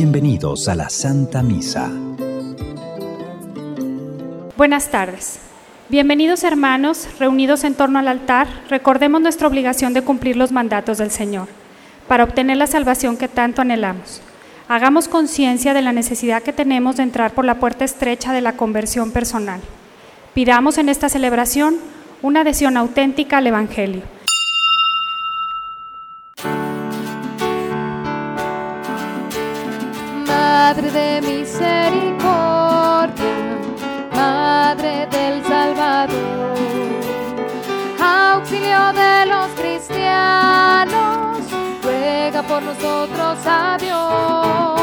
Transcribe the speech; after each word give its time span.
Bienvenidos 0.00 0.68
a 0.68 0.76
la 0.76 0.90
Santa 0.90 1.42
Misa. 1.42 1.90
Buenas 4.56 4.92
tardes. 4.92 5.40
Bienvenidos 5.88 6.44
hermanos, 6.44 7.08
reunidos 7.18 7.64
en 7.64 7.74
torno 7.74 7.98
al 7.98 8.06
altar, 8.06 8.46
recordemos 8.70 9.20
nuestra 9.20 9.48
obligación 9.48 9.94
de 9.94 10.02
cumplir 10.02 10.36
los 10.36 10.52
mandatos 10.52 10.98
del 10.98 11.10
Señor, 11.10 11.48
para 12.06 12.22
obtener 12.22 12.58
la 12.58 12.68
salvación 12.68 13.16
que 13.16 13.26
tanto 13.26 13.60
anhelamos. 13.60 14.20
Hagamos 14.68 15.08
conciencia 15.08 15.74
de 15.74 15.82
la 15.82 15.92
necesidad 15.92 16.44
que 16.44 16.52
tenemos 16.52 16.98
de 16.98 17.02
entrar 17.02 17.32
por 17.32 17.44
la 17.44 17.58
puerta 17.58 17.84
estrecha 17.84 18.32
de 18.32 18.40
la 18.40 18.52
conversión 18.52 19.10
personal. 19.10 19.60
Pidamos 20.32 20.78
en 20.78 20.90
esta 20.90 21.08
celebración 21.08 21.74
una 22.22 22.42
adhesión 22.42 22.76
auténtica 22.76 23.38
al 23.38 23.48
Evangelio. 23.48 24.02
Madre 30.78 30.92
de 30.92 31.20
misericordia, 31.22 33.34
Madre 34.14 35.08
del 35.10 35.42
Salvador, 35.44 36.56
auxilio 38.00 38.92
de 38.92 39.26
los 39.26 39.48
cristianos, 39.60 41.38
ruega 41.82 42.44
por 42.44 42.62
nosotros 42.62 43.38
a 43.44 43.76
Dios. 43.80 44.80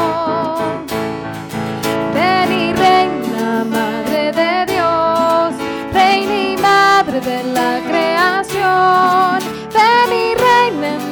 Ven 2.12 2.52
y 2.52 2.74
reina, 2.74 3.64
Madre 3.64 4.32
de 4.32 4.66
Dios, 4.74 5.54
reina 5.94 6.52
y 6.52 6.58
Madre 6.58 7.22
de 7.22 7.42
la 7.54 7.80
creación, 7.88 9.38
ven 9.72 10.12
y 10.12 10.34
reina 10.34 10.88
en 10.88 11.10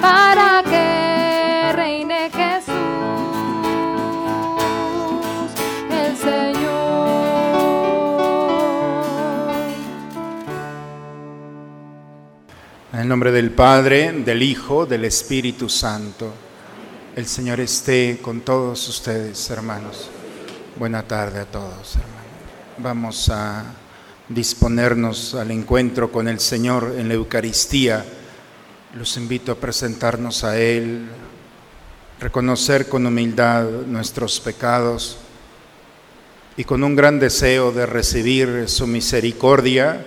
para 0.00 0.62
que 0.64 1.72
reine 1.72 2.30
Jesús, 2.32 2.74
el 5.90 6.16
Señor. 6.16 7.14
En 12.92 13.00
el 13.00 13.08
nombre 13.08 13.30
del 13.30 13.52
Padre, 13.52 14.10
del 14.12 14.42
Hijo, 14.42 14.84
del 14.84 15.04
Espíritu 15.04 15.68
Santo. 15.68 16.32
El 17.14 17.26
Señor 17.26 17.60
esté 17.60 18.18
con 18.20 18.40
todos 18.40 18.88
ustedes, 18.88 19.48
hermanos. 19.50 20.10
Buena 20.76 21.04
tarde 21.04 21.38
a 21.38 21.44
todos, 21.44 21.94
hermanos. 21.94 22.24
Vamos 22.78 23.28
a 23.28 23.64
disponernos 24.28 25.36
al 25.36 25.52
encuentro 25.52 26.10
con 26.10 26.26
el 26.26 26.40
Señor 26.40 26.96
en 26.98 27.06
la 27.06 27.14
Eucaristía. 27.14 28.04
Los 28.96 29.16
invito 29.16 29.50
a 29.50 29.56
presentarnos 29.56 30.44
a 30.44 30.56
Él, 30.56 31.08
reconocer 32.20 32.88
con 32.88 33.04
humildad 33.04 33.64
nuestros 33.88 34.38
pecados 34.38 35.16
y 36.56 36.62
con 36.62 36.84
un 36.84 36.94
gran 36.94 37.18
deseo 37.18 37.72
de 37.72 37.86
recibir 37.86 38.68
su 38.68 38.86
misericordia, 38.86 40.06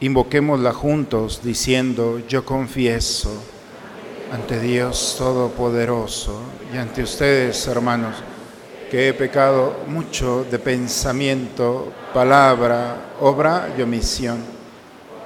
invoquémosla 0.00 0.74
juntos 0.74 1.40
diciendo, 1.42 2.20
yo 2.28 2.44
confieso 2.44 3.32
ante 4.30 4.60
Dios 4.60 5.14
Todopoderoso 5.16 6.42
y 6.70 6.76
ante 6.76 7.02
ustedes, 7.04 7.66
hermanos, 7.66 8.16
que 8.90 9.08
he 9.08 9.14
pecado 9.14 9.84
mucho 9.86 10.44
de 10.50 10.58
pensamiento, 10.58 11.90
palabra, 12.12 13.14
obra 13.20 13.74
y 13.78 13.80
omisión. 13.80 14.57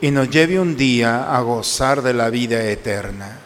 y 0.00 0.10
nos 0.10 0.30
lleve 0.30 0.60
un 0.60 0.76
día 0.76 1.34
a 1.34 1.40
gozar 1.40 2.02
de 2.02 2.14
la 2.14 2.30
vida 2.30 2.62
eterna. 2.64 3.45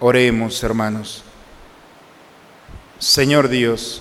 Oremos, 0.00 0.62
hermanos. 0.62 1.22
Señor 2.98 3.48
Dios, 3.48 4.00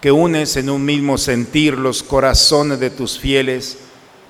que 0.00 0.10
unes 0.10 0.56
en 0.56 0.70
un 0.70 0.82
mismo 0.82 1.18
sentir 1.18 1.76
los 1.76 2.02
corazones 2.02 2.80
de 2.80 2.88
tus 2.88 3.18
fieles, 3.18 3.78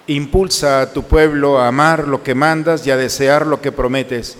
impulsa 0.08 0.80
a 0.80 0.92
tu 0.92 1.04
pueblo 1.04 1.60
a 1.60 1.68
amar 1.68 2.08
lo 2.08 2.24
que 2.24 2.34
mandas 2.34 2.84
y 2.86 2.90
a 2.90 2.96
desear 2.96 3.46
lo 3.46 3.62
que 3.62 3.70
prometes, 3.70 4.36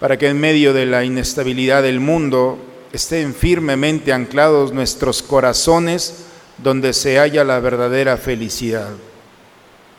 para 0.00 0.18
que 0.18 0.28
en 0.28 0.40
medio 0.40 0.72
de 0.72 0.86
la 0.86 1.04
inestabilidad 1.04 1.84
del 1.84 2.00
mundo 2.00 2.58
estén 2.92 3.32
firmemente 3.32 4.12
anclados 4.12 4.72
nuestros 4.72 5.22
corazones 5.22 6.24
donde 6.58 6.94
se 6.94 7.18
halla 7.18 7.44
la 7.44 7.60
verdadera 7.60 8.16
felicidad. 8.16 8.90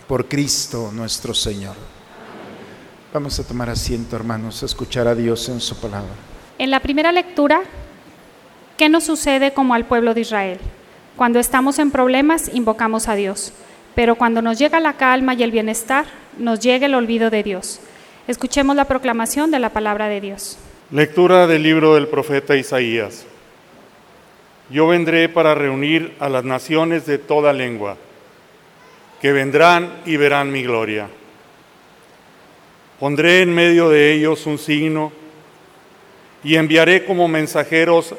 Por 0.06 0.27
Cristo 0.27 0.92
nuestro 0.94 1.33
Señor. 1.33 1.99
Vamos 3.11 3.39
a 3.39 3.44
tomar 3.44 3.71
asiento, 3.71 4.15
hermanos, 4.15 4.61
a 4.61 4.67
escuchar 4.67 5.07
a 5.07 5.15
Dios 5.15 5.50
en 5.50 5.59
su 5.61 5.75
palabra. 5.79 6.11
En 6.59 6.69
la 6.69 6.79
primera 6.79 7.11
lectura, 7.11 7.61
¿qué 8.77 8.88
nos 8.88 9.03
sucede 9.06 9.51
como 9.51 9.73
al 9.73 9.85
pueblo 9.85 10.13
de 10.13 10.21
Israel? 10.21 10.59
Cuando 11.15 11.39
estamos 11.39 11.79
en 11.79 11.89
problemas, 11.89 12.53
invocamos 12.53 13.07
a 13.07 13.15
Dios, 13.15 13.51
pero 13.95 14.13
cuando 14.13 14.44
nos 14.44 14.59
llega 14.59 14.79
la 14.79 14.94
calma 14.94 15.33
y 15.33 15.41
el 15.41 15.50
bienestar, 15.50 16.06
nos 16.38 16.59
llega 16.59 16.85
el 16.85 16.94
olvido 16.94 17.31
de 17.31 17.41
Dios. 17.41 17.79
Escuchemos 18.27 18.75
la 18.75 18.85
proclamación 18.85 19.50
de 19.50 19.57
la 19.57 19.71
palabra 19.71 20.07
de 20.07 20.21
Dios. 20.21 20.59
Lectura 20.91 21.47
del 21.47 21.63
libro 21.63 21.95
del 21.95 22.09
profeta 22.09 22.56
Isaías. 22.56 23.25
Yo 24.69 24.85
vendré 24.85 25.29
para 25.29 25.56
reunir 25.56 26.15
a 26.19 26.29
las 26.29 26.44
naciones 26.44 27.07
de 27.07 27.17
toda 27.17 27.53
lengua, 27.53 27.97
que 29.19 29.31
vendrán 29.31 29.94
y 30.06 30.17
verán 30.17 30.51
mi 30.51 30.61
gloria. 30.61 31.09
Pondré 33.00 33.42
en 33.42 33.56
medio 33.56 33.90
de 33.90 34.13
ellos 34.13 34.46
un 34.46 34.57
signo 34.57 35.13
y 36.44 36.56
enviaré 36.56 37.06
como 37.06 37.28
mensajeros 37.28 38.13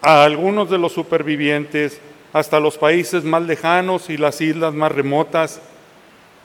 a 0.00 0.24
algunos 0.24 0.70
de 0.70 0.78
los 0.78 0.92
supervivientes 0.92 2.00
hasta 2.32 2.60
los 2.60 2.78
países 2.78 3.24
más 3.24 3.42
lejanos 3.42 4.10
y 4.10 4.16
las 4.16 4.40
islas 4.40 4.74
más 4.74 4.92
remotas, 4.92 5.60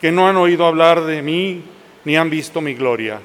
que 0.01 0.11
no 0.11 0.27
han 0.27 0.37
oído 0.37 0.65
hablar 0.65 1.05
de 1.05 1.21
mí 1.21 1.63
ni 2.03 2.17
han 2.17 2.29
visto 2.29 2.61
mi 2.61 2.73
gloria. 2.73 3.19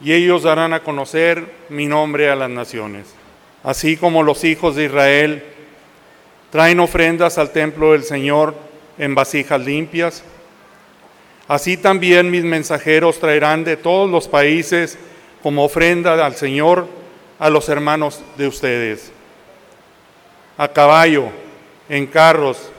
Y 0.00 0.12
ellos 0.12 0.42
darán 0.44 0.72
a 0.72 0.80
conocer 0.80 1.44
mi 1.68 1.86
nombre 1.86 2.30
a 2.30 2.36
las 2.36 2.50
naciones. 2.50 3.14
Así 3.62 3.96
como 3.96 4.22
los 4.22 4.44
hijos 4.44 4.76
de 4.76 4.84
Israel 4.84 5.42
traen 6.50 6.78
ofrendas 6.78 7.38
al 7.38 7.50
templo 7.50 7.92
del 7.92 8.04
Señor 8.04 8.54
en 8.98 9.14
vasijas 9.14 9.60
limpias, 9.60 10.24
así 11.48 11.76
también 11.76 12.30
mis 12.30 12.44
mensajeros 12.44 13.18
traerán 13.18 13.64
de 13.64 13.76
todos 13.76 14.10
los 14.10 14.28
países 14.28 14.98
como 15.42 15.64
ofrenda 15.64 16.24
al 16.24 16.34
Señor 16.36 16.88
a 17.38 17.50
los 17.50 17.68
hermanos 17.68 18.22
de 18.36 18.46
ustedes. 18.48 19.12
A 20.56 20.68
caballo, 20.68 21.26
en 21.88 22.06
carros, 22.06 22.70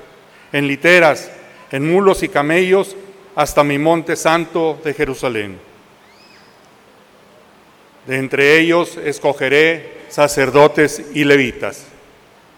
en 0.52 0.68
literas, 0.68 1.30
en 1.72 1.92
mulos 1.92 2.24
y 2.24 2.30
camellos, 2.30 2.96
hasta 3.36 3.64
mi 3.64 3.78
monte 3.78 4.16
santo 4.16 4.80
de 4.84 4.94
Jerusalén. 4.94 5.60
De 8.08 8.18
entre 8.18 8.60
ellos 8.60 8.98
escogeré 8.98 10.06
sacerdotes 10.10 11.04
y 11.14 11.26
levitas. 11.26 11.86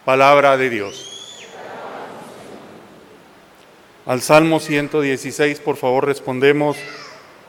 Palabra 0.06 0.56
de 0.56 0.70
Dios. 0.70 1.17
Al 4.08 4.22
Salmo 4.22 4.62
116, 4.62 5.60
por 5.60 5.76
favor, 5.76 6.06
respondemos, 6.06 6.78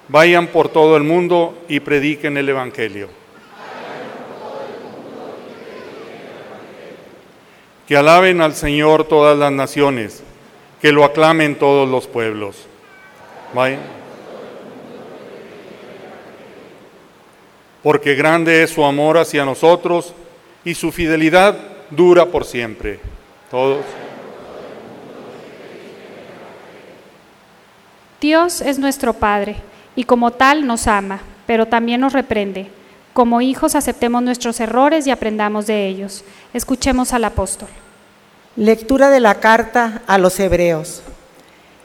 vayan 0.09 0.49
por 0.49 0.69
todo 0.69 0.97
el 0.97 1.05
mundo 1.05 1.57
y 1.69 1.79
prediquen 1.79 2.37
el 2.37 2.49
Evangelio. 2.49 3.09
Que 7.87 7.97
alaben 7.97 8.41
al 8.41 8.57
Señor 8.57 9.05
todas 9.05 9.39
las 9.39 9.53
naciones, 9.53 10.25
que 10.83 10.91
lo 10.91 11.05
aclamen 11.05 11.55
todos 11.55 11.89
los 11.89 12.09
pueblos. 12.09 12.67
Vayan. 13.55 13.81
Porque 17.85 18.17
grande 18.17 18.65
es 18.65 18.71
su 18.71 18.85
amor 18.85 19.17
hacia 19.17 19.45
nosotros 19.45 20.13
y 20.65 20.75
su 20.75 20.91
fidelidad 20.91 21.57
dura 21.91 22.27
por 22.27 22.45
siempre. 22.45 22.99
Todos. 23.49 23.85
Dios 28.21 28.61
es 28.61 28.81
nuestro 28.81 29.15
Padre 29.15 29.57
y 29.95 30.05
como 30.05 30.33
tal 30.33 30.67
nos 30.67 30.89
ama, 30.89 31.21
pero 31.47 31.67
también 31.67 32.01
nos 32.01 32.13
reprende. 32.13 32.69
Como 33.13 33.41
hijos 33.41 33.77
aceptemos 33.77 34.23
nuestros 34.23 34.59
errores 34.59 35.07
y 35.07 35.11
aprendamos 35.11 35.67
de 35.67 35.87
ellos. 35.87 36.25
Escuchemos 36.53 37.13
al 37.13 37.25
apóstol. 37.25 37.69
Lectura 38.57 39.11
de 39.11 39.21
la 39.21 39.37
carta 39.37 40.03
a 40.09 40.19
los 40.19 40.41
hebreos. 40.41 41.03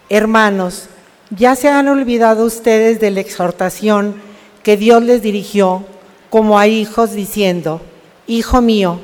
Hermanos, 0.09 0.89
ya 1.29 1.55
se 1.55 1.69
han 1.69 1.87
olvidado 1.87 2.45
ustedes 2.45 2.99
de 2.99 3.11
la 3.11 3.19
exhortación 3.19 4.15
que 4.63 4.75
Dios 4.75 5.03
les 5.03 5.21
dirigió 5.21 5.85
como 6.31 6.57
a 6.57 6.65
hijos 6.65 7.13
diciendo, 7.13 7.79
Hijo 8.25 8.61
mío, 8.61 8.99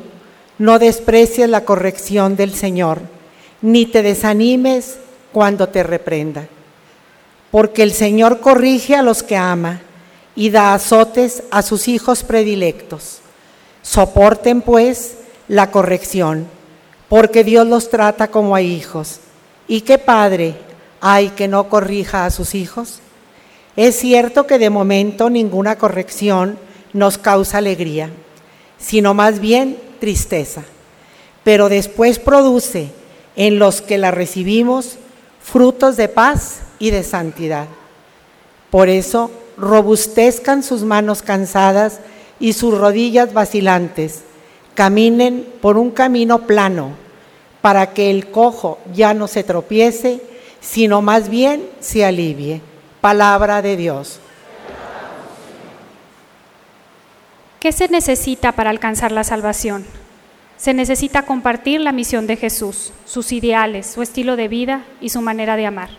no 0.57 0.79
desprecies 0.79 1.47
la 1.47 1.63
corrección 1.63 2.35
del 2.35 2.53
Señor, 2.53 3.01
ni 3.61 3.85
te 3.85 4.01
desanimes 4.01 4.97
cuando 5.31 5.69
te 5.69 5.83
reprenda. 5.83 6.47
Porque 7.51 7.83
el 7.83 7.93
Señor 7.93 8.39
corrige 8.39 8.95
a 8.95 9.01
los 9.01 9.23
que 9.23 9.35
ama 9.35 9.81
y 10.35 10.51
da 10.51 10.73
azotes 10.73 11.43
a 11.51 11.61
sus 11.61 11.87
hijos 11.87 12.23
predilectos. 12.23 13.19
Soporten 13.81 14.61
pues 14.61 15.15
la 15.47 15.71
corrección, 15.71 16.47
porque 17.07 17.43
Dios 17.43 17.67
los 17.67 17.89
trata 17.89 18.29
como 18.29 18.55
a 18.55 18.61
hijos. 18.61 19.19
¿Y 19.67 19.81
qué 19.81 19.97
padre 19.97 20.55
hay 21.01 21.29
que 21.29 21.47
no 21.47 21.69
corrija 21.69 22.25
a 22.25 22.29
sus 22.29 22.55
hijos? 22.55 22.99
Es 23.75 23.95
cierto 23.97 24.45
que 24.45 24.59
de 24.59 24.69
momento 24.69 25.29
ninguna 25.29 25.77
corrección 25.77 26.57
nos 26.93 27.17
causa 27.17 27.59
alegría, 27.59 28.09
sino 28.77 29.13
más 29.13 29.39
bien 29.39 29.77
tristeza, 29.99 30.63
pero 31.43 31.69
después 31.69 32.19
produce 32.19 32.91
en 33.35 33.59
los 33.59 33.81
que 33.81 33.97
la 33.97 34.11
recibimos 34.11 34.97
frutos 35.41 35.97
de 35.97 36.07
paz 36.07 36.61
y 36.79 36.91
de 36.91 37.03
santidad. 37.03 37.67
Por 38.71 38.89
eso, 38.89 39.29
robustezcan 39.57 40.63
sus 40.63 40.83
manos 40.83 41.21
cansadas 41.21 41.99
y 42.39 42.53
sus 42.53 42.77
rodillas 42.77 43.33
vacilantes, 43.33 44.23
caminen 44.73 45.45
por 45.61 45.77
un 45.77 45.91
camino 45.91 46.47
plano, 46.47 46.91
para 47.61 47.93
que 47.93 48.09
el 48.09 48.31
cojo 48.31 48.79
ya 48.93 49.13
no 49.13 49.27
se 49.27 49.43
tropiece, 49.43 50.21
sino 50.61 51.01
más 51.01 51.29
bien 51.29 51.67
se 51.81 52.05
alivie. 52.05 52.61
Palabra 53.01 53.61
de 53.61 53.75
Dios. 53.75 54.19
¿Qué 57.59 57.73
se 57.73 57.89
necesita 57.89 58.53
para 58.53 58.69
alcanzar 58.69 59.11
la 59.11 59.25
salvación? 59.25 59.85
Se 60.55 60.73
necesita 60.73 61.23
compartir 61.23 61.81
la 61.81 61.91
misión 61.91 62.25
de 62.27 62.37
Jesús, 62.37 62.93
sus 63.05 63.33
ideales, 63.33 63.87
su 63.87 64.01
estilo 64.01 64.37
de 64.37 64.47
vida 64.47 64.85
y 65.01 65.09
su 65.09 65.21
manera 65.21 65.57
de 65.57 65.65
amar. 65.65 65.89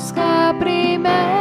Busca 0.00 0.56
primero 0.58 1.39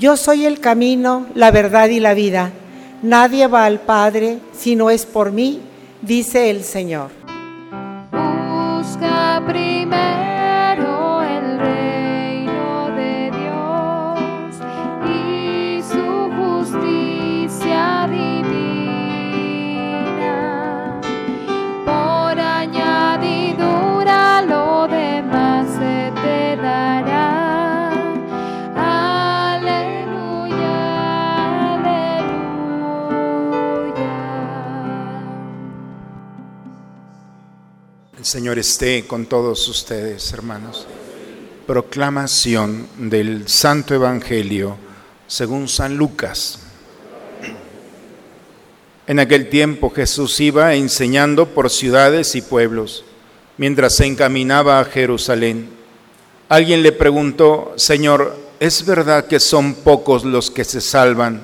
Yo 0.00 0.16
soy 0.16 0.46
el 0.46 0.60
camino, 0.60 1.26
la 1.34 1.50
verdad 1.50 1.90
y 1.90 2.00
la 2.00 2.14
vida. 2.14 2.52
Nadie 3.02 3.46
va 3.48 3.66
al 3.66 3.80
Padre 3.80 4.38
si 4.56 4.74
no 4.74 4.88
es 4.88 5.04
por 5.04 5.30
mí, 5.30 5.60
dice 6.00 6.48
el 6.48 6.64
Señor. 6.64 7.10
Busca 8.10 9.42
primero 9.46 10.39
Señor 38.30 38.60
esté 38.60 39.08
con 39.08 39.26
todos 39.26 39.66
ustedes, 39.66 40.32
hermanos. 40.32 40.86
Proclamación 41.66 42.86
del 42.96 43.48
Santo 43.48 43.92
Evangelio 43.92 44.76
según 45.26 45.66
San 45.66 45.96
Lucas. 45.96 46.60
En 49.08 49.18
aquel 49.18 49.48
tiempo 49.48 49.90
Jesús 49.90 50.38
iba 50.38 50.76
enseñando 50.76 51.46
por 51.46 51.70
ciudades 51.70 52.36
y 52.36 52.40
pueblos, 52.40 53.04
mientras 53.56 53.96
se 53.96 54.06
encaminaba 54.06 54.78
a 54.78 54.84
Jerusalén. 54.84 55.68
Alguien 56.48 56.84
le 56.84 56.92
preguntó, 56.92 57.72
Señor, 57.74 58.38
¿es 58.60 58.86
verdad 58.86 59.26
que 59.26 59.40
son 59.40 59.74
pocos 59.74 60.24
los 60.24 60.52
que 60.52 60.62
se 60.62 60.80
salvan? 60.80 61.42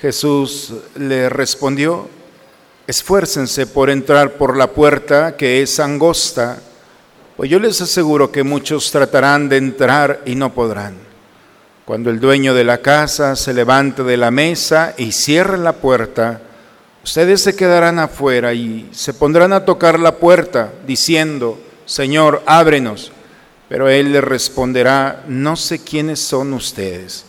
Jesús 0.00 0.72
le 0.94 1.28
respondió, 1.28 2.08
esfuércense 2.90 3.68
por 3.68 3.88
entrar 3.88 4.32
por 4.32 4.56
la 4.56 4.72
puerta 4.72 5.36
que 5.36 5.62
es 5.62 5.78
angosta, 5.78 6.58
pues 7.36 7.48
yo 7.48 7.60
les 7.60 7.80
aseguro 7.80 8.32
que 8.32 8.42
muchos 8.42 8.90
tratarán 8.90 9.48
de 9.48 9.58
entrar 9.58 10.22
y 10.26 10.34
no 10.34 10.52
podrán. 10.52 10.96
Cuando 11.84 12.10
el 12.10 12.18
dueño 12.18 12.52
de 12.52 12.64
la 12.64 12.78
casa 12.78 13.36
se 13.36 13.54
levante 13.54 14.02
de 14.02 14.16
la 14.16 14.32
mesa 14.32 14.94
y 14.98 15.12
cierre 15.12 15.56
la 15.56 15.74
puerta, 15.74 16.40
ustedes 17.04 17.42
se 17.42 17.54
quedarán 17.54 18.00
afuera 18.00 18.52
y 18.54 18.88
se 18.92 19.14
pondrán 19.14 19.52
a 19.52 19.64
tocar 19.64 20.00
la 20.00 20.16
puerta 20.16 20.72
diciendo, 20.84 21.60
Señor, 21.86 22.42
ábrenos. 22.44 23.12
Pero 23.68 23.88
él 23.88 24.12
le 24.12 24.20
responderá, 24.20 25.22
no 25.28 25.54
sé 25.54 25.78
quiénes 25.78 26.18
son 26.18 26.52
ustedes. 26.54 27.24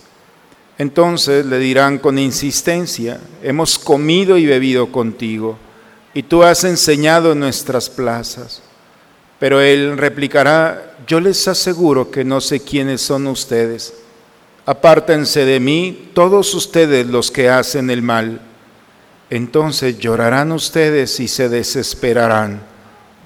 Entonces 0.82 1.46
le 1.46 1.60
dirán 1.60 2.00
con 2.00 2.18
insistencia, 2.18 3.20
hemos 3.44 3.78
comido 3.78 4.36
y 4.36 4.48
bebido 4.48 4.92
contigo, 4.92 5.60
y 6.16 6.24
tú 6.24 6.42
has 6.42 6.64
enseñado 6.64 7.34
en 7.34 7.42
nuestras 7.42 7.88
plazas. 7.88 8.64
Pero 9.38 9.62
él 9.62 9.96
replicará, 9.96 10.96
yo 11.06 11.20
les 11.20 11.48
aseguro 11.48 12.10
que 12.10 12.24
no 12.24 12.42
sé 12.42 12.62
quiénes 12.62 13.02
son 13.02 13.28
ustedes. 13.28 13.94
Apártense 14.66 15.46
de 15.46 15.60
mí 15.60 16.10
todos 16.16 16.52
ustedes 16.56 17.06
los 17.06 17.30
que 17.30 17.48
hacen 17.48 17.92
el 17.92 18.02
mal. 18.02 18.42
Entonces 19.30 20.00
llorarán 20.00 20.52
ustedes 20.52 21.20
y 21.20 21.28
se 21.28 21.48
desesperarán 21.48 22.72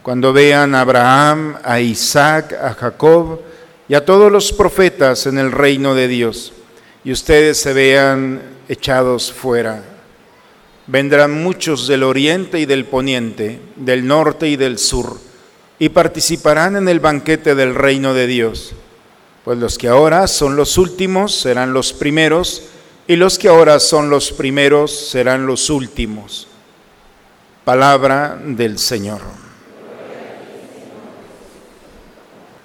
cuando 0.03 0.33
vean 0.33 0.75
a 0.75 0.81
Abraham, 0.81 1.55
a 1.63 1.79
Isaac, 1.79 2.51
a 2.61 2.73
Jacob 2.73 3.39
y 3.87 3.93
a 3.93 4.03
todos 4.03 4.29
los 4.29 4.51
profetas 4.51 5.25
en 5.25 5.37
el 5.37 5.53
reino 5.53 5.95
de 5.95 6.09
Dios, 6.09 6.51
y 7.05 7.11
ustedes 7.11 7.59
se 7.61 7.71
vean 7.71 8.41
echados 8.67 9.31
fuera. 9.31 9.83
Vendrán 10.87 11.43
muchos 11.43 11.87
del 11.87 12.01
oriente 12.01 12.59
y 12.59 12.65
del 12.65 12.85
poniente, 12.85 13.61
del 13.75 14.07
norte 14.07 14.49
y 14.49 14.55
del 14.55 14.79
sur, 14.79 15.19
y 15.77 15.89
participarán 15.89 16.75
en 16.75 16.89
el 16.89 16.99
banquete 16.99 17.53
del 17.53 17.75
reino 17.75 18.15
de 18.15 18.25
Dios. 18.25 18.73
Pues 19.43 19.59
los 19.59 19.77
que 19.77 19.87
ahora 19.87 20.27
son 20.27 20.55
los 20.55 20.79
últimos 20.79 21.35
serán 21.35 21.73
los 21.73 21.93
primeros, 21.93 22.63
y 23.07 23.17
los 23.17 23.37
que 23.37 23.49
ahora 23.49 23.79
son 23.79 24.09
los 24.09 24.31
primeros 24.31 25.09
serán 25.09 25.45
los 25.45 25.69
últimos. 25.69 26.47
Palabra 27.63 28.39
del 28.43 28.79
Señor. 28.79 29.21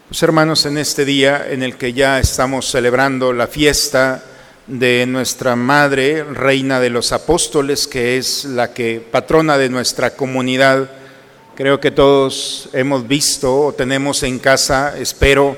Pues 0.08 0.22
hermanos, 0.22 0.64
en 0.64 0.78
este 0.78 1.04
día 1.04 1.46
en 1.50 1.62
el 1.62 1.76
que 1.76 1.92
ya 1.92 2.18
estamos 2.18 2.70
celebrando 2.70 3.34
la 3.34 3.46
fiesta 3.46 4.24
de 4.70 5.04
nuestra 5.06 5.56
Madre, 5.56 6.22
Reina 6.22 6.78
de 6.78 6.90
los 6.90 7.10
Apóstoles, 7.12 7.88
que 7.88 8.16
es 8.16 8.44
la 8.44 8.72
que 8.72 9.00
patrona 9.10 9.58
de 9.58 9.68
nuestra 9.68 10.10
comunidad, 10.10 10.88
creo 11.56 11.80
que 11.80 11.90
todos 11.90 12.68
hemos 12.72 13.06
visto 13.08 13.66
o 13.66 13.72
tenemos 13.72 14.22
en 14.22 14.38
casa, 14.38 14.96
espero, 14.96 15.56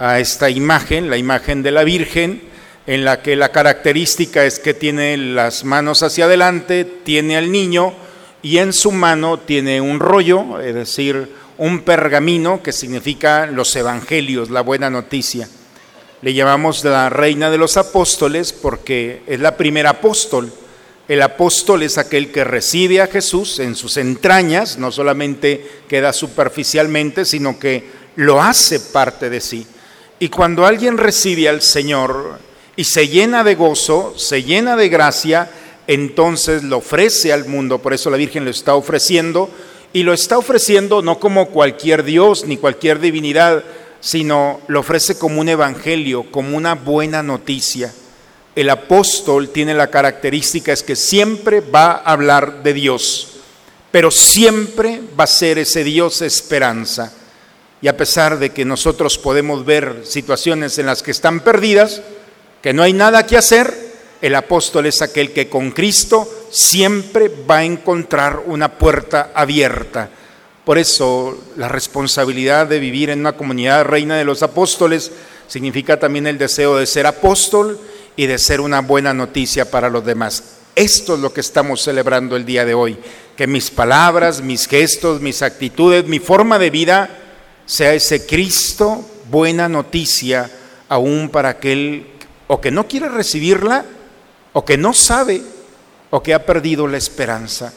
a 0.00 0.18
esta 0.18 0.50
imagen, 0.50 1.08
la 1.08 1.16
imagen 1.16 1.62
de 1.62 1.70
la 1.70 1.84
Virgen, 1.84 2.42
en 2.86 3.04
la 3.04 3.22
que 3.22 3.36
la 3.36 3.50
característica 3.50 4.44
es 4.44 4.58
que 4.58 4.74
tiene 4.74 5.16
las 5.16 5.64
manos 5.64 6.02
hacia 6.02 6.24
adelante, 6.24 6.84
tiene 6.84 7.36
al 7.36 7.52
niño 7.52 7.94
y 8.42 8.58
en 8.58 8.72
su 8.72 8.90
mano 8.90 9.38
tiene 9.38 9.80
un 9.80 10.00
rollo, 10.00 10.60
es 10.60 10.74
decir, 10.74 11.32
un 11.58 11.80
pergamino 11.82 12.62
que 12.62 12.72
significa 12.72 13.46
los 13.46 13.74
evangelios, 13.76 14.50
la 14.50 14.62
buena 14.62 14.90
noticia. 14.90 15.48
Le 16.20 16.34
llamamos 16.34 16.82
la 16.84 17.08
reina 17.10 17.48
de 17.48 17.58
los 17.58 17.76
apóstoles 17.76 18.52
porque 18.52 19.22
es 19.28 19.38
la 19.38 19.56
primera 19.56 19.90
apóstol. 19.90 20.52
El 21.06 21.22
apóstol 21.22 21.84
es 21.84 21.96
aquel 21.96 22.32
que 22.32 22.42
recibe 22.42 23.00
a 23.00 23.06
Jesús 23.06 23.60
en 23.60 23.76
sus 23.76 23.96
entrañas, 23.96 24.78
no 24.78 24.90
solamente 24.90 25.64
queda 25.88 26.12
superficialmente, 26.12 27.24
sino 27.24 27.58
que 27.58 27.84
lo 28.16 28.42
hace 28.42 28.80
parte 28.80 29.30
de 29.30 29.40
sí. 29.40 29.66
Y 30.18 30.28
cuando 30.28 30.66
alguien 30.66 30.98
recibe 30.98 31.48
al 31.48 31.62
Señor 31.62 32.40
y 32.74 32.82
se 32.82 33.06
llena 33.06 33.44
de 33.44 33.54
gozo, 33.54 34.14
se 34.16 34.42
llena 34.42 34.76
de 34.76 34.88
gracia, 34.88 35.48
entonces 35.86 36.64
lo 36.64 36.78
ofrece 36.78 37.32
al 37.32 37.46
mundo. 37.46 37.78
Por 37.78 37.94
eso 37.94 38.10
la 38.10 38.16
Virgen 38.16 38.44
lo 38.44 38.50
está 38.50 38.74
ofreciendo 38.74 39.48
y 39.92 40.02
lo 40.02 40.12
está 40.12 40.36
ofreciendo 40.36 41.00
no 41.00 41.20
como 41.20 41.46
cualquier 41.48 42.02
Dios 42.02 42.44
ni 42.44 42.56
cualquier 42.56 42.98
divinidad, 42.98 43.62
sino 44.00 44.60
lo 44.68 44.80
ofrece 44.80 45.18
como 45.18 45.40
un 45.40 45.48
evangelio, 45.48 46.30
como 46.30 46.56
una 46.56 46.74
buena 46.74 47.22
noticia. 47.22 47.92
El 48.54 48.70
apóstol 48.70 49.50
tiene 49.50 49.74
la 49.74 49.88
característica 49.88 50.72
es 50.72 50.82
que 50.82 50.96
siempre 50.96 51.60
va 51.60 51.92
a 51.92 52.12
hablar 52.12 52.62
de 52.62 52.72
Dios, 52.72 53.28
pero 53.90 54.10
siempre 54.10 55.00
va 55.18 55.24
a 55.24 55.28
ser 55.28 55.58
ese 55.58 55.84
Dios 55.84 56.22
esperanza. 56.22 57.12
Y 57.80 57.88
a 57.88 57.96
pesar 57.96 58.38
de 58.38 58.50
que 58.50 58.64
nosotros 58.64 59.18
podemos 59.18 59.64
ver 59.64 60.02
situaciones 60.04 60.78
en 60.78 60.86
las 60.86 61.02
que 61.02 61.12
están 61.12 61.40
perdidas, 61.40 62.02
que 62.62 62.72
no 62.72 62.82
hay 62.82 62.92
nada 62.92 63.24
que 63.26 63.36
hacer, 63.36 63.88
el 64.20 64.34
apóstol 64.34 64.86
es 64.86 65.00
aquel 65.00 65.32
que 65.32 65.48
con 65.48 65.70
Cristo 65.70 66.28
siempre 66.50 67.30
va 67.48 67.58
a 67.58 67.64
encontrar 67.64 68.42
una 68.46 68.76
puerta 68.76 69.30
abierta. 69.32 70.10
Por 70.68 70.76
eso 70.76 71.34
la 71.56 71.66
responsabilidad 71.66 72.66
de 72.66 72.78
vivir 72.78 73.08
en 73.08 73.20
una 73.20 73.32
comunidad 73.32 73.86
reina 73.86 74.18
de 74.18 74.26
los 74.26 74.42
apóstoles 74.42 75.10
significa 75.46 75.98
también 75.98 76.26
el 76.26 76.36
deseo 76.36 76.76
de 76.76 76.84
ser 76.84 77.06
apóstol 77.06 77.80
y 78.16 78.26
de 78.26 78.36
ser 78.36 78.60
una 78.60 78.82
buena 78.82 79.14
noticia 79.14 79.70
para 79.70 79.88
los 79.88 80.04
demás. 80.04 80.58
Esto 80.74 81.14
es 81.14 81.20
lo 81.20 81.32
que 81.32 81.40
estamos 81.40 81.80
celebrando 81.80 82.36
el 82.36 82.44
día 82.44 82.66
de 82.66 82.74
hoy, 82.74 82.98
que 83.34 83.46
mis 83.46 83.70
palabras, 83.70 84.42
mis 84.42 84.68
gestos, 84.68 85.22
mis 85.22 85.40
actitudes, 85.40 86.04
mi 86.04 86.18
forma 86.18 86.58
de 86.58 86.68
vida 86.68 87.08
sea 87.64 87.94
ese 87.94 88.26
Cristo 88.26 89.02
buena 89.30 89.70
noticia 89.70 90.50
aún 90.90 91.30
para 91.30 91.48
aquel 91.48 92.08
o 92.46 92.60
que 92.60 92.70
no 92.70 92.86
quiere 92.86 93.08
recibirla 93.08 93.86
o 94.52 94.66
que 94.66 94.76
no 94.76 94.92
sabe 94.92 95.40
o 96.10 96.22
que 96.22 96.34
ha 96.34 96.44
perdido 96.44 96.86
la 96.86 96.98
esperanza. 96.98 97.72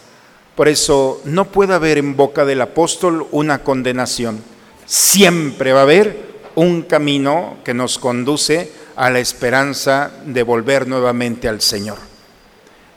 Por 0.62 0.68
eso 0.68 1.20
no 1.26 1.46
puede 1.46 1.74
haber 1.74 1.98
en 1.98 2.16
boca 2.16 2.46
del 2.46 2.62
apóstol 2.62 3.26
una 3.32 3.64
condenación. 3.64 4.44
Siempre 4.86 5.74
va 5.74 5.80
a 5.80 5.82
haber 5.82 6.16
un 6.54 6.84
camino 6.84 7.58
que 7.66 7.74
nos 7.74 7.98
conduce 7.98 8.72
a 8.96 9.10
la 9.10 9.18
esperanza 9.18 10.12
de 10.24 10.44
volver 10.44 10.88
nuevamente 10.88 11.48
al 11.48 11.62
Señor. 11.62 11.98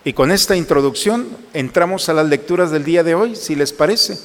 Y 0.05 0.13
con 0.13 0.31
esta 0.31 0.55
introducción 0.55 1.27
entramos 1.55 2.11
a 2.11 2.13
las 2.13 2.27
lecturas 2.27 2.71
del 2.71 2.85
día 2.85 3.03
de 3.03 3.15
hoy, 3.15 3.35
si 3.35 3.55
les 3.55 3.73
parece, 3.73 4.19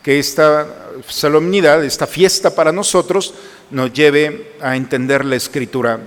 que 0.00 0.20
esta 0.20 0.64
solemnidad, 1.08 1.84
esta 1.84 2.06
fiesta 2.06 2.54
para 2.54 2.70
nosotros, 2.70 3.34
nos 3.72 3.92
lleve 3.92 4.52
a 4.60 4.76
entender 4.76 5.24
la 5.24 5.34
escritura. 5.34 5.98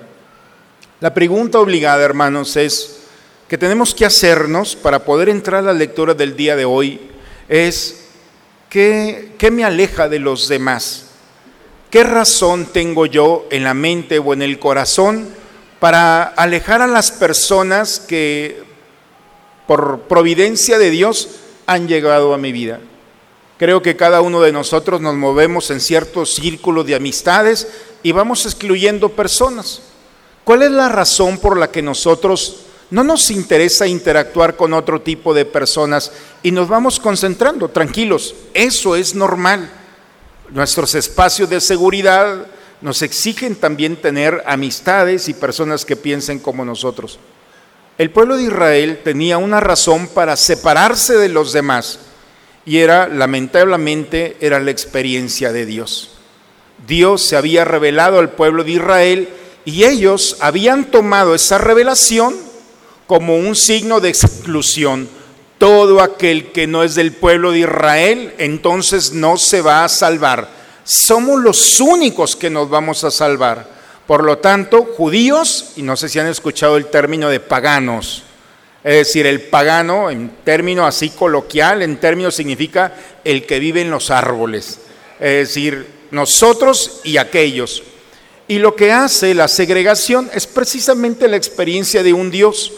La 1.02 1.14
pregunta 1.14 1.60
obligada, 1.60 2.06
hermanos, 2.06 2.56
es, 2.56 3.07
que 3.48 3.58
tenemos 3.58 3.96
que 3.96 4.06
hacernos 4.06 4.76
para 4.76 5.06
poder 5.06 5.30
entrar 5.30 5.60
a 5.60 5.68
la 5.68 5.74
lectura 5.74 6.14
del 6.14 6.36
día 6.36 6.56
de 6.56 6.66
hoy 6.66 7.00
es, 7.48 8.08
¿qué, 8.70 9.34
¿qué, 9.38 9.52
me 9.52 9.64
aleja 9.64 10.10
de 10.10 10.20
los 10.20 10.50
demás? 10.50 11.06
¿Qué 11.90 12.04
razón 12.04 12.66
tengo 12.66 13.06
yo 13.06 13.48
en 13.50 13.64
la 13.64 13.74
mente 13.74 14.20
o 14.20 14.34
en 14.34 14.42
el 14.42 14.60
corazón 14.60 15.30
para 15.80 16.24
alejar 16.24 16.82
a 16.82 16.88
las 16.88 17.12
personas 17.12 18.02
que 18.02 18.64
por 19.66 20.02
providencia 20.02 20.78
de 20.78 20.90
Dios 20.90 21.30
han 21.68 21.88
llegado 21.88 22.34
a 22.34 22.38
mi 22.38 22.52
vida? 22.52 22.82
Creo 23.58 23.82
que 23.82 23.96
cada 23.96 24.20
uno 24.20 24.42
de 24.42 24.52
nosotros 24.52 25.00
nos 25.00 25.16
movemos 25.16 25.72
en 25.72 25.80
ciertos 25.80 26.36
círculos 26.36 26.86
de 26.86 26.96
amistades 26.96 27.68
y 28.04 28.12
vamos 28.12 28.46
excluyendo 28.46 29.10
personas. 29.10 29.82
¿Cuál 30.44 30.64
es 30.64 30.72
la 30.72 30.90
razón 30.90 31.40
por 31.40 31.58
la 31.58 31.72
que 31.72 31.82
nosotros 31.82 32.67
no 32.90 33.04
nos 33.04 33.30
interesa 33.32 33.88
interactuar 33.88 34.56
con 34.56 34.74
otro 34.74 35.02
tipo 35.02 35.34
de 35.34 35.46
personas 35.46 36.12
y 36.44 36.52
nos 36.52 36.68
vamos 36.68 37.00
concentrando, 37.00 37.70
tranquilos, 37.70 38.34
eso 38.54 38.96
es 38.96 39.14
normal. 39.14 39.70
Nuestros 40.50 40.96
espacios 40.96 41.50
de 41.50 41.60
seguridad 41.60 42.48
nos 42.80 43.02
exigen 43.02 43.56
también 43.56 43.98
tener 43.98 44.44
amistades 44.46 45.28
y 45.28 45.34
personas 45.34 45.84
que 45.84 45.96
piensen 45.96 46.40
como 46.40 46.64
nosotros. 46.64 47.20
El 47.98 48.12
pueblo 48.12 48.38
de 48.38 48.44
Israel 48.44 49.02
tenía 49.04 49.38
una 49.38 49.60
razón 49.60 50.08
para 50.08 50.36
separarse 50.36 51.18
de 51.18 51.30
los 51.30 51.52
demás 51.52 52.00
y 52.66 52.78
era, 52.78 53.08
lamentablemente, 53.08 54.38
era 54.40 54.60
la 54.60 54.72
experiencia 54.72 55.52
de 55.52 55.66
Dios. 55.66 56.12
Dios 56.86 57.24
se 57.24 57.36
había 57.36 57.66
revelado 57.66 58.20
al 58.20 58.30
pueblo 58.30 58.64
de 58.64 58.72
Israel 58.72 59.30
y 59.66 59.84
ellos 59.84 60.38
habían 60.40 60.86
tomado 60.86 61.34
esa 61.34 61.58
revelación 61.58 62.47
como 63.08 63.38
un 63.38 63.56
signo 63.56 64.00
de 64.00 64.10
exclusión. 64.10 65.10
todo 65.58 66.02
aquel 66.02 66.52
que 66.52 66.68
no 66.68 66.84
es 66.84 66.94
del 66.94 67.14
pueblo 67.14 67.52
de 67.52 67.60
Israel, 67.60 68.34
entonces 68.38 69.14
no 69.14 69.38
se 69.38 69.62
va 69.62 69.84
a 69.84 69.90
salvar. 69.90 70.50
Somos 70.84 71.42
los 71.42 71.80
únicos 71.80 72.36
que 72.36 72.50
nos 72.50 72.70
vamos 72.70 73.04
a 73.04 73.10
salvar. 73.10 73.68
Por 74.06 74.24
lo 74.24 74.38
tanto, 74.38 74.84
judíos, 74.96 75.72
y 75.76 75.82
no 75.82 75.98
sé 75.98 76.10
si 76.10 76.20
han 76.20 76.28
escuchado 76.28 76.78
el 76.78 76.86
término 76.86 77.30
de 77.30 77.40
paganos, 77.40 78.24
es 78.84 78.94
decir, 79.08 79.26
el 79.26 79.42
pagano 79.42 80.10
en 80.10 80.30
término 80.44 80.86
así 80.86 81.10
coloquial, 81.10 81.82
en 81.82 81.98
términos 81.98 82.36
significa 82.36 82.94
el 83.24 83.46
que 83.46 83.60
vive 83.60 83.82
en 83.82 83.92
los 83.92 84.12
árboles, 84.12 84.80
es 85.20 85.50
decir, 85.50 85.88
nosotros 86.12 87.02
y 87.04 87.18
aquellos. 87.18 87.84
Y 88.48 88.60
lo 88.60 88.76
que 88.76 88.94
hace 88.94 89.34
la 89.34 89.50
segregación 89.50 90.30
es 90.34 90.48
precisamente 90.48 91.28
la 91.28 91.36
experiencia 91.36 92.02
de 92.02 92.14
un 92.14 92.32
Dios 92.32 92.72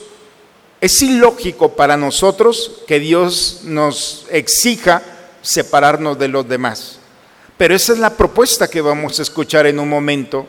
es 0.81 1.01
ilógico 1.01 1.75
para 1.75 1.98
nosotros 1.98 2.83
que 2.88 3.00
Dios 3.00 3.62
nos 3.63 4.25
exija 4.31 5.01
separarnos 5.41 6.17
de 6.17 6.29
los 6.29 6.48
demás. 6.48 7.00
Pero 7.57 7.75
esa 7.75 7.93
es 7.93 8.00
la 8.00 8.15
propuesta 8.15 8.69
que 8.69 8.81
vamos 8.81 9.19
a 9.19 9.24
escuchar 9.24 9.67
en 9.67 9.79
un 9.79 9.89
momento. 9.89 10.48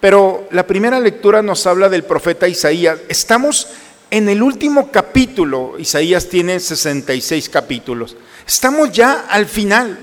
Pero 0.00 0.48
la 0.50 0.66
primera 0.66 0.98
lectura 1.00 1.42
nos 1.42 1.66
habla 1.66 1.90
del 1.90 2.04
profeta 2.04 2.48
Isaías. 2.48 2.98
Estamos 3.08 3.66
en 4.10 4.30
el 4.30 4.42
último 4.42 4.90
capítulo. 4.90 5.74
Isaías 5.78 6.28
tiene 6.28 6.58
66 6.58 7.48
capítulos. 7.50 8.16
Estamos 8.46 8.90
ya 8.92 9.26
al 9.28 9.44
final. 9.44 9.98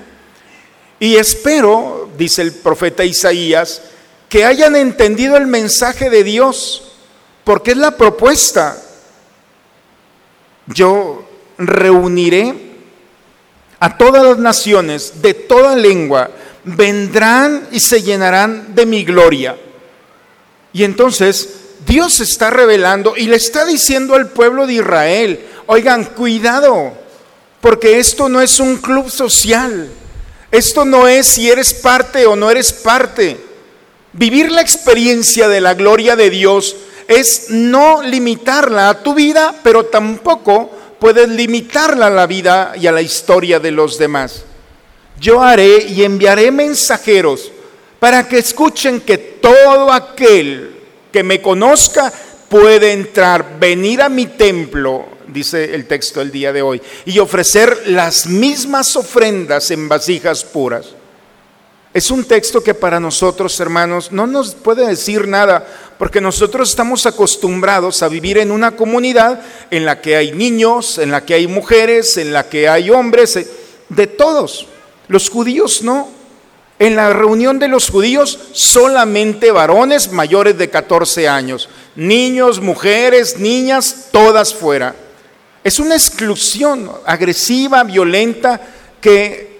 Y 1.00 1.16
espero, 1.16 2.08
dice 2.16 2.42
el 2.42 2.52
profeta 2.52 3.04
Isaías, 3.04 3.82
que 4.28 4.44
hayan 4.44 4.76
entendido 4.76 5.36
el 5.36 5.48
mensaje 5.48 6.10
de 6.10 6.22
Dios, 6.22 6.92
porque 7.42 7.72
es 7.72 7.76
la 7.76 7.96
propuesta 7.96 8.80
yo 10.66 11.24
reuniré 11.58 12.54
a 13.78 13.96
todas 13.96 14.24
las 14.24 14.38
naciones 14.38 15.22
de 15.22 15.34
toda 15.34 15.76
lengua, 15.76 16.30
vendrán 16.64 17.68
y 17.70 17.80
se 17.80 18.02
llenarán 18.02 18.74
de 18.74 18.86
mi 18.86 19.04
gloria. 19.04 19.56
Y 20.72 20.84
entonces 20.84 21.60
Dios 21.86 22.20
está 22.20 22.50
revelando 22.50 23.16
y 23.16 23.26
le 23.26 23.36
está 23.36 23.64
diciendo 23.64 24.14
al 24.14 24.30
pueblo 24.30 24.66
de 24.66 24.74
Israel, 24.74 25.40
oigan, 25.66 26.04
cuidado, 26.04 26.92
porque 27.60 27.98
esto 27.98 28.28
no 28.28 28.40
es 28.40 28.60
un 28.60 28.76
club 28.78 29.10
social, 29.10 29.88
esto 30.50 30.84
no 30.84 31.06
es 31.06 31.26
si 31.26 31.50
eres 31.50 31.74
parte 31.74 32.26
o 32.26 32.36
no 32.36 32.50
eres 32.50 32.72
parte. 32.72 33.38
Vivir 34.12 34.50
la 34.50 34.62
experiencia 34.62 35.48
de 35.48 35.60
la 35.60 35.74
gloria 35.74 36.16
de 36.16 36.30
Dios 36.30 36.76
es 37.08 37.50
no 37.50 38.02
limitarla 38.02 38.88
a 38.88 39.02
tu 39.02 39.14
vida, 39.14 39.54
pero 39.62 39.86
tampoco 39.86 40.70
puedes 40.98 41.28
limitarla 41.28 42.06
a 42.06 42.10
la 42.10 42.26
vida 42.26 42.72
y 42.76 42.86
a 42.86 42.92
la 42.92 43.02
historia 43.02 43.60
de 43.60 43.70
los 43.70 43.98
demás. 43.98 44.44
Yo 45.20 45.40
haré 45.40 45.84
y 45.84 46.04
enviaré 46.04 46.50
mensajeros 46.50 47.50
para 47.98 48.28
que 48.28 48.38
escuchen 48.38 49.00
que 49.00 49.18
todo 49.18 49.92
aquel 49.92 50.76
que 51.12 51.22
me 51.22 51.40
conozca 51.40 52.12
puede 52.48 52.92
entrar, 52.92 53.58
venir 53.58 54.02
a 54.02 54.08
mi 54.08 54.26
templo, 54.26 55.06
dice 55.28 55.74
el 55.74 55.86
texto 55.86 56.20
del 56.20 56.30
día 56.30 56.52
de 56.52 56.62
hoy, 56.62 56.80
y 57.04 57.18
ofrecer 57.18 57.84
las 57.86 58.26
mismas 58.26 58.96
ofrendas 58.96 59.70
en 59.70 59.88
vasijas 59.88 60.44
puras. 60.44 60.95
Es 61.96 62.10
un 62.10 62.24
texto 62.24 62.62
que 62.62 62.74
para 62.74 63.00
nosotros, 63.00 63.58
hermanos, 63.58 64.12
no 64.12 64.26
nos 64.26 64.54
puede 64.54 64.86
decir 64.86 65.26
nada, 65.26 65.66
porque 65.98 66.20
nosotros 66.20 66.68
estamos 66.68 67.06
acostumbrados 67.06 68.02
a 68.02 68.08
vivir 68.08 68.36
en 68.36 68.50
una 68.50 68.76
comunidad 68.76 69.40
en 69.70 69.86
la 69.86 70.02
que 70.02 70.14
hay 70.14 70.32
niños, 70.32 70.98
en 70.98 71.10
la 71.10 71.24
que 71.24 71.32
hay 71.32 71.46
mujeres, 71.46 72.18
en 72.18 72.34
la 72.34 72.50
que 72.50 72.68
hay 72.68 72.90
hombres, 72.90 73.36
eh, 73.36 73.48
de 73.88 74.06
todos. 74.06 74.66
Los 75.08 75.30
judíos 75.30 75.80
no. 75.82 76.10
En 76.78 76.96
la 76.96 77.14
reunión 77.14 77.58
de 77.58 77.68
los 77.68 77.88
judíos 77.88 78.40
solamente 78.52 79.50
varones 79.50 80.12
mayores 80.12 80.58
de 80.58 80.68
14 80.68 81.26
años, 81.26 81.70
niños, 81.94 82.60
mujeres, 82.60 83.38
niñas, 83.38 84.08
todas 84.12 84.54
fuera. 84.54 84.94
Es 85.64 85.78
una 85.78 85.94
exclusión 85.94 86.92
agresiva, 87.06 87.84
violenta, 87.84 88.60
que 89.00 89.55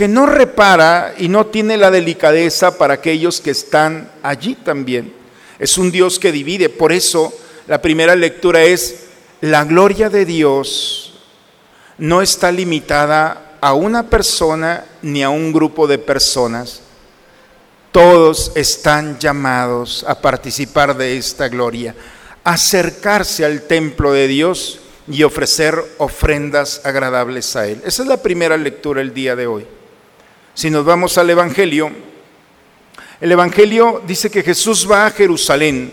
que 0.00 0.08
no 0.08 0.24
repara 0.24 1.12
y 1.18 1.28
no 1.28 1.48
tiene 1.48 1.76
la 1.76 1.90
delicadeza 1.90 2.78
para 2.78 2.94
aquellos 2.94 3.38
que 3.38 3.50
están 3.50 4.10
allí 4.22 4.54
también. 4.54 5.12
Es 5.58 5.76
un 5.76 5.90
Dios 5.92 6.18
que 6.18 6.32
divide. 6.32 6.70
Por 6.70 6.90
eso 6.90 7.30
la 7.66 7.82
primera 7.82 8.16
lectura 8.16 8.62
es, 8.62 9.08
la 9.42 9.62
gloria 9.64 10.08
de 10.08 10.24
Dios 10.24 11.20
no 11.98 12.22
está 12.22 12.50
limitada 12.50 13.58
a 13.60 13.74
una 13.74 14.08
persona 14.08 14.86
ni 15.02 15.22
a 15.22 15.28
un 15.28 15.52
grupo 15.52 15.86
de 15.86 15.98
personas. 15.98 16.80
Todos 17.92 18.52
están 18.54 19.18
llamados 19.18 20.02
a 20.08 20.18
participar 20.18 20.96
de 20.96 21.18
esta 21.18 21.50
gloria, 21.50 21.94
acercarse 22.42 23.44
al 23.44 23.64
templo 23.66 24.14
de 24.14 24.28
Dios 24.28 24.80
y 25.06 25.24
ofrecer 25.24 25.74
ofrendas 25.98 26.80
agradables 26.84 27.54
a 27.54 27.66
Él. 27.66 27.82
Esa 27.84 28.02
es 28.02 28.08
la 28.08 28.22
primera 28.22 28.56
lectura 28.56 29.02
el 29.02 29.12
día 29.12 29.36
de 29.36 29.46
hoy. 29.46 29.66
Si 30.60 30.68
nos 30.68 30.84
vamos 30.84 31.16
al 31.16 31.30
Evangelio, 31.30 31.90
el 33.18 33.32
Evangelio 33.32 34.02
dice 34.06 34.30
que 34.30 34.42
Jesús 34.42 34.86
va 34.86 35.06
a 35.06 35.10
Jerusalén 35.10 35.90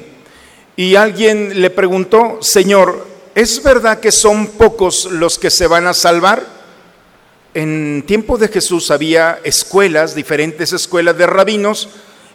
y 0.75 0.95
alguien 0.95 1.62
le 1.62 1.69
preguntó, 1.69 2.39
Señor, 2.41 3.08
¿es 3.34 3.63
verdad 3.63 4.01
que 4.01 4.12
son 4.12 4.45
pocos 4.47 5.06
los 5.06 5.39
que 5.39 5.51
se 5.51 5.67
van 5.67 5.88
a 5.88 5.93
salvar? 5.93 6.45
En 7.53 8.03
tiempo 8.06 8.38
de 8.38 8.49
Jesús 8.49 8.91
había 8.91 9.39
escuelas, 9.45 10.15
diferentes 10.15 10.73
escuelas 10.73 11.17
de 11.17 11.27
rabinos, 11.27 11.88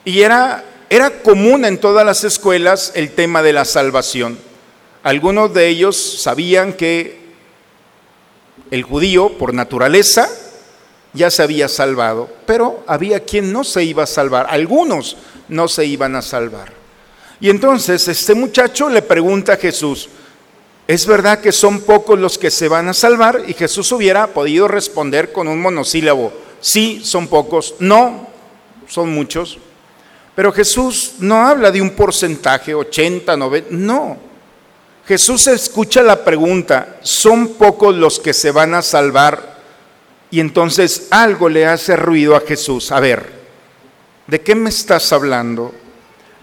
y 0.06 0.22
era, 0.22 0.64
era 0.88 1.20
común 1.20 1.66
en 1.66 1.76
todas 1.76 2.06
las 2.06 2.24
escuelas 2.24 2.92
el 2.94 3.10
tema 3.10 3.42
de 3.42 3.52
la 3.52 3.66
salvación. 3.66 4.38
Algunos 5.02 5.52
de 5.52 5.68
ellos 5.68 6.22
sabían 6.22 6.72
que 6.72 7.20
el 8.70 8.84
judío, 8.84 9.36
por 9.36 9.52
naturaleza, 9.52 10.30
ya 11.12 11.30
se 11.30 11.42
había 11.42 11.68
salvado, 11.68 12.28
pero 12.46 12.82
había 12.86 13.20
quien 13.20 13.52
no 13.52 13.64
se 13.64 13.84
iba 13.84 14.04
a 14.04 14.06
salvar, 14.06 14.46
algunos 14.48 15.16
no 15.48 15.68
se 15.68 15.84
iban 15.84 16.16
a 16.16 16.22
salvar. 16.22 16.72
Y 17.40 17.50
entonces 17.50 18.06
este 18.08 18.34
muchacho 18.34 18.88
le 18.88 19.02
pregunta 19.02 19.54
a 19.54 19.56
Jesús, 19.56 20.08
¿es 20.86 21.06
verdad 21.06 21.40
que 21.40 21.52
son 21.52 21.80
pocos 21.80 22.18
los 22.18 22.38
que 22.38 22.50
se 22.50 22.68
van 22.68 22.88
a 22.88 22.94
salvar? 22.94 23.42
Y 23.46 23.54
Jesús 23.54 23.90
hubiera 23.92 24.28
podido 24.28 24.68
responder 24.68 25.32
con 25.32 25.48
un 25.48 25.60
monosílabo, 25.60 26.32
sí, 26.60 27.02
son 27.04 27.28
pocos, 27.28 27.74
no, 27.78 28.28
son 28.88 29.12
muchos. 29.12 29.58
Pero 30.34 30.52
Jesús 30.52 31.14
no 31.18 31.46
habla 31.46 31.70
de 31.70 31.82
un 31.82 31.90
porcentaje, 31.90 32.74
80, 32.74 33.36
90, 33.36 33.68
no. 33.70 34.16
Jesús 35.06 35.46
escucha 35.48 36.00
la 36.02 36.24
pregunta, 36.24 36.96
¿son 37.02 37.48
pocos 37.48 37.94
los 37.94 38.18
que 38.20 38.32
se 38.32 38.50
van 38.50 38.72
a 38.72 38.82
salvar? 38.82 39.51
Y 40.32 40.40
entonces 40.40 41.08
algo 41.10 41.50
le 41.50 41.66
hace 41.66 41.94
ruido 41.94 42.34
a 42.34 42.40
Jesús. 42.40 42.90
A 42.90 42.98
ver, 43.00 43.30
¿de 44.26 44.40
qué 44.40 44.54
me 44.54 44.70
estás 44.70 45.12
hablando? 45.12 45.74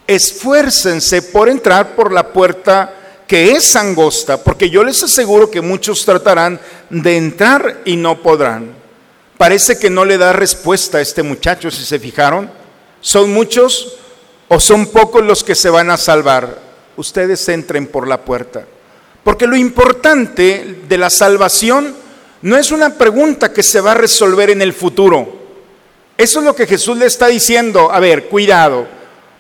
Esfuércense 0.06 1.24
por 1.24 1.50
entrar 1.50 1.96
por 1.96 2.14
la 2.14 2.32
puerta 2.32 2.94
que 3.28 3.52
es 3.52 3.76
angosta, 3.76 4.44
porque 4.44 4.70
yo 4.70 4.84
les 4.84 5.02
aseguro 5.02 5.50
que 5.50 5.62
muchos 5.62 6.06
tratarán 6.06 6.60
de 6.92 7.18
entrar 7.18 7.82
y 7.84 7.96
no 7.96 8.22
podrán. 8.22 8.76
Parece 9.40 9.80
que 9.80 9.90
no 9.90 10.06
le 10.06 10.20
da 10.20 10.34
respuesta 10.34 11.00
a 11.00 11.02
este 11.02 11.24
muchacho, 11.24 11.72
si 11.72 11.84
se 11.84 11.98
fijaron. 11.98 12.52
¿Son 13.02 13.34
muchos 13.34 13.98
o 14.50 14.60
son 14.60 14.86
pocos 14.86 15.24
los 15.24 15.44
que 15.44 15.56
se 15.56 15.70
van 15.72 15.90
a 15.90 15.98
salvar? 15.98 16.60
Ustedes 16.96 17.50
entren 17.50 17.88
por 17.88 18.08
la 18.08 18.22
puerta. 18.22 18.66
Porque 19.24 19.48
lo 19.48 19.56
importante 19.56 20.82
de 20.88 20.98
la 21.00 21.10
salvación 21.10 21.96
no 22.42 22.58
es 22.58 22.72
una 22.72 22.94
pregunta 22.94 23.52
que 23.52 23.64
se 23.64 23.82
va 23.82 23.92
a 23.92 23.96
resolver 23.96 24.50
en 24.50 24.62
el 24.62 24.74
futuro. 24.74 25.38
Eso 26.18 26.40
es 26.40 26.46
lo 26.46 26.56
que 26.56 26.68
Jesús 26.68 26.98
le 26.98 27.06
está 27.06 27.28
diciendo. 27.28 27.92
A 27.92 28.00
ver, 28.00 28.28
cuidado. 28.28 28.88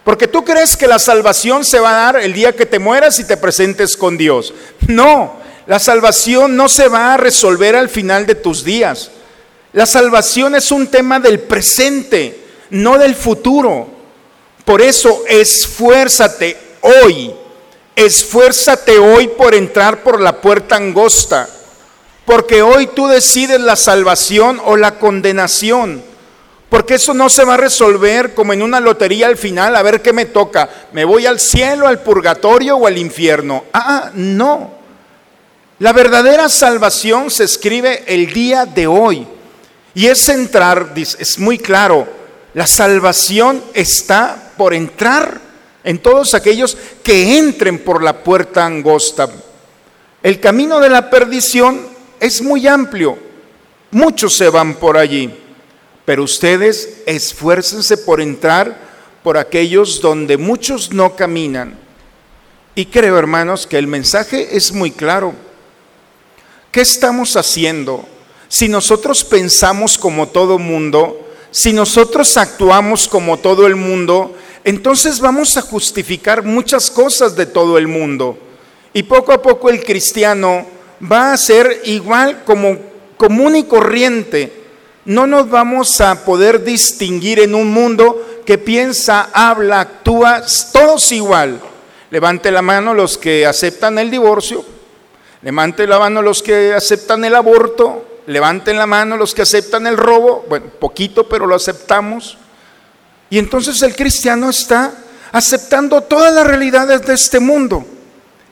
Porque 0.04 0.28
tú 0.28 0.44
crees 0.44 0.76
que 0.76 0.88
la 0.88 1.00
salvación 1.00 1.64
se 1.64 1.80
va 1.80 1.92
a 1.92 2.14
dar 2.14 2.22
el 2.22 2.34
día 2.34 2.56
que 2.56 2.66
te 2.66 2.80
mueras 2.80 3.20
y 3.20 3.26
te 3.26 3.38
presentes 3.38 3.96
con 3.96 4.18
Dios. 4.18 4.54
No, 4.88 5.38
la 5.68 5.80
salvación 5.80 6.56
no 6.56 6.68
se 6.68 6.88
va 6.88 7.14
a 7.14 7.18
resolver 7.18 7.76
al 7.76 7.90
final 7.90 8.26
de 8.26 8.36
tus 8.36 8.64
días. 8.64 9.12
La 9.72 9.86
salvación 9.86 10.56
es 10.56 10.72
un 10.72 10.88
tema 10.88 11.20
del 11.20 11.40
presente, 11.40 12.40
no 12.72 12.98
del 12.98 13.16
futuro. 13.16 13.88
Por 14.66 14.82
eso 14.82 15.24
esfuérzate 15.28 16.58
hoy, 16.82 17.32
esfuérzate 17.96 18.98
hoy 18.98 19.28
por 19.28 19.54
entrar 19.54 20.02
por 20.04 20.20
la 20.20 20.42
puerta 20.42 20.76
angosta 20.76 21.48
porque 22.30 22.62
hoy 22.62 22.86
tú 22.86 23.08
decides 23.08 23.60
la 23.60 23.76
salvación 23.76 24.62
o 24.64 24.78
la 24.78 25.00
condenación. 25.00 26.04
Porque 26.70 26.94
eso 26.94 27.16
no 27.16 27.28
se 27.28 27.44
va 27.44 27.56
a 27.56 27.58
resolver 27.58 28.36
como 28.36 28.54
en 28.54 28.62
una 28.62 28.80
lotería 28.80 29.26
al 29.26 29.36
final, 29.36 29.76
a 29.76 29.82
ver 29.82 30.04
qué 30.04 30.14
me 30.14 30.26
toca. 30.26 30.70
¿Me 30.92 31.06
voy 31.06 31.26
al 31.26 31.40
cielo, 31.40 31.88
al 31.88 32.04
purgatorio 32.04 32.78
o 32.78 32.86
al 32.86 33.00
infierno? 33.00 33.64
Ah, 33.74 34.12
no. 34.14 34.76
La 35.80 35.92
verdadera 35.92 36.50
salvación 36.50 37.32
se 37.32 37.46
escribe 37.46 38.04
el 38.06 38.32
día 38.32 38.68
de 38.68 38.86
hoy. 38.86 39.26
Y 39.96 40.06
es 40.06 40.30
entrar, 40.30 40.94
es 40.96 41.40
muy 41.40 41.58
claro, 41.58 42.08
la 42.54 42.68
salvación 42.68 43.64
está 43.74 44.52
por 44.56 44.76
entrar 44.76 45.42
en 45.84 45.98
todos 45.98 46.36
aquellos 46.36 46.78
que 47.02 47.40
entren 47.40 47.80
por 47.80 48.04
la 48.04 48.24
puerta 48.24 48.68
angosta. 48.68 49.28
El 50.22 50.40
camino 50.40 50.80
de 50.80 50.90
la 50.90 51.10
perdición 51.10 51.98
es 52.20 52.42
muy 52.42 52.68
amplio. 52.68 53.18
Muchos 53.92 54.36
se 54.36 54.50
van 54.50 54.76
por 54.76 54.98
allí. 54.98 55.34
Pero 56.06 56.24
ustedes 56.24 57.02
esfuércense 57.06 57.98
por 57.98 58.22
entrar 58.22 58.78
por 59.24 59.38
aquellos 59.38 60.02
donde 60.02 60.38
muchos 60.38 60.92
no 60.92 61.16
caminan. 61.16 61.78
Y 62.76 62.86
creo, 62.86 63.18
hermanos, 63.18 63.68
que 63.68 63.78
el 63.78 63.88
mensaje 63.88 64.56
es 64.56 64.72
muy 64.72 64.92
claro. 64.92 65.34
¿Qué 66.72 66.82
estamos 66.82 67.36
haciendo? 67.36 68.06
Si 68.48 68.68
nosotros 68.68 69.24
pensamos 69.24 69.98
como 69.98 70.30
todo 70.30 70.58
mundo, 70.58 71.28
si 71.52 71.74
nosotros 71.74 72.38
actuamos 72.38 73.08
como 73.08 73.38
todo 73.38 73.68
el 73.68 73.76
mundo, 73.76 74.36
entonces 74.64 75.20
vamos 75.20 75.58
a 75.58 75.62
justificar 75.62 76.44
muchas 76.44 76.90
cosas 76.90 77.36
de 77.36 77.46
todo 77.46 77.78
el 77.78 77.88
mundo. 77.88 78.38
Y 78.94 79.04
poco 79.04 79.32
a 79.32 79.42
poco 79.42 79.70
el 79.70 79.84
cristiano 79.84 80.66
va 81.00 81.34
a 81.34 81.38
ser 81.38 81.82
igual 81.86 82.44
como 82.46 82.78
común 83.18 83.56
y 83.56 83.64
corriente. 83.64 84.54
No 85.06 85.28
nos 85.28 85.50
vamos 85.50 86.02
a 86.02 86.24
poder 86.24 86.64
distinguir 86.64 87.40
en 87.40 87.56
un 87.56 87.72
mundo 87.72 88.42
que 88.46 88.58
piensa, 88.58 89.30
habla, 89.34 89.82
actúa, 89.82 90.44
todos 90.72 91.12
igual. 91.12 91.60
Levante 92.12 92.52
la 92.52 92.62
mano 92.62 92.94
los 92.94 93.18
que 93.18 93.46
aceptan 93.46 94.00
el 94.00 94.10
divorcio, 94.10 94.66
levante 95.42 95.86
la 95.86 96.00
mano 96.00 96.22
los 96.22 96.42
que 96.42 96.74
aceptan 96.74 97.24
el 97.24 97.36
aborto, 97.36 98.06
levanten 98.26 98.78
la 98.78 98.88
mano 98.88 99.18
los 99.18 99.34
que 99.34 99.44
aceptan 99.44 99.88
el 99.88 99.98
robo, 99.98 100.46
bueno, 100.50 100.68
poquito, 100.80 101.28
pero 101.28 101.46
lo 101.46 101.56
aceptamos. 101.56 102.38
Y 103.30 103.38
entonces 103.38 103.82
el 103.84 103.96
cristiano 103.96 104.50
está 104.50 104.92
aceptando 105.32 106.02
todas 106.02 106.34
las 106.34 106.46
realidades 106.46 107.06
de 107.06 107.14
este 107.14 107.40
mundo. 107.40 107.86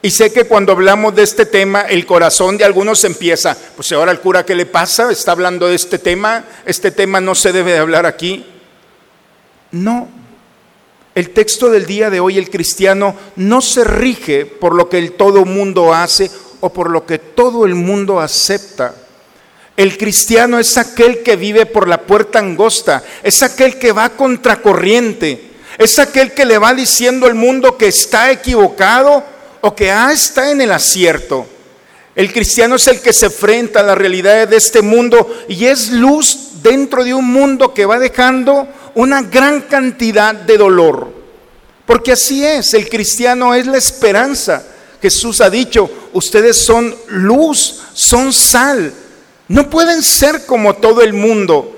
Y 0.02 0.12
sé 0.12 0.32
que 0.32 0.46
cuando 0.46 0.74
hablamos 0.74 1.16
de 1.16 1.24
este 1.24 1.46
tema, 1.46 1.82
el 1.82 2.06
corazón 2.06 2.58
de 2.58 2.66
algunos 2.66 3.04
empieza, 3.04 3.58
pues 3.76 3.92
ahora 3.92 4.12
el 4.12 4.20
cura, 4.20 4.46
¿qué 4.46 4.56
le 4.56 4.66
pasa? 4.66 5.12
Está 5.12 5.32
hablando 5.32 5.68
de 5.68 5.76
este 5.76 5.98
tema, 5.98 6.46
este 6.66 6.92
tema 6.92 7.20
no 7.20 7.34
se 7.34 7.52
debe 7.52 7.74
de 7.74 7.80
hablar 7.80 8.06
aquí. 8.06 8.46
No, 9.72 10.08
el 11.16 11.32
texto 11.32 11.72
del 11.72 11.88
día 11.88 12.12
de 12.12 12.20
hoy, 12.20 12.38
el 12.38 12.52
cristiano, 12.52 13.16
no 13.38 13.60
se 13.62 13.84
rige 13.84 14.46
por 14.46 14.76
lo 14.76 14.88
que 14.88 15.00
el 15.00 15.14
todo 15.14 15.46
mundo 15.46 15.92
hace 15.92 16.30
o 16.60 16.72
por 16.72 16.92
lo 16.92 17.08
que 17.08 17.18
todo 17.18 17.66
el 17.66 17.74
mundo 17.74 18.20
acepta. 18.20 18.94
El 19.76 19.98
cristiano 19.98 20.60
es 20.60 20.78
aquel 20.78 21.24
que 21.24 21.36
vive 21.36 21.66
por 21.66 21.88
la 21.88 22.02
puerta 22.02 22.38
angosta, 22.38 23.04
es 23.24 23.42
aquel 23.42 23.80
que 23.80 23.92
va 23.92 24.10
contracorriente, 24.10 25.54
es 25.80 25.98
aquel 25.98 26.34
que 26.34 26.46
le 26.46 26.60
va 26.60 26.76
diciendo 26.76 27.26
al 27.26 27.34
mundo 27.34 27.78
que 27.78 27.88
está 27.88 28.30
equivocado 28.32 29.24
o 29.62 29.76
que 29.76 29.92
ah, 29.92 30.12
está 30.12 30.52
en 30.52 30.62
el 30.62 30.72
acierto. 30.72 31.48
El 32.16 32.34
cristiano 32.34 32.76
es 32.76 32.88
el 32.88 33.00
que 33.00 33.14
se 33.14 33.28
enfrenta 33.28 33.82
a 33.82 33.84
las 33.84 33.98
realidades 33.98 34.50
de 34.50 34.58
este 34.58 34.82
mundo 34.82 35.46
y 35.48 35.66
es 35.66 35.92
luz 35.92 36.64
dentro 36.64 37.04
de 37.04 37.14
un 37.14 37.26
mundo 37.26 37.74
que 37.74 37.86
va 37.86 38.00
dejando 38.00 38.68
una 38.96 39.22
gran 39.22 39.62
cantidad 39.62 40.34
de 40.34 40.58
dolor. 40.58 41.14
Porque 41.86 42.14
así 42.14 42.44
es, 42.44 42.74
el 42.74 42.90
cristiano 42.90 43.54
es 43.54 43.68
la 43.68 43.78
esperanza. 43.78 44.66
Jesús 45.02 45.42
ha 45.42 45.50
dicho, 45.50 45.90
ustedes 46.14 46.58
son 46.58 46.96
luz, 47.08 47.84
son 47.94 48.34
sal. 48.34 48.92
No 49.48 49.70
pueden 49.70 50.02
ser 50.02 50.46
como 50.46 50.76
todo 50.76 51.02
el 51.02 51.14
mundo. 51.14 51.76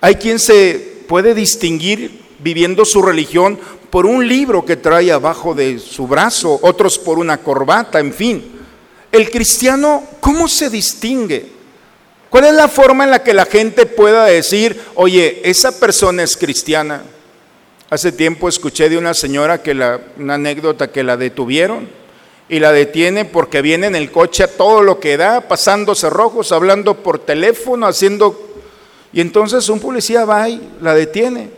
Hay 0.00 0.16
quien 0.16 0.38
se 0.38 1.02
puede 1.08 1.34
distinguir 1.34 2.22
viviendo 2.38 2.84
su 2.84 3.02
religión 3.02 3.58
por 3.90 4.06
un 4.06 4.26
libro 4.26 4.64
que 4.64 4.76
trae 4.76 5.10
abajo 5.10 5.54
de 5.54 5.78
su 5.78 6.06
brazo, 6.06 6.58
otros 6.62 6.98
por 6.98 7.18
una 7.18 7.38
corbata, 7.38 7.98
en 8.00 8.12
fin. 8.12 8.58
El 9.10 9.30
cristiano, 9.30 10.04
¿cómo 10.20 10.48
se 10.48 10.68
distingue? 10.68 11.46
¿Cuál 12.28 12.44
es 12.44 12.54
la 12.54 12.68
forma 12.68 13.04
en 13.04 13.10
la 13.10 13.22
que 13.22 13.32
la 13.32 13.46
gente 13.46 13.86
pueda 13.86 14.26
decir, 14.26 14.78
oye, 14.94 15.40
esa 15.44 15.80
persona 15.80 16.22
es 16.22 16.36
cristiana? 16.36 17.02
Hace 17.88 18.12
tiempo 18.12 18.50
escuché 18.50 18.90
de 18.90 18.98
una 18.98 19.14
señora 19.14 19.62
que 19.62 19.72
la, 19.72 19.98
una 20.18 20.34
anécdota 20.34 20.92
que 20.92 21.02
la 21.02 21.16
detuvieron 21.16 21.88
y 22.50 22.58
la 22.58 22.72
detiene 22.72 23.24
porque 23.24 23.62
viene 23.62 23.86
en 23.86 23.96
el 23.96 24.10
coche 24.10 24.44
a 24.44 24.56
todo 24.56 24.82
lo 24.82 25.00
que 25.00 25.16
da, 25.16 25.48
pasándose 25.48 26.10
rojos, 26.10 26.52
hablando 26.52 27.02
por 27.02 27.18
teléfono, 27.18 27.86
haciendo... 27.86 28.44
Y 29.10 29.22
entonces 29.22 29.70
un 29.70 29.80
policía 29.80 30.26
va 30.26 30.50
y 30.50 30.60
la 30.82 30.94
detiene. 30.94 31.57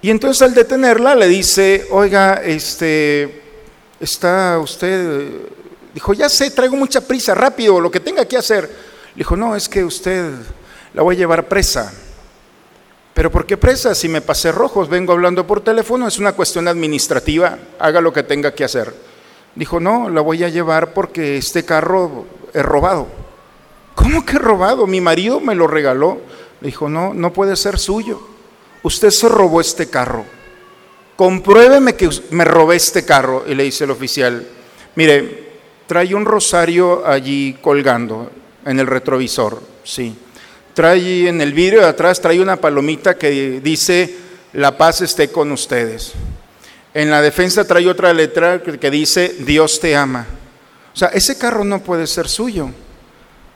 Y 0.00 0.10
entonces 0.10 0.42
al 0.42 0.54
detenerla 0.54 1.14
le 1.14 1.26
dice, 1.26 1.86
oiga, 1.90 2.34
este, 2.44 3.42
está 3.98 4.58
usted, 4.60 5.28
dijo, 5.92 6.14
ya 6.14 6.28
sé, 6.28 6.50
traigo 6.52 6.76
mucha 6.76 7.00
prisa, 7.00 7.34
rápido, 7.34 7.80
lo 7.80 7.90
que 7.90 7.98
tenga 7.98 8.24
que 8.24 8.36
hacer. 8.36 8.64
Le 8.64 9.16
dijo, 9.16 9.36
no, 9.36 9.56
es 9.56 9.68
que 9.68 9.82
usted 9.82 10.30
la 10.94 11.02
voy 11.02 11.16
a 11.16 11.18
llevar 11.18 11.48
presa. 11.48 11.92
Pero 13.12 13.32
¿por 13.32 13.46
qué 13.46 13.56
presa? 13.56 13.96
Si 13.96 14.08
me 14.08 14.20
pasé 14.20 14.52
rojos, 14.52 14.88
vengo 14.88 15.12
hablando 15.12 15.44
por 15.44 15.62
teléfono, 15.62 16.06
es 16.06 16.20
una 16.20 16.32
cuestión 16.32 16.68
administrativa, 16.68 17.58
haga 17.80 18.00
lo 18.00 18.12
que 18.12 18.22
tenga 18.22 18.54
que 18.54 18.62
hacer. 18.62 18.94
Dijo, 19.56 19.80
no, 19.80 20.08
la 20.08 20.20
voy 20.20 20.44
a 20.44 20.48
llevar 20.48 20.94
porque 20.94 21.36
este 21.36 21.64
carro 21.64 22.26
es 22.54 22.64
robado. 22.64 23.08
¿Cómo 23.96 24.24
que 24.24 24.38
robado? 24.38 24.86
Mi 24.86 25.00
marido 25.00 25.40
me 25.40 25.56
lo 25.56 25.66
regaló. 25.66 26.18
Dijo, 26.60 26.88
no, 26.88 27.12
no 27.12 27.32
puede 27.32 27.56
ser 27.56 27.80
suyo. 27.80 28.37
Usted 28.82 29.10
se 29.10 29.28
robó 29.28 29.60
este 29.60 29.88
carro. 29.88 30.24
Compruébeme 31.16 31.94
que 31.94 32.08
me 32.30 32.44
robé 32.44 32.76
este 32.76 33.04
carro. 33.04 33.44
Y 33.46 33.54
le 33.54 33.64
dice 33.64 33.84
el 33.84 33.90
oficial, 33.90 34.46
mire, 34.94 35.48
trae 35.86 36.14
un 36.14 36.24
rosario 36.24 37.06
allí 37.06 37.56
colgando 37.60 38.30
en 38.64 38.78
el 38.78 38.86
retrovisor. 38.86 39.60
Sí. 39.84 40.14
Trae 40.74 41.28
en 41.28 41.40
el 41.40 41.52
vidrio 41.52 41.80
de 41.80 41.88
atrás, 41.88 42.20
trae 42.20 42.40
una 42.40 42.56
palomita 42.56 43.18
que 43.18 43.60
dice, 43.60 44.14
la 44.52 44.76
paz 44.76 45.00
esté 45.00 45.32
con 45.32 45.50
ustedes. 45.50 46.12
En 46.94 47.10
la 47.10 47.20
defensa 47.20 47.66
trae 47.66 47.88
otra 47.88 48.12
letra 48.12 48.62
que 48.62 48.90
dice, 48.90 49.34
Dios 49.40 49.80
te 49.80 49.96
ama. 49.96 50.26
O 50.94 50.96
sea, 50.96 51.08
ese 51.08 51.36
carro 51.36 51.64
no 51.64 51.80
puede 51.80 52.06
ser 52.06 52.28
suyo. 52.28 52.70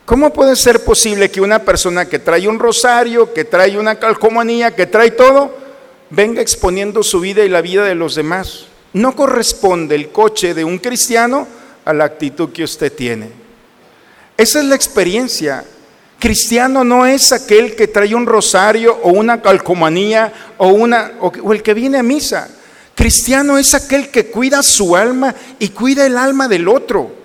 ¿Cómo 0.05 0.33
puede 0.33 0.57
ser 0.57 0.85
posible 0.85 1.31
que 1.31 1.41
una 1.41 1.61
persona 1.61 2.07
que 2.07 2.19
trae 2.19 2.49
un 2.49 2.59
rosario, 2.59 3.33
que 3.33 3.45
trae 3.45 3.79
una 3.79 4.01
calcomanía, 4.01 4.75
que 4.75 4.87
trae 4.87 5.13
todo, 5.13 5.57
venga 6.11 6.43
exponiendo 6.43 7.05
su 7.05 7.21
vida 7.21 7.45
y 7.45 7.49
la 7.49 7.61
vida 7.61 7.85
de 7.85 7.95
los 7.95 8.17
demás? 8.17 8.67
No 8.93 9.15
corresponde 9.15 9.95
el 9.95 10.11
coche 10.11 10.55
de 10.55 10.65
un 10.65 10.79
cristiano 10.79 11.47
a 11.85 11.93
la 11.93 12.05
actitud 12.05 12.51
que 12.51 12.65
usted 12.65 12.93
tiene. 12.93 13.31
Esa 14.37 14.59
es 14.59 14.65
la 14.65 14.75
experiencia. 14.75 15.65
Cristiano 16.19 16.83
no 16.83 17.07
es 17.07 17.31
aquel 17.33 17.77
que 17.77 17.87
trae 17.87 18.15
un 18.15 18.27
rosario 18.27 18.99
o 19.05 19.11
una 19.11 19.41
calcomanía 19.41 20.33
o, 20.59 20.69
una, 20.69 21.13
o 21.21 21.53
el 21.53 21.63
que 21.63 21.75
viene 21.75 21.99
a 21.99 22.03
misa. 22.03 22.49
Cristiano 22.97 23.57
es 23.57 23.73
aquel 23.73 24.11
que 24.11 24.27
cuida 24.27 24.65
su 24.65 24.97
alma 24.97 25.35
y 25.61 25.69
cuida 25.69 26.05
el 26.07 26.17
alma 26.17 26.49
del 26.49 26.67
otro. 26.67 27.22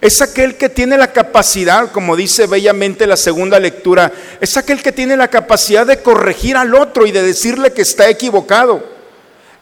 Es 0.00 0.20
aquel 0.20 0.56
que 0.56 0.68
tiene 0.68 0.98
la 0.98 1.12
capacidad, 1.12 1.90
como 1.90 2.16
dice 2.16 2.46
bellamente 2.46 3.06
la 3.06 3.16
segunda 3.16 3.58
lectura, 3.58 4.12
es 4.40 4.56
aquel 4.56 4.82
que 4.82 4.92
tiene 4.92 5.16
la 5.16 5.28
capacidad 5.28 5.86
de 5.86 6.02
corregir 6.02 6.56
al 6.56 6.74
otro 6.74 7.06
y 7.06 7.12
de 7.12 7.22
decirle 7.22 7.72
que 7.72 7.82
está 7.82 8.08
equivocado. 8.08 8.96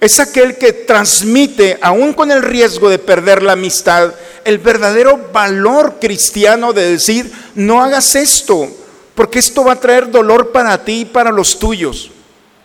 Es 0.00 0.18
aquel 0.18 0.58
que 0.58 0.72
transmite, 0.72 1.78
aún 1.80 2.12
con 2.12 2.30
el 2.30 2.42
riesgo 2.42 2.90
de 2.90 2.98
perder 2.98 3.42
la 3.42 3.52
amistad, 3.52 4.12
el 4.44 4.58
verdadero 4.58 5.30
valor 5.32 5.96
cristiano 6.00 6.72
de 6.72 6.90
decir, 6.90 7.32
no 7.54 7.82
hagas 7.82 8.14
esto, 8.16 8.68
porque 9.14 9.38
esto 9.38 9.64
va 9.64 9.72
a 9.72 9.80
traer 9.80 10.10
dolor 10.10 10.50
para 10.50 10.84
ti 10.84 11.00
y 11.00 11.04
para 11.04 11.30
los 11.30 11.58
tuyos. 11.58 12.10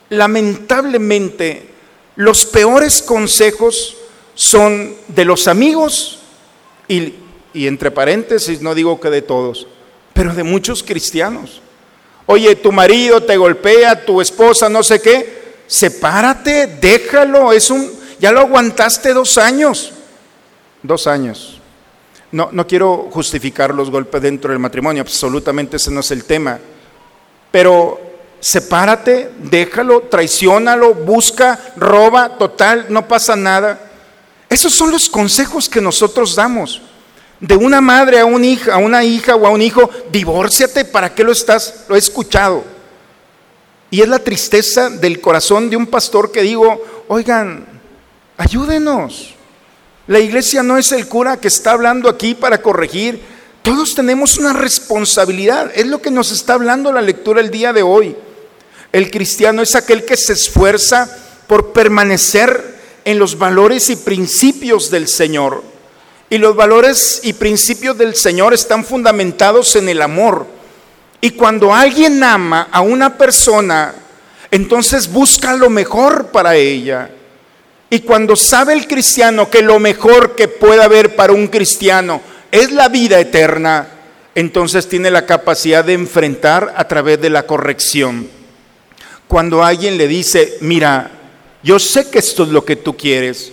Lamentablemente, 0.09 1.69
los 2.15 2.45
peores 2.45 3.01
consejos 3.01 3.95
son 4.33 4.95
de 5.07 5.23
los 5.23 5.47
amigos 5.47 6.19
y, 6.87 7.13
entre 7.53 7.91
paréntesis 7.91 8.61
no 8.61 8.75
digo 8.75 8.99
que 8.99 9.09
de 9.09 9.21
todos, 9.21 9.67
pero 10.13 10.33
de 10.33 10.43
muchos 10.43 10.83
cristianos. 10.83 11.61
Oye, 12.25 12.55
tu 12.55 12.71
marido 12.71 13.23
te 13.23 13.37
golpea, 13.37 14.05
tu 14.05 14.21
esposa 14.21 14.69
no 14.69 14.83
sé 14.83 15.01
qué, 15.01 15.55
sepárate, 15.65 16.67
déjalo, 16.79 17.51
es 17.51 17.69
un, 17.69 17.91
ya 18.19 18.31
lo 18.31 18.41
aguantaste 18.41 19.13
dos 19.13 19.37
años, 19.37 19.91
dos 20.83 21.07
años. 21.07 21.59
No, 22.31 22.49
no 22.51 22.67
quiero 22.67 23.09
justificar 23.11 23.73
los 23.73 23.89
golpes 23.89 24.21
dentro 24.21 24.51
del 24.51 24.59
matrimonio, 24.59 25.01
absolutamente 25.01 25.77
ese 25.77 25.89
no 25.89 26.01
es 26.01 26.11
el 26.11 26.25
tema, 26.25 26.59
pero 27.49 27.99
sepárate, 28.39 29.31
déjalo, 29.39 30.01
traiciónalo, 30.01 30.93
busca, 30.93 31.59
roba, 31.75 32.37
total, 32.37 32.85
no 32.89 33.07
pasa 33.07 33.35
nada. 33.35 33.89
Esos 34.49 34.73
son 34.73 34.91
los 34.91 35.09
consejos 35.09 35.67
que 35.67 35.81
nosotros 35.81 36.35
damos. 36.35 36.81
De 37.39 37.55
una 37.55 37.79
madre 37.79 38.19
a, 38.19 38.25
un 38.25 38.43
hija, 38.43 38.73
a 38.73 38.77
una 38.77 39.03
hija 39.03 39.35
o 39.35 39.47
a 39.47 39.49
un 39.49 39.61
hijo, 39.61 39.89
divórciate, 40.11 40.85
¿para 40.85 41.13
qué 41.13 41.23
lo 41.23 41.31
estás? 41.31 41.85
Lo 41.87 41.95
he 41.95 41.99
escuchado. 41.99 42.63
Y 43.91 44.01
es 44.01 44.07
la 44.07 44.19
tristeza 44.19 44.89
del 44.89 45.21
corazón 45.21 45.69
de 45.69 45.77
un 45.77 45.87
pastor 45.87 46.31
que 46.31 46.41
digo, 46.41 47.05
oigan, 47.07 47.65
ayúdenos. 48.37 49.35
La 50.07 50.19
iglesia 50.19 50.63
no 50.63 50.77
es 50.77 50.91
el 50.91 51.07
cura 51.07 51.37
que 51.37 51.47
está 51.47 51.71
hablando 51.71 52.09
aquí 52.09 52.35
para 52.35 52.61
corregir. 52.61 53.21
Todos 53.61 53.95
tenemos 53.95 54.37
una 54.37 54.53
responsabilidad. 54.53 55.71
Es 55.75 55.87
lo 55.87 56.01
que 56.01 56.11
nos 56.11 56.31
está 56.31 56.53
hablando 56.53 56.91
la 56.91 57.01
lectura 57.01 57.41
el 57.41 57.51
día 57.51 57.73
de 57.73 57.83
hoy. 57.83 58.15
El 58.91 59.11
cristiano 59.11 59.61
es 59.61 59.75
aquel 59.75 60.05
que 60.05 60.17
se 60.17 60.33
esfuerza 60.33 61.15
por 61.47 61.71
permanecer 61.73 62.79
en 63.05 63.19
los 63.19 63.37
valores 63.37 63.89
y 63.89 63.95
principios 63.95 64.89
del 64.89 65.07
Señor. 65.07 65.63
Y 66.29 66.37
los 66.37 66.55
valores 66.55 67.21
y 67.23 67.33
principios 67.33 67.97
del 67.97 68.15
Señor 68.15 68.53
están 68.53 68.85
fundamentados 68.85 69.75
en 69.75 69.89
el 69.89 70.01
amor. 70.01 70.45
Y 71.21 71.31
cuando 71.31 71.73
alguien 71.73 72.23
ama 72.23 72.69
a 72.71 72.81
una 72.81 73.17
persona, 73.17 73.95
entonces 74.51 75.11
busca 75.11 75.55
lo 75.55 75.69
mejor 75.69 76.27
para 76.27 76.55
ella. 76.55 77.09
Y 77.89 78.01
cuando 78.01 78.35
sabe 78.35 78.73
el 78.73 78.87
cristiano 78.87 79.49
que 79.49 79.61
lo 79.61 79.79
mejor 79.79 80.35
que 80.35 80.47
puede 80.47 80.83
haber 80.83 81.15
para 81.15 81.33
un 81.33 81.47
cristiano 81.47 82.21
es 82.51 82.71
la 82.71 82.87
vida 82.87 83.19
eterna, 83.19 83.87
entonces 84.35 84.87
tiene 84.87 85.09
la 85.09 85.25
capacidad 85.25 85.83
de 85.83 85.93
enfrentar 85.93 86.73
a 86.77 86.87
través 86.87 87.19
de 87.19 87.31
la 87.31 87.47
corrección. 87.47 88.29
Cuando 89.27 89.63
alguien 89.63 89.97
le 89.97 90.07
dice, 90.07 90.57
mira, 90.61 91.11
yo 91.63 91.79
sé 91.79 92.09
que 92.09 92.19
esto 92.19 92.43
es 92.43 92.49
lo 92.49 92.63
que 92.63 92.75
tú 92.75 92.95
quieres, 92.95 93.51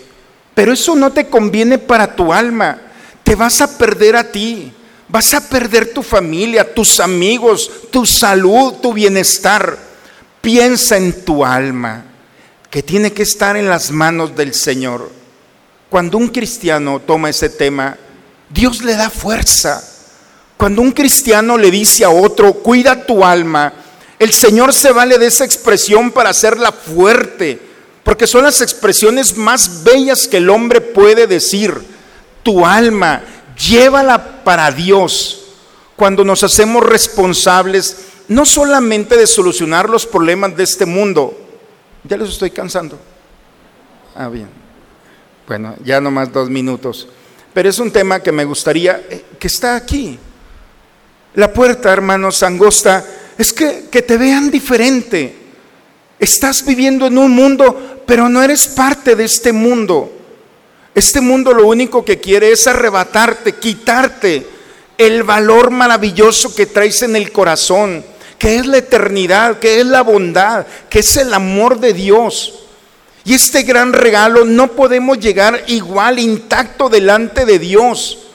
pero 0.56 0.72
eso 0.72 0.94
no 0.94 1.12
te 1.12 1.26
conviene 1.26 1.76
para 1.76 2.16
tu 2.16 2.32
alma. 2.32 2.80
Te 3.22 3.34
vas 3.34 3.60
a 3.60 3.76
perder 3.76 4.16
a 4.16 4.32
ti, 4.32 4.72
vas 5.06 5.34
a 5.34 5.46
perder 5.46 5.92
tu 5.92 6.02
familia, 6.02 6.72
tus 6.72 6.98
amigos, 6.98 7.70
tu 7.90 8.06
salud, 8.06 8.72
tu 8.80 8.94
bienestar. 8.94 9.76
Piensa 10.40 10.96
en 10.96 11.26
tu 11.26 11.44
alma, 11.44 12.06
que 12.70 12.82
tiene 12.82 13.12
que 13.12 13.22
estar 13.22 13.54
en 13.58 13.68
las 13.68 13.90
manos 13.90 14.34
del 14.34 14.54
Señor. 14.54 15.12
Cuando 15.90 16.16
un 16.16 16.28
cristiano 16.28 17.00
toma 17.00 17.28
ese 17.28 17.50
tema, 17.50 17.98
Dios 18.48 18.82
le 18.82 18.96
da 18.96 19.10
fuerza. 19.10 19.86
Cuando 20.56 20.80
un 20.80 20.92
cristiano 20.92 21.58
le 21.58 21.70
dice 21.70 22.02
a 22.02 22.08
otro, 22.08 22.54
cuida 22.54 23.04
tu 23.04 23.22
alma, 23.22 23.74
el 24.18 24.32
Señor 24.32 24.72
se 24.72 24.90
vale 24.90 25.18
de 25.18 25.26
esa 25.26 25.44
expresión 25.44 26.12
para 26.12 26.30
hacerla 26.30 26.72
fuerte, 26.72 27.60
porque 28.06 28.28
son 28.28 28.44
las 28.44 28.60
expresiones 28.60 29.36
más 29.36 29.82
bellas 29.82 30.28
que 30.28 30.36
el 30.36 30.48
hombre 30.48 30.80
puede 30.80 31.26
decir. 31.26 31.74
Tu 32.44 32.64
alma, 32.64 33.20
llévala 33.58 34.44
para 34.44 34.70
Dios. 34.70 35.42
Cuando 35.96 36.24
nos 36.24 36.44
hacemos 36.44 36.86
responsables, 36.86 38.06
no 38.28 38.46
solamente 38.46 39.16
de 39.16 39.26
solucionar 39.26 39.90
los 39.90 40.06
problemas 40.06 40.56
de 40.56 40.62
este 40.62 40.86
mundo, 40.86 41.36
ya 42.04 42.16
les 42.16 42.28
estoy 42.28 42.52
cansando. 42.52 42.96
Ah, 44.14 44.28
bien. 44.28 44.50
Bueno, 45.48 45.74
ya 45.82 46.00
nomás 46.00 46.32
dos 46.32 46.48
minutos. 46.48 47.08
Pero 47.52 47.68
es 47.68 47.80
un 47.80 47.90
tema 47.90 48.20
que 48.20 48.30
me 48.30 48.44
gustaría, 48.44 49.04
eh, 49.10 49.24
que 49.36 49.48
está 49.48 49.74
aquí. 49.74 50.16
La 51.34 51.52
puerta, 51.52 51.92
hermanos, 51.92 52.40
angosta, 52.44 53.04
es 53.36 53.52
que, 53.52 53.88
que 53.90 54.02
te 54.02 54.16
vean 54.16 54.48
diferente. 54.48 55.45
Estás 56.18 56.64
viviendo 56.64 57.06
en 57.06 57.18
un 57.18 57.32
mundo, 57.32 58.02
pero 58.06 58.28
no 58.28 58.42
eres 58.42 58.66
parte 58.68 59.14
de 59.14 59.24
este 59.24 59.52
mundo. 59.52 60.12
Este 60.94 61.20
mundo 61.20 61.52
lo 61.52 61.66
único 61.66 62.04
que 62.04 62.18
quiere 62.18 62.52
es 62.52 62.66
arrebatarte, 62.66 63.56
quitarte 63.56 64.46
el 64.96 65.22
valor 65.24 65.70
maravilloso 65.70 66.54
que 66.54 66.66
traes 66.66 67.02
en 67.02 67.16
el 67.16 67.32
corazón, 67.32 68.02
que 68.38 68.56
es 68.56 68.66
la 68.66 68.78
eternidad, 68.78 69.58
que 69.58 69.80
es 69.80 69.86
la 69.86 70.02
bondad, 70.02 70.66
que 70.88 71.00
es 71.00 71.16
el 71.18 71.34
amor 71.34 71.80
de 71.80 71.92
Dios. 71.92 72.66
Y 73.24 73.34
este 73.34 73.62
gran 73.62 73.92
regalo 73.92 74.44
no 74.44 74.68
podemos 74.68 75.18
llegar 75.18 75.64
igual 75.66 76.18
intacto 76.18 76.88
delante 76.88 77.44
de 77.44 77.58
Dios. 77.58 78.25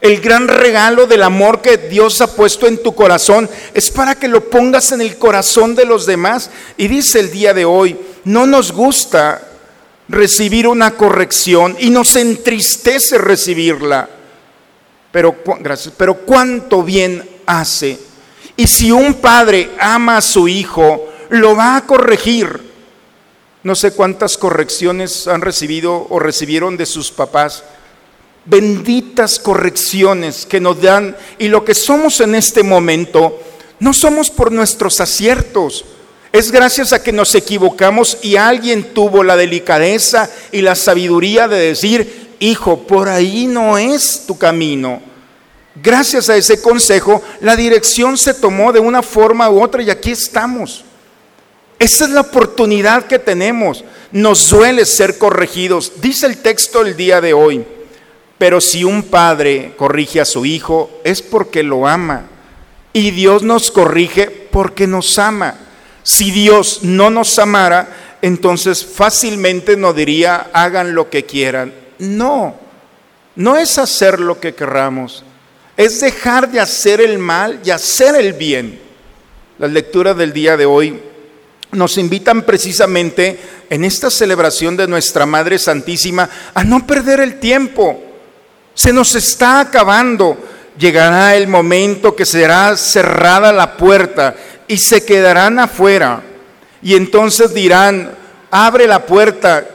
El 0.00 0.20
gran 0.20 0.46
regalo 0.46 1.06
del 1.06 1.22
amor 1.22 1.62
que 1.62 1.78
Dios 1.78 2.20
ha 2.20 2.26
puesto 2.26 2.66
en 2.66 2.82
tu 2.82 2.94
corazón 2.94 3.48
es 3.72 3.90
para 3.90 4.14
que 4.14 4.28
lo 4.28 4.50
pongas 4.50 4.92
en 4.92 5.00
el 5.00 5.16
corazón 5.16 5.74
de 5.74 5.86
los 5.86 6.06
demás. 6.06 6.50
Y 6.76 6.86
dice 6.88 7.20
el 7.20 7.30
día 7.30 7.54
de 7.54 7.64
hoy, 7.64 7.96
no 8.24 8.46
nos 8.46 8.72
gusta 8.72 9.42
recibir 10.08 10.68
una 10.68 10.92
corrección 10.92 11.76
y 11.80 11.90
nos 11.90 12.14
entristece 12.16 13.18
recibirla. 13.18 14.08
Pero, 15.10 15.34
gracias, 15.60 15.94
pero 15.96 16.14
cuánto 16.14 16.82
bien 16.82 17.26
hace. 17.46 17.98
Y 18.56 18.66
si 18.66 18.90
un 18.90 19.14
padre 19.14 19.70
ama 19.80 20.18
a 20.18 20.22
su 20.22 20.46
hijo, 20.46 21.08
lo 21.30 21.56
va 21.56 21.76
a 21.76 21.86
corregir. 21.86 22.66
No 23.62 23.74
sé 23.74 23.92
cuántas 23.92 24.36
correcciones 24.36 25.26
han 25.26 25.40
recibido 25.40 26.06
o 26.10 26.18
recibieron 26.18 26.76
de 26.76 26.86
sus 26.86 27.10
papás 27.10 27.64
benditas 28.46 29.38
correcciones 29.38 30.46
que 30.46 30.60
nos 30.60 30.80
dan 30.80 31.16
y 31.38 31.48
lo 31.48 31.64
que 31.64 31.74
somos 31.74 32.20
en 32.20 32.34
este 32.34 32.62
momento 32.62 33.40
no 33.78 33.92
somos 33.92 34.30
por 34.30 34.52
nuestros 34.52 35.00
aciertos, 35.00 35.84
es 36.32 36.50
gracias 36.50 36.92
a 36.92 37.02
que 37.02 37.12
nos 37.12 37.34
equivocamos 37.34 38.18
y 38.22 38.36
alguien 38.36 38.94
tuvo 38.94 39.22
la 39.22 39.36
delicadeza 39.36 40.30
y 40.52 40.62
la 40.62 40.74
sabiduría 40.74 41.48
de 41.48 41.58
decir, 41.58 42.36
hijo, 42.40 42.86
por 42.86 43.08
ahí 43.08 43.46
no 43.46 43.78
es 43.78 44.24
tu 44.26 44.36
camino. 44.36 45.00
Gracias 45.82 46.30
a 46.30 46.36
ese 46.36 46.60
consejo, 46.60 47.22
la 47.40 47.54
dirección 47.54 48.16
se 48.16 48.34
tomó 48.34 48.72
de 48.72 48.80
una 48.80 49.02
forma 49.02 49.50
u 49.50 49.62
otra 49.62 49.82
y 49.82 49.90
aquí 49.90 50.10
estamos. 50.12 50.84
Esa 51.78 52.04
es 52.06 52.10
la 52.10 52.22
oportunidad 52.22 53.06
que 53.06 53.18
tenemos. 53.18 53.84
Nos 54.10 54.48
duele 54.48 54.86
ser 54.86 55.18
corregidos. 55.18 55.92
Dice 56.00 56.26
el 56.26 56.38
texto 56.38 56.80
el 56.80 56.96
día 56.96 57.20
de 57.20 57.34
hoy. 57.34 57.66
Pero 58.38 58.60
si 58.60 58.84
un 58.84 59.04
padre 59.04 59.74
corrige 59.76 60.20
a 60.20 60.24
su 60.24 60.44
hijo 60.44 61.00
es 61.04 61.22
porque 61.22 61.62
lo 61.62 61.86
ama. 61.86 62.26
Y 62.92 63.10
Dios 63.10 63.42
nos 63.42 63.70
corrige 63.70 64.26
porque 64.26 64.86
nos 64.86 65.18
ama. 65.18 65.54
Si 66.02 66.30
Dios 66.30 66.80
no 66.82 67.10
nos 67.10 67.38
amara, 67.38 67.88
entonces 68.22 68.84
fácilmente 68.84 69.76
nos 69.76 69.96
diría, 69.96 70.50
hagan 70.52 70.94
lo 70.94 71.10
que 71.10 71.24
quieran. 71.24 71.72
No, 71.98 72.54
no 73.34 73.56
es 73.56 73.78
hacer 73.78 74.20
lo 74.20 74.38
que 74.40 74.54
querramos. 74.54 75.24
Es 75.76 76.00
dejar 76.00 76.50
de 76.50 76.60
hacer 76.60 77.00
el 77.00 77.18
mal 77.18 77.60
y 77.64 77.70
hacer 77.70 78.14
el 78.16 78.32
bien. 78.32 78.80
Las 79.58 79.70
lecturas 79.70 80.16
del 80.16 80.32
día 80.32 80.56
de 80.56 80.66
hoy 80.66 81.00
nos 81.72 81.98
invitan 81.98 82.42
precisamente 82.42 83.38
en 83.68 83.84
esta 83.84 84.10
celebración 84.10 84.76
de 84.76 84.86
nuestra 84.86 85.26
Madre 85.26 85.58
Santísima 85.58 86.28
a 86.54 86.64
no 86.64 86.86
perder 86.86 87.20
el 87.20 87.40
tiempo 87.40 88.05
se 88.76 88.92
nos 88.92 89.14
está 89.14 89.58
acabando. 89.60 90.36
Llegará 90.78 91.34
el 91.34 91.48
momento 91.48 92.14
que 92.14 92.26
será 92.26 92.76
cerrada 92.76 93.50
la 93.50 93.78
puerta 93.78 94.36
y 94.68 94.76
se 94.76 95.04
quedarán 95.04 95.58
afuera. 95.58 96.22
Y 96.82 96.94
entonces 96.94 97.54
dirán, 97.54 98.14
abre 98.50 98.86
la 98.86 99.06
puerta. 99.06 99.66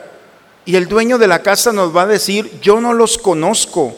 Y 0.66 0.76
el 0.76 0.88
dueño 0.88 1.18
de 1.18 1.28
la 1.28 1.42
casa 1.42 1.74
nos 1.74 1.94
va 1.96 2.04
a 2.04 2.08
decir, 2.08 2.60
yo 2.62 2.80
no 2.80 2.94
los 2.94 3.18
conozco. 3.18 3.98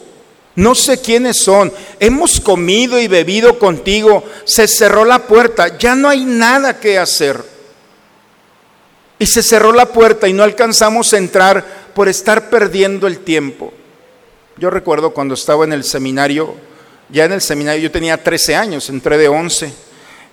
No 0.56 0.74
sé 0.74 0.98
quiénes 1.02 1.42
son. 1.42 1.70
Hemos 2.00 2.40
comido 2.40 2.98
y 2.98 3.06
bebido 3.06 3.58
contigo. 3.58 4.24
Se 4.46 4.66
cerró 4.66 5.04
la 5.04 5.18
puerta. 5.26 5.76
Ya 5.76 5.94
no 5.94 6.08
hay 6.08 6.24
nada 6.24 6.80
que 6.80 6.98
hacer. 6.98 7.44
Y 9.18 9.26
se 9.26 9.42
cerró 9.42 9.70
la 9.74 9.84
puerta 9.84 10.26
y 10.28 10.32
no 10.32 10.42
alcanzamos 10.42 11.12
a 11.12 11.18
entrar 11.18 11.62
por 11.94 12.08
estar 12.08 12.48
perdiendo 12.48 13.06
el 13.06 13.18
tiempo. 13.18 13.74
Yo 14.56 14.70
recuerdo 14.70 15.10
cuando 15.10 15.34
estaba 15.34 15.64
en 15.64 15.72
el 15.72 15.82
seminario, 15.82 16.54
ya 17.08 17.24
en 17.24 17.32
el 17.32 17.40
seminario 17.40 17.82
yo 17.82 17.90
tenía 17.90 18.22
13 18.22 18.54
años, 18.54 18.88
entré 18.88 19.18
de 19.18 19.28
11, 19.28 19.72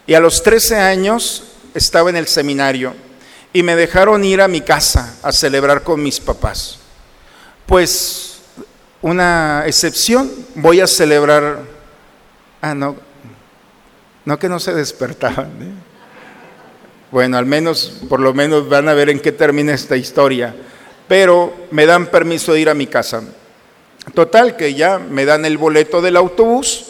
y 0.05 0.13
a 0.13 0.19
los 0.19 0.43
13 0.43 0.77
años 0.77 1.43
estaba 1.73 2.09
en 2.09 2.17
el 2.17 2.27
seminario 2.27 2.93
y 3.53 3.63
me 3.63 3.75
dejaron 3.75 4.23
ir 4.23 4.41
a 4.41 4.47
mi 4.47 4.61
casa 4.61 5.17
a 5.23 5.31
celebrar 5.31 5.83
con 5.83 6.01
mis 6.01 6.19
papás. 6.19 6.79
Pues 7.65 8.41
una 9.01 9.63
excepción, 9.65 10.31
voy 10.55 10.81
a 10.81 10.87
celebrar, 10.87 11.63
ah, 12.61 12.75
no, 12.75 12.95
no 14.25 14.37
que 14.39 14.49
no 14.49 14.59
se 14.59 14.73
despertaban. 14.73 15.47
¿eh? 15.61 15.73
Bueno, 17.11 17.37
al 17.37 17.45
menos, 17.45 18.01
por 18.07 18.19
lo 18.19 18.33
menos 18.33 18.69
van 18.69 18.87
a 18.87 18.93
ver 18.93 19.09
en 19.09 19.19
qué 19.19 19.31
termina 19.31 19.73
esta 19.73 19.97
historia, 19.97 20.55
pero 21.07 21.53
me 21.71 21.85
dan 21.85 22.07
permiso 22.07 22.53
de 22.53 22.61
ir 22.61 22.69
a 22.69 22.73
mi 22.73 22.87
casa. 22.87 23.23
Total, 24.13 24.57
que 24.57 24.73
ya 24.73 24.97
me 24.99 25.25
dan 25.25 25.45
el 25.45 25.57
boleto 25.57 26.01
del 26.01 26.17
autobús 26.17 26.87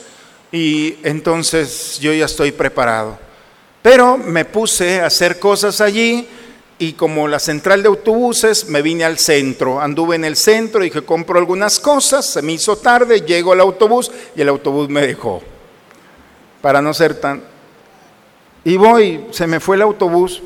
y 0.51 0.97
entonces 1.03 1.99
yo 1.99 2.13
ya 2.13 2.25
estoy 2.25 2.51
preparado. 2.51 3.19
Pero 3.81 4.17
me 4.17 4.45
puse 4.45 5.01
a 5.01 5.07
hacer 5.07 5.39
cosas 5.39 5.81
allí 5.81 6.27
y 6.81 6.93
como 6.93 7.27
la 7.27 7.37
central 7.37 7.83
de 7.83 7.89
autobuses, 7.89 8.67
me 8.67 8.81
vine 8.81 9.03
al 9.03 9.19
centro. 9.19 9.79
Anduve 9.79 10.15
en 10.15 10.25
el 10.25 10.35
centro, 10.35 10.81
dije, 10.81 11.03
compro 11.03 11.37
algunas 11.37 11.79
cosas, 11.79 12.25
se 12.25 12.41
me 12.41 12.53
hizo 12.53 12.75
tarde, 12.75 13.21
llego 13.21 13.53
al 13.53 13.59
autobús 13.59 14.11
y 14.35 14.41
el 14.41 14.49
autobús 14.49 14.89
me 14.89 15.05
dejó. 15.05 15.43
Para 16.59 16.81
no 16.81 16.91
ser 16.93 17.13
tan... 17.19 17.43
Y 18.63 18.77
voy, 18.77 19.27
se 19.29 19.45
me 19.45 19.59
fue 19.59 19.75
el 19.75 19.83
autobús, 19.83 20.41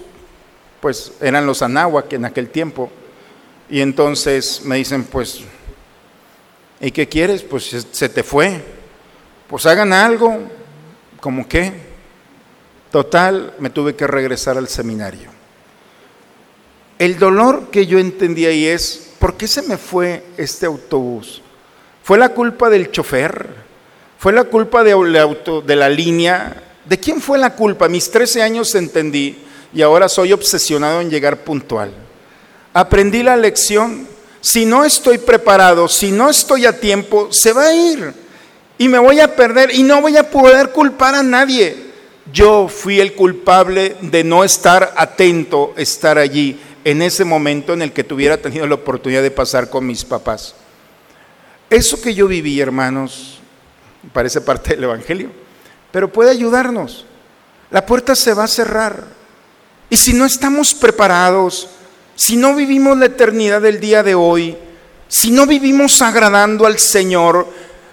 pues 0.82 1.14
eran 1.22 1.46
los 1.46 1.62
Anáhuac 1.62 2.12
en 2.12 2.26
aquel 2.26 2.50
tiempo. 2.50 2.92
Y 3.70 3.80
entonces 3.80 4.62
me 4.66 4.76
dicen, 4.76 5.06
pues, 5.06 5.42
¿y 6.86 6.92
qué 6.92 7.10
quieres? 7.10 7.42
Pues 7.42 7.88
se 7.92 8.10
te 8.10 8.22
fue. 8.22 8.62
Pues 9.48 9.66
hagan 9.66 9.92
algo, 9.92 10.40
como 11.20 11.48
qué. 11.48 11.74
Total, 12.92 13.56
me 13.58 13.72
tuve 13.72 13.96
que 13.96 14.06
regresar 14.06 14.58
al 14.58 14.68
seminario. 14.68 15.30
El 17.00 17.18
dolor 17.18 17.72
que 17.72 17.88
yo 17.88 17.98
entendí 17.98 18.46
ahí 18.46 18.66
es, 18.66 19.14
¿por 19.20 19.36
qué 19.36 19.48
se 19.48 19.64
me 19.64 19.78
fue 19.78 20.24
este 20.38 20.68
autobús? 20.68 21.42
¿Fue 22.04 22.20
la 22.20 22.30
culpa 22.30 22.70
del 22.70 22.92
chofer? 22.92 23.50
¿Fue 24.20 24.32
la 24.32 24.44
culpa 24.44 24.84
de, 24.84 24.92
auto, 24.92 25.62
de 25.62 25.76
la 25.76 25.90
línea? 25.90 26.64
¿De 26.86 27.00
quién 27.00 27.20
fue 27.20 27.40
la 27.40 27.56
culpa? 27.56 27.90
Mis 27.90 28.12
13 28.12 28.44
años 28.44 28.76
entendí 28.76 29.40
y 29.74 29.82
ahora 29.82 30.08
soy 30.08 30.32
obsesionado 30.34 31.02
en 31.02 31.10
llegar 31.10 31.44
puntual. 31.44 31.92
Aprendí 32.74 33.24
la 33.24 33.36
lección. 33.36 34.08
Si 34.46 34.64
no 34.64 34.86
estoy 34.86 35.18
preparado, 35.18 35.88
si 35.88 36.12
no 36.12 36.30
estoy 36.30 36.68
a 36.68 36.80
tiempo, 36.80 37.30
se 37.32 37.52
va 37.52 37.64
a 37.64 37.74
ir. 37.74 38.14
Y 38.78 38.88
me 38.88 39.00
voy 39.00 39.20
a 39.20 39.36
perder 39.36 39.74
y 39.74 39.82
no 39.82 40.02
voy 40.02 40.18
a 40.18 40.30
poder 40.30 40.70
culpar 40.70 41.16
a 41.16 41.24
nadie. 41.24 41.76
Yo 42.32 42.68
fui 42.68 43.00
el 43.00 43.16
culpable 43.16 43.98
de 44.02 44.24
no 44.24 44.44
estar 44.44 44.94
atento, 44.98 45.74
estar 45.78 46.20
allí 46.20 46.60
en 46.84 47.02
ese 47.02 47.26
momento 47.26 47.74
en 47.74 47.82
el 47.82 47.92
que 47.92 48.04
tuviera 48.04 48.38
tenido 48.38 48.68
la 48.68 48.76
oportunidad 48.76 49.24
de 49.24 49.32
pasar 49.32 49.68
con 49.68 49.88
mis 49.88 50.06
papás. 50.06 50.54
Eso 51.68 52.00
que 52.00 52.14
yo 52.14 52.28
viví, 52.28 52.62
hermanos, 52.62 53.40
parece 54.14 54.42
parte 54.42 54.76
del 54.76 54.84
Evangelio, 54.84 55.32
pero 55.92 56.14
puede 56.14 56.30
ayudarnos. 56.30 57.08
La 57.72 57.84
puerta 57.84 58.14
se 58.14 58.36
va 58.36 58.44
a 58.44 58.48
cerrar. 58.48 59.06
Y 59.90 59.98
si 59.98 60.14
no 60.14 60.24
estamos 60.24 60.76
preparados, 60.76 61.68
si 62.16 62.38
no 62.38 62.56
vivimos 62.56 62.98
la 62.98 63.08
eternidad 63.08 63.62
del 63.62 63.80
día 63.80 64.02
de 64.04 64.16
hoy, 64.16 64.58
si 65.08 65.32
no 65.32 65.46
vivimos 65.46 66.02
agradando 66.02 66.66
al 66.66 66.80
Señor, 66.80 67.48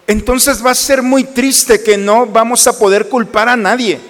entonces 0.07 0.65
va 0.65 0.71
a 0.71 0.77
ser 0.77 1.03
muy 1.03 1.25
triste 1.25 1.83
que 1.83 1.97
no 1.97 2.27
vamos 2.27 2.67
a 2.67 2.79
poder 2.79 3.09
culpar 3.09 3.49
a 3.49 3.57
nadie 3.57 4.01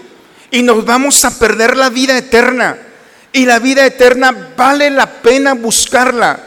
y 0.51 0.63
nos 0.63 0.85
vamos 0.85 1.25
a 1.25 1.39
perder 1.39 1.77
la 1.77 1.91
vida 1.91 2.17
eterna. 2.17 2.79
Y 3.33 3.47
la 3.47 3.59
vida 3.59 3.87
eterna 3.87 4.53
vale 4.57 4.91
la 4.91 5.11
pena 5.23 5.55
buscarla, 5.55 6.39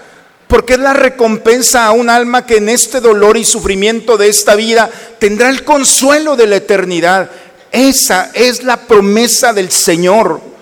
porque 0.47 0.73
es 0.73 0.79
la 0.79 0.93
recompensa 0.93 1.87
a 1.87 1.91
un 1.91 2.11
alma 2.11 2.45
que 2.45 2.57
en 2.57 2.69
este 2.69 3.01
dolor 3.01 3.37
y 3.37 3.43
sufrimiento 3.43 4.17
de 4.17 4.29
esta 4.29 4.53
vida 4.55 4.89
tendrá 5.17 5.49
el 5.49 5.63
consuelo 5.63 6.35
de 6.35 6.45
la 6.45 6.57
eternidad. 6.57 7.31
Esa 7.71 8.29
es 8.35 8.63
la 8.63 8.77
promesa 8.77 9.51
del 9.51 9.71
Señor. 9.71 10.54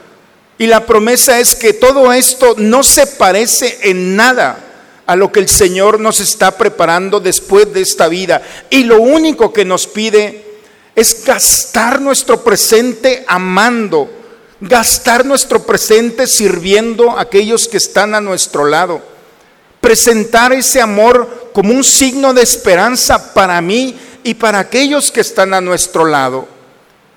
Y 0.57 0.67
la 0.67 0.85
promesa 0.85 1.39
es 1.39 1.55
que 1.55 1.73
todo 1.73 2.13
esto 2.13 2.55
no 2.57 2.83
se 2.83 3.07
parece 3.07 3.79
en 3.83 4.15
nada 4.15 4.57
a 5.05 5.15
lo 5.15 5.31
que 5.31 5.39
el 5.39 5.49
Señor 5.49 5.99
nos 5.99 6.19
está 6.19 6.57
preparando 6.57 7.19
después 7.19 7.73
de 7.73 7.81
esta 7.81 8.07
vida. 8.07 8.41
Y 8.69 8.83
lo 8.83 9.01
único 9.01 9.51
que 9.51 9.65
nos 9.65 9.87
pide 9.87 10.45
es 10.95 11.25
gastar 11.25 11.99
nuestro 12.01 12.43
presente 12.43 13.25
amando 13.27 14.23
gastar 14.67 15.25
nuestro 15.25 15.63
presente 15.63 16.25
sirviendo 16.25 17.11
a 17.11 17.21
aquellos 17.21 17.67
que 17.67 17.77
están 17.77 18.15
a 18.15 18.21
nuestro 18.21 18.65
lado, 18.65 19.01
presentar 19.81 20.53
ese 20.53 20.79
amor 20.79 21.51
como 21.53 21.73
un 21.73 21.83
signo 21.83 22.33
de 22.33 22.43
esperanza 22.43 23.33
para 23.33 23.59
mí 23.61 23.97
y 24.23 24.35
para 24.35 24.59
aquellos 24.59 25.11
que 25.11 25.19
están 25.19 25.53
a 25.53 25.59
nuestro 25.59 26.05
lado. 26.05 26.47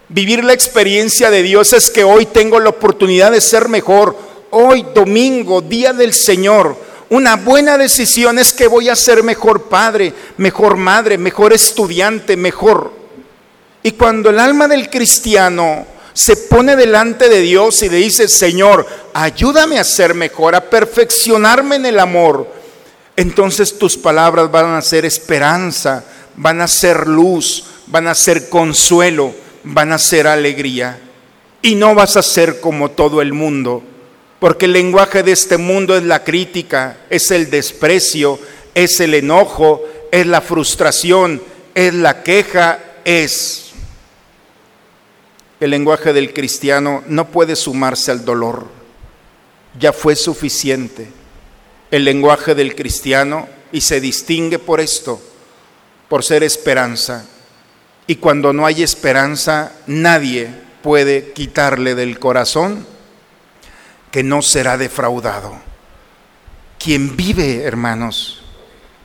Vivir 0.09 0.45
la 0.45 0.53
experiencia 0.53 1.31
de 1.31 1.43
Dios 1.43 1.73
es 1.73 1.91
que 1.91 2.05
hoy 2.05 2.27
tengo 2.27 2.61
la 2.61 2.69
oportunidad 2.69 3.33
de 3.33 3.41
ser 3.41 3.69
mejor. 3.69 4.17
Hoy, 4.51 4.87
domingo, 4.95 5.61
día 5.61 5.93
del 5.93 6.15
Señor, 6.15 6.77
una 7.09 7.35
buena 7.35 7.77
decisión 7.77 8.39
es 8.39 8.53
que 8.53 8.69
voy 8.69 8.89
a 8.89 8.95
ser 8.95 9.25
mejor 9.25 9.65
padre, 9.65 10.13
mejor 10.37 10.77
madre, 10.77 11.19
mejor 11.19 11.53
estudiante, 11.53 12.37
mejor. 12.37 12.93
Y 13.83 13.93
cuando 13.93 14.31
el 14.31 14.39
alma 14.39 14.69
del 14.69 14.89
cristiano 14.91 15.87
se 16.13 16.37
pone 16.37 16.77
delante 16.77 17.29
de 17.29 17.41
Dios 17.41 17.83
y 17.83 17.89
le 17.89 17.97
dice, 17.99 18.29
Señor, 18.29 18.87
ayúdame 19.13 19.79
a 19.79 19.85
ser 19.85 20.15
mejor, 20.15 20.55
a 20.55 20.71
perfeccionarme 20.71 21.77
en 21.77 21.87
el 21.87 21.99
amor, 21.99 22.49
entonces 23.17 23.79
tus 23.79 23.97
palabras 23.97 24.51
van 24.51 24.75
a 24.75 24.83
ser 24.83 25.05
esperanza, 25.05 26.05
van 26.37 26.61
a 26.61 26.69
ser 26.69 27.07
luz, 27.07 27.65
van 27.87 28.09
a 28.09 28.15
ser 28.15 28.49
consuelo, 28.49 29.35
van 29.67 29.93
a 29.93 29.99
ser 29.99 30.27
alegría. 30.27 30.99
Y 31.63 31.75
no 31.75 31.95
vas 31.95 32.17
a 32.17 32.23
ser 32.23 32.61
como 32.61 32.91
todo 32.91 33.21
el 33.21 33.33
mundo, 33.33 33.83
porque 34.39 34.67
el 34.67 34.73
lenguaje 34.73 35.23
de 35.23 35.33
este 35.33 35.57
mundo 35.57 35.97
es 35.97 36.05
la 36.05 36.23
crítica, 36.23 36.99
es 37.11 37.31
el 37.31 37.51
desprecio, 37.51 38.39
es 38.75 39.01
el 39.01 39.15
enojo, 39.15 39.83
es 40.13 40.27
la 40.27 40.41
frustración, 40.41 41.43
es 41.75 41.95
la 41.95 42.23
queja, 42.23 42.79
es 43.05 43.67
el 45.59 45.71
lenguaje 45.71 46.13
del 46.13 46.35
cristiano 46.35 47.03
no 47.07 47.29
puede 47.29 47.57
sumarse 47.57 48.11
al 48.11 48.25
dolor. 48.25 48.67
Ya 49.79 49.93
fue 49.93 50.17
suficiente 50.17 51.09
el 51.91 52.05
lenguaje 52.05 52.55
del 52.55 52.75
cristiano 52.75 53.49
y 53.73 53.81
se 53.81 54.01
distingue 54.01 54.59
por 54.59 54.81
esto, 54.81 55.21
por 56.09 56.25
ser 56.25 56.43
esperanza. 56.43 57.27
Y 58.07 58.17
cuando 58.17 58.53
no 58.53 58.67
hay 58.67 58.83
esperanza, 58.83 59.73
nadie 59.87 60.51
puede 60.83 61.33
quitarle 61.33 61.95
del 61.95 62.19
corazón 62.19 62.87
que 64.13 64.23
no 64.23 64.43
será 64.43 64.79
defraudado. 64.79 65.59
Quien 66.79 67.17
vive, 67.17 67.63
hermanos, 67.63 68.43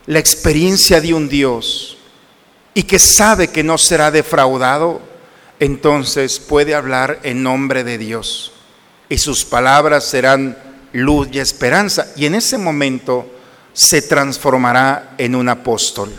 la 0.06 0.20
experiencia 0.20 1.02
de 1.02 1.14
un 1.14 1.28
Dios 1.28 1.98
y 2.74 2.84
que 2.84 3.00
sabe 3.00 3.48
que 3.48 3.64
no 3.64 3.78
será 3.78 4.12
defraudado, 4.12 5.02
entonces 5.60 6.40
puede 6.40 6.76
hablar 6.76 7.20
en 7.24 7.44
nombre 7.44 7.84
de 7.84 7.98
Dios 7.98 8.54
y 9.10 9.18
sus 9.18 9.44
palabras 9.44 10.06
serán 10.06 10.58
luz 10.94 11.28
y 11.32 11.40
esperanza 11.40 12.08
y 12.16 12.26
en 12.26 12.36
ese 12.36 12.58
momento 12.58 13.30
se 13.74 14.02
transformará 14.02 15.16
en 15.18 15.36
un 15.36 15.50
apóstol. 15.50 16.14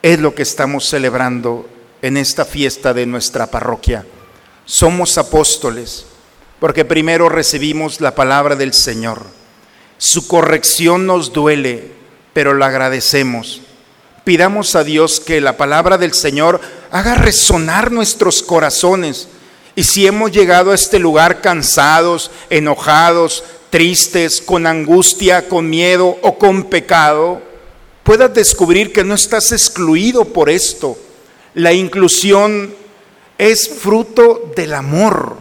Es 0.00 0.18
lo 0.18 0.34
que 0.34 0.42
estamos 0.42 0.88
celebrando 0.88 1.68
en 2.02 2.16
esta 2.16 2.44
fiesta 2.44 2.94
de 2.94 3.06
nuestra 3.06 3.46
parroquia. 3.46 4.04
Somos 4.64 5.18
apóstoles 5.18 6.06
porque 6.60 6.84
primero 6.84 7.28
recibimos 7.28 8.00
la 8.00 8.14
palabra 8.14 8.56
del 8.56 8.72
Señor. 8.72 9.22
Su 9.98 10.28
corrección 10.28 11.06
nos 11.06 11.32
duele, 11.32 11.92
pero 12.32 12.54
la 12.54 12.66
agradecemos 12.66 13.62
pidamos 14.28 14.76
a 14.76 14.84
Dios 14.84 15.20
que 15.20 15.40
la 15.40 15.56
palabra 15.56 15.96
del 15.96 16.12
Señor 16.12 16.60
haga 16.90 17.14
resonar 17.14 17.90
nuestros 17.90 18.42
corazones. 18.42 19.26
Y 19.74 19.84
si 19.84 20.06
hemos 20.06 20.30
llegado 20.32 20.70
a 20.70 20.74
este 20.74 20.98
lugar 20.98 21.40
cansados, 21.40 22.30
enojados, 22.50 23.42
tristes, 23.70 24.42
con 24.42 24.66
angustia, 24.66 25.48
con 25.48 25.70
miedo 25.70 26.18
o 26.20 26.36
con 26.36 26.64
pecado, 26.64 27.40
puedas 28.02 28.34
descubrir 28.34 28.92
que 28.92 29.02
no 29.02 29.14
estás 29.14 29.50
excluido 29.50 30.26
por 30.26 30.50
esto. 30.50 30.98
La 31.58 31.72
inclusión 31.72 32.72
es 33.36 33.68
fruto 33.68 34.52
del 34.54 34.74
amor. 34.74 35.38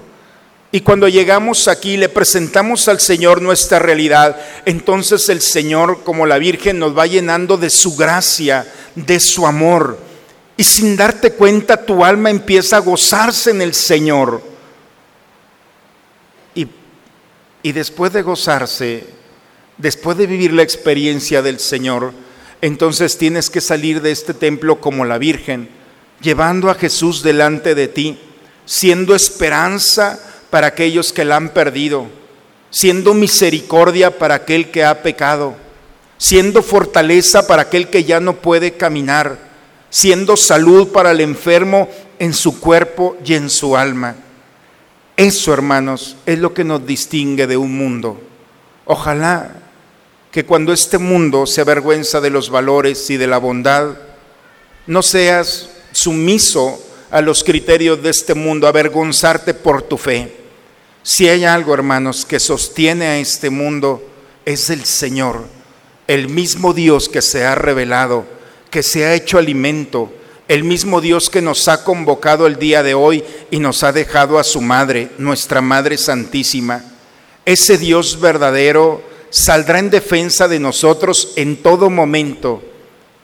Y 0.71 0.82
cuando 0.82 1.08
llegamos 1.08 1.67
aquí 1.67 1.95
le 1.95 2.10
presentamos 2.10 2.88
al 2.88 2.99
Señor 2.99 3.39
nuestra 3.39 3.77
realidad, 3.77 4.35
entonces 4.65 5.29
el 5.29 5.42
Señor 5.42 6.04
como 6.04 6.25
la 6.25 6.39
Virgen 6.39 6.79
nos 6.79 6.98
va 6.98 7.06
llenando 7.06 7.56
de 7.56 7.69
su 7.69 7.96
gracia, 7.96 8.65
de 8.96 9.19
su 9.19 9.46
amor. 9.46 10.00
Y 10.58 10.63
sin 10.63 10.98
darte 10.98 11.33
cuenta 11.33 11.85
tu 11.85 12.04
alma 12.04 12.31
empieza 12.31 12.77
a 12.77 12.81
gozarse 12.81 13.52
en 13.52 13.62
el 13.62 13.75
Señor. 13.75 14.42
Y, 16.56 16.67
y 17.62 17.71
después 17.73 18.12
de 18.12 18.23
gozarse, 18.23 19.06
después 19.77 20.17
de 20.17 20.25
vivir 20.25 20.52
la 20.52 20.63
experiencia 20.63 21.44
del 21.44 21.60
Señor, 21.60 22.12
entonces 22.62 23.19
tienes 23.19 23.52
que 23.52 23.62
salir 23.62 24.02
de 24.02 24.10
este 24.10 24.33
templo 24.33 24.81
como 24.81 25.06
la 25.06 25.19
Virgen, 25.19 25.77
llevando 26.22 26.70
a 26.70 26.76
Jesús 26.76 27.24
delante 27.24 27.76
de 27.76 27.88
ti, 27.88 28.20
siendo 28.65 29.15
esperanza 29.15 30.20
para 30.50 30.68
aquellos 30.68 31.13
que 31.13 31.26
la 31.26 31.36
han 31.36 31.50
perdido, 31.50 32.08
siendo 32.70 33.13
misericordia 33.13 34.18
para 34.18 34.36
aquel 34.36 34.72
que 34.72 34.84
ha 34.84 35.02
pecado, 35.04 35.56
siendo 36.18 36.63
fortaleza 36.63 37.48
para 37.48 37.63
aquel 37.63 37.90
que 37.90 38.04
ya 38.04 38.20
no 38.20 38.38
puede 38.38 38.74
caminar, 38.74 39.38
siendo 39.90 40.36
salud 40.36 40.90
para 40.90 41.12
el 41.12 41.22
enfermo 41.22 41.90
en 42.20 42.34
su 42.34 42.60
cuerpo 42.60 43.18
y 43.24 43.36
en 43.36 43.50
su 43.50 43.78
alma. 43.78 44.15
Eso, 45.15 45.54
hermanos, 45.54 46.18
es 46.26 46.40
lo 46.40 46.54
que 46.54 46.63
nos 46.63 46.86
distingue 46.86 47.48
de 47.48 47.58
un 47.58 47.76
mundo. 47.76 48.22
Ojalá 48.86 49.52
que 50.32 50.46
cuando 50.46 50.74
este 50.74 50.98
mundo 50.98 51.46
se 51.48 51.62
avergüenza 51.62 52.22
de 52.22 52.30
los 52.30 52.50
valores 52.50 53.10
y 53.10 53.18
de 53.18 53.28
la 53.28 53.38
bondad, 53.38 53.98
no 54.86 55.02
seas 55.02 55.70
sumiso 55.98 56.79
a 57.10 57.21
los 57.21 57.43
criterios 57.43 58.02
de 58.04 58.12
este 58.12 58.35
mundo, 58.35 58.67
avergonzarte 58.67 59.54
por 59.56 59.81
tu 59.81 59.98
fe. 59.98 60.31
Si 61.02 61.27
hay 61.27 61.43
algo, 61.43 61.73
hermanos, 61.73 62.23
que 62.23 62.39
sostiene 62.39 63.06
a 63.08 63.17
este 63.17 63.50
mundo, 63.50 64.08
es 64.45 64.69
el 64.69 64.85
Señor, 64.85 65.45
el 66.08 66.29
mismo 66.29 66.73
Dios 66.73 67.10
que 67.10 67.23
se 67.23 67.45
ha 67.45 67.56
revelado, 67.56 68.25
que 68.69 68.83
se 68.83 69.06
ha 69.06 69.15
hecho 69.15 69.39
alimento, 69.39 70.12
el 70.48 70.63
mismo 70.63 71.02
Dios 71.02 71.31
que 71.31 71.41
nos 71.41 71.67
ha 71.67 71.83
convocado 71.83 72.45
el 72.45 72.58
día 72.58 72.83
de 72.83 72.93
hoy 72.93 73.23
y 73.50 73.60
nos 73.60 73.83
ha 73.83 73.91
dejado 73.91 74.37
a 74.37 74.43
su 74.43 74.62
Madre, 74.62 75.10
nuestra 75.17 75.62
Madre 75.62 75.98
Santísima. 75.98 76.83
Ese 77.43 77.77
Dios 77.77 78.19
verdadero 78.19 79.02
saldrá 79.31 79.79
en 79.79 79.89
defensa 79.89 80.48
de 80.48 80.60
nosotros 80.60 81.33
en 81.37 81.58
todo 81.58 81.89
momento 81.89 82.62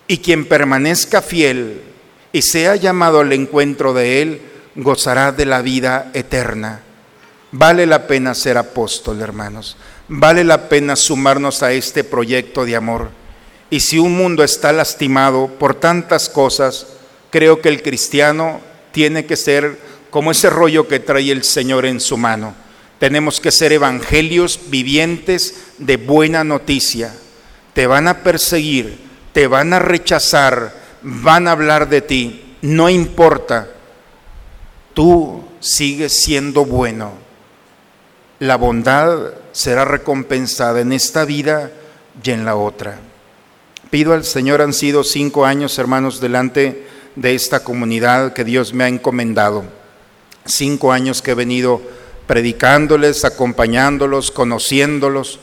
y 0.07 0.17
quien 0.17 0.45
permanezca 0.45 1.21
fiel 1.21 1.92
y 2.33 2.41
sea 2.41 2.75
llamado 2.75 3.21
al 3.21 3.31
encuentro 3.31 3.93
de 3.93 4.21
Él, 4.21 4.41
gozará 4.75 5.31
de 5.31 5.45
la 5.45 5.61
vida 5.61 6.11
eterna. 6.13 6.81
Vale 7.51 7.85
la 7.85 8.07
pena 8.07 8.33
ser 8.33 8.57
apóstol, 8.57 9.21
hermanos. 9.21 9.77
Vale 10.07 10.43
la 10.43 10.67
pena 10.67 10.95
sumarnos 10.95 11.61
a 11.61 11.71
este 11.71 12.03
proyecto 12.03 12.65
de 12.65 12.75
amor. 12.75 13.09
Y 13.69 13.79
si 13.79 13.99
un 13.99 14.17
mundo 14.17 14.43
está 14.43 14.71
lastimado 14.71 15.47
por 15.47 15.75
tantas 15.75 16.27
cosas, 16.29 16.87
creo 17.29 17.61
que 17.61 17.69
el 17.69 17.83
cristiano 17.83 18.59
tiene 18.91 19.25
que 19.25 19.35
ser 19.35 19.77
como 20.09 20.31
ese 20.31 20.49
rollo 20.49 20.87
que 20.87 20.99
trae 20.99 21.31
el 21.31 21.43
Señor 21.43 21.85
en 21.85 21.99
su 21.99 22.17
mano. 22.17 22.55
Tenemos 22.99 23.39
que 23.39 23.51
ser 23.51 23.73
evangelios 23.73 24.59
vivientes 24.67 25.65
de 25.77 25.97
buena 25.97 26.43
noticia. 26.43 27.13
Te 27.73 27.85
van 27.85 28.07
a 28.07 28.23
perseguir, 28.23 28.97
te 29.33 29.45
van 29.47 29.73
a 29.73 29.79
rechazar, 29.79 30.82
van 31.03 31.47
a 31.47 31.51
hablar 31.51 31.89
de 31.89 32.01
ti. 32.01 32.57
No 32.61 32.89
importa, 32.89 33.69
tú 34.93 35.43
sigues 35.59 36.23
siendo 36.23 36.65
bueno. 36.65 37.11
La 38.39 38.55
bondad 38.55 39.33
será 39.51 39.85
recompensada 39.85 40.81
en 40.81 40.91
esta 40.91 41.25
vida 41.25 41.71
y 42.23 42.31
en 42.31 42.45
la 42.45 42.55
otra. 42.55 42.99
Pido 43.89 44.13
al 44.13 44.23
Señor, 44.23 44.61
han 44.61 44.73
sido 44.73 45.03
cinco 45.03 45.45
años, 45.45 45.77
hermanos, 45.77 46.19
delante 46.19 46.87
de 47.15 47.35
esta 47.35 47.63
comunidad 47.63 48.33
que 48.33 48.43
Dios 48.43 48.73
me 48.73 48.85
ha 48.85 48.87
encomendado. 48.87 49.63
Cinco 50.45 50.91
años 50.91 51.21
que 51.21 51.31
he 51.31 51.35
venido 51.35 51.81
predicándoles, 52.25 53.23
acompañándolos, 53.23 54.31
conociéndolos. 54.31 55.39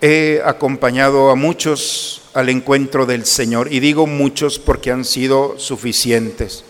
He 0.00 0.42
acompañado 0.44 1.30
a 1.30 1.34
muchos 1.34 2.22
al 2.34 2.48
encuentro 2.48 3.06
del 3.06 3.24
Señor 3.24 3.72
y 3.72 3.80
digo 3.80 4.06
muchos 4.06 4.58
porque 4.58 4.90
han 4.90 5.04
sido 5.04 5.58
suficientes. 5.58 6.64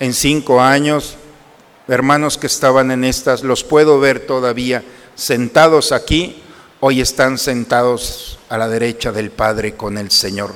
En 0.00 0.14
cinco 0.14 0.60
años, 0.60 1.16
hermanos 1.88 2.38
que 2.38 2.46
estaban 2.46 2.90
en 2.90 3.04
estas, 3.04 3.42
los 3.42 3.64
puedo 3.64 3.98
ver 3.98 4.20
todavía 4.20 4.84
sentados 5.14 5.92
aquí, 5.92 6.42
hoy 6.80 7.00
están 7.00 7.38
sentados 7.38 8.38
a 8.48 8.58
la 8.58 8.68
derecha 8.68 9.10
del 9.12 9.30
Padre 9.30 9.74
con 9.74 9.98
el 9.98 10.10
Señor 10.10 10.54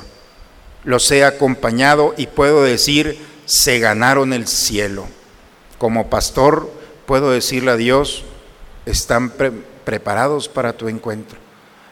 los 0.85 1.11
he 1.11 1.23
acompañado 1.25 2.15
y 2.17 2.29
puedo 2.29 2.63
decir, 2.63 3.19
se 3.45 3.79
ganaron 3.79 4.33
el 4.33 4.47
cielo. 4.47 5.07
Como 5.77 6.09
pastor 6.09 6.71
puedo 7.05 7.31
decirle 7.31 7.73
a 7.73 7.77
Dios, 7.77 8.25
están 8.87 9.31
preparados 9.85 10.49
para 10.49 10.73
tu 10.73 10.89
encuentro. 10.89 11.39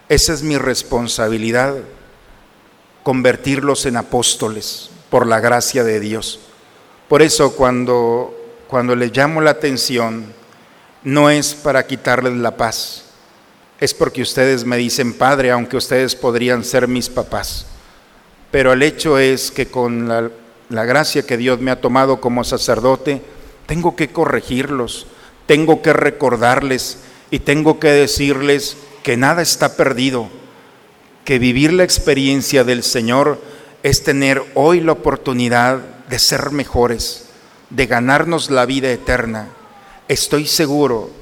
Esa 0.08 0.32
es 0.32 0.42
mi 0.42 0.56
responsabilidad, 0.56 1.74
convertirlos 3.02 3.86
en 3.86 3.96
apóstoles 3.96 4.90
por 5.10 5.26
la 5.26 5.40
gracia 5.40 5.84
de 5.84 6.00
Dios. 6.00 6.40
Por 7.08 7.22
eso 7.22 7.54
cuando, 7.54 8.34
cuando 8.68 8.96
les 8.96 9.16
llamo 9.16 9.40
la 9.40 9.50
atención, 9.50 10.32
no 11.02 11.30
es 11.30 11.54
para 11.54 11.86
quitarles 11.86 12.34
la 12.34 12.56
paz, 12.56 13.04
es 13.80 13.94
porque 13.94 14.22
ustedes 14.22 14.64
me 14.64 14.76
dicen, 14.76 15.12
Padre, 15.12 15.50
aunque 15.50 15.76
ustedes 15.76 16.14
podrían 16.16 16.64
ser 16.64 16.88
mis 16.88 17.08
papás 17.08 17.66
pero 18.50 18.72
el 18.72 18.82
hecho 18.82 19.18
es 19.18 19.50
que 19.50 19.66
con 19.66 20.08
la, 20.08 20.30
gracia 20.84 21.26
que 21.26 21.36
Dios 21.36 21.60
me 21.60 21.70
ha 21.70 21.80
tomado 21.80 22.22
como 22.22 22.44
sacerdote, 22.44 23.20
tengo 23.66 23.96
que 23.96 24.08
corregirlos, 24.08 25.06
tengo 25.46 25.82
que 25.82 25.92
recordarles 25.92 26.98
y 27.30 27.40
tengo 27.40 27.78
que 27.78 27.88
decirles 27.88 28.78
que 29.06 29.16
nada 29.16 29.40
está 29.40 29.76
perdido, 29.76 30.28
que 31.24 31.38
vivir 31.38 31.72
la 31.72 31.84
experiencia 31.84 32.64
del 32.64 32.82
Señor 32.82 33.40
es 33.84 34.02
tener 34.02 34.42
hoy 34.54 34.80
la 34.80 34.90
oportunidad 34.90 35.78
de 36.08 36.18
ser 36.18 36.50
mejores, 36.50 37.26
de 37.70 37.86
ganarnos 37.86 38.50
la 38.50 38.66
vida 38.66 38.90
eterna. 38.90 39.46
Estoy 40.08 40.48
seguro 40.48 41.12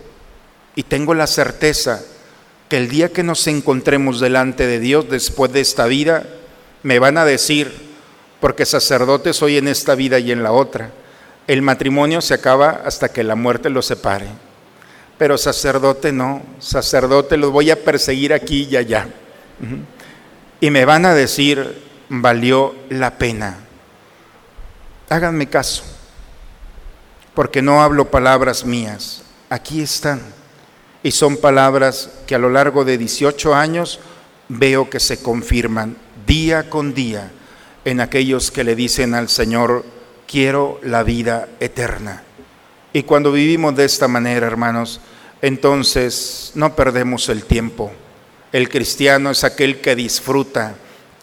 y 0.75 0.85
tengo 0.85 1.13
la 1.13 1.27
certeza 1.27 2.03
que 2.71 2.79
el 2.79 2.89
día 2.89 3.11
que 3.11 3.23
nos 3.23 3.47
encontremos 3.49 4.19
delante 4.19 4.67
de 4.67 4.81
Dios 4.81 5.11
después 5.11 5.53
de 5.53 5.61
esta 5.61 5.85
vida, 5.85 6.25
me 6.83 6.99
van 6.99 7.19
a 7.19 7.27
decir, 7.27 7.71
porque 8.41 8.65
sacerdote 8.65 9.35
soy 9.35 9.59
en 9.59 9.69
esta 9.69 9.95
vida 9.95 10.19
y 10.21 10.33
en 10.33 10.43
la 10.43 10.53
otra, 10.53 10.91
el 11.47 11.61
matrimonio 11.61 12.23
se 12.23 12.33
acaba 12.33 12.81
hasta 12.87 13.11
que 13.11 13.25
la 13.25 13.35
muerte 13.35 13.69
lo 13.69 13.83
separe. 13.83 14.29
Pero 15.19 15.39
sacerdote 15.39 16.13
no, 16.13 16.43
sacerdote 16.59 17.37
lo 17.37 17.51
voy 17.51 17.71
a 17.71 17.83
perseguir 17.83 18.33
aquí 18.33 18.69
y 18.71 18.77
allá. 18.77 19.09
Y 20.61 20.71
me 20.71 20.85
van 20.85 21.07
a 21.07 21.15
decir, 21.15 21.83
valió 22.09 22.75
la 22.91 23.17
pena. 23.19 23.59
Háganme 25.09 25.49
caso, 25.49 25.85
porque 27.35 27.63
no 27.63 27.83
hablo 27.83 28.11
palabras 28.11 28.65
mías, 28.65 29.23
aquí 29.51 29.83
están. 29.83 30.21
Y 31.03 31.11
son 31.11 31.37
palabras 31.37 32.11
que 32.27 32.35
a 32.35 32.39
lo 32.39 32.49
largo 32.49 32.85
de 32.85 32.97
18 32.97 33.55
años 33.55 34.01
veo 34.49 34.89
que 34.89 35.01
se 35.01 35.23
confirman 35.23 35.97
día 36.27 36.71
con 36.71 36.95
día 36.95 37.31
en 37.85 38.01
aquellos 38.01 38.51
que 38.51 38.65
le 38.65 38.75
dicen 38.75 39.15
al 39.15 39.29
Señor, 39.29 39.85
quiero 40.27 40.81
la 40.83 41.03
vida 41.03 41.49
eterna. 41.61 42.23
Y 42.95 43.03
cuando 43.03 43.33
vivimos 43.33 43.75
de 43.75 43.85
esta 43.85 44.07
manera, 44.07 44.47
hermanos, 44.47 45.01
entonces 45.43 46.53
no 46.55 46.77
perdemos 46.77 47.29
el 47.29 47.45
tiempo. 47.45 47.91
El 48.53 48.69
cristiano 48.69 49.33
es 49.33 49.43
aquel 49.43 49.81
que 49.81 49.97
disfruta, 49.97 50.77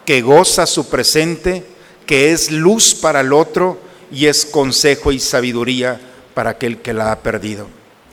que 0.05 0.21
goza 0.21 0.65
su 0.65 0.89
presente, 0.89 1.65
que 2.05 2.33
es 2.33 2.51
luz 2.51 2.93
para 2.93 3.21
el 3.21 3.31
otro 3.31 3.79
y 4.11 4.25
es 4.25 4.45
consejo 4.45 5.13
y 5.13 5.19
sabiduría 5.19 5.97
para 6.33 6.49
aquel 6.49 6.81
que 6.81 6.93
la 6.93 7.13
ha 7.13 7.19
perdido. 7.19 7.67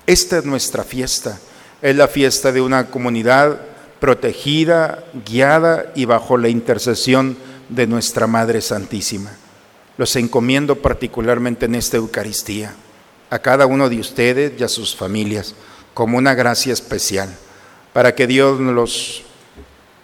Esta 0.07 0.39
es 0.39 0.45
nuestra 0.45 0.85
fiesta, 0.85 1.41
es 1.83 1.97
la 1.97 2.07
fiesta 2.07 2.53
de 2.53 2.61
una 2.61 2.87
comunidad 2.87 3.61
protegida, 3.99 5.05
guiada 5.27 5.91
y 5.97 6.05
bajo 6.05 6.39
la 6.39 6.49
intercesión 6.49 7.37
de 7.69 7.89
nuestra 7.89 8.29
Madre 8.29 8.61
Santísima. 8.61 9.33
Los 9.97 10.15
encomiendo 10.15 10.77
particularmente 10.77 11.67
en 11.67 11.75
esta 11.75 11.97
Eucaristía, 11.97 12.73
a 13.31 13.39
cada 13.39 13.67
uno 13.67 13.89
de 13.89 14.01
ustedes 14.01 14.53
y 14.59 14.65
a 14.65 14.69
sus 14.69 14.95
familias, 14.95 15.55
como 15.95 16.19
una 16.19 16.35
gracia 16.35 16.73
especial, 16.73 17.35
para 17.93 18.15
que 18.15 18.27
Dios 18.27 18.61
los, 18.61 19.23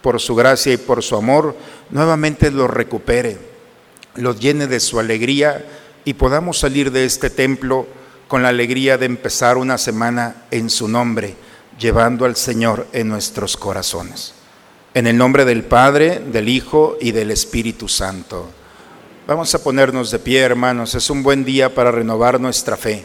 por 0.03 0.21
su 0.21 0.35
gracia 0.35 0.73
y 0.73 0.77
por 0.77 1.03
su 1.03 1.17
amor, 1.17 1.57
nuevamente 1.91 2.51
los 2.51 2.71
recupere, 2.71 3.39
los 4.17 4.39
llene 4.39 4.67
de 4.67 4.81
su 4.81 4.99
alegría 4.99 5.65
y 6.05 6.15
podamos 6.15 6.59
salir 6.59 6.91
de 6.91 7.05
este 7.05 7.31
templo 7.31 7.87
con 8.29 8.43
la 8.43 8.49
alegría 8.49 8.99
de 8.99 9.07
empezar 9.07 9.57
una 9.57 9.79
semana 9.79 10.45
en 10.51 10.71
su 10.71 10.89
nombre 10.89 11.37
llevando 11.79 12.25
al 12.25 12.37
Señor 12.37 12.87
en 12.93 13.09
nuestros 13.09 13.57
corazones. 13.57 14.35
En 14.95 15.07
el 15.07 15.17
nombre 15.17 15.45
del 15.45 15.65
Padre, 15.65 16.21
del 16.21 16.49
Hijo 16.49 16.97
y 17.01 17.13
del 17.13 17.31
Espíritu 17.31 17.89
Santo. 17.89 18.49
Vamos 19.27 19.55
a 19.55 19.63
ponernos 19.63 20.11
de 20.11 20.19
pie, 20.19 20.41
hermanos. 20.41 20.95
Es 20.95 21.11
un 21.11 21.23
buen 21.23 21.45
día 21.45 21.75
para 21.75 21.91
renovar 21.91 22.41
nuestra 22.41 22.77
fe. 22.77 23.05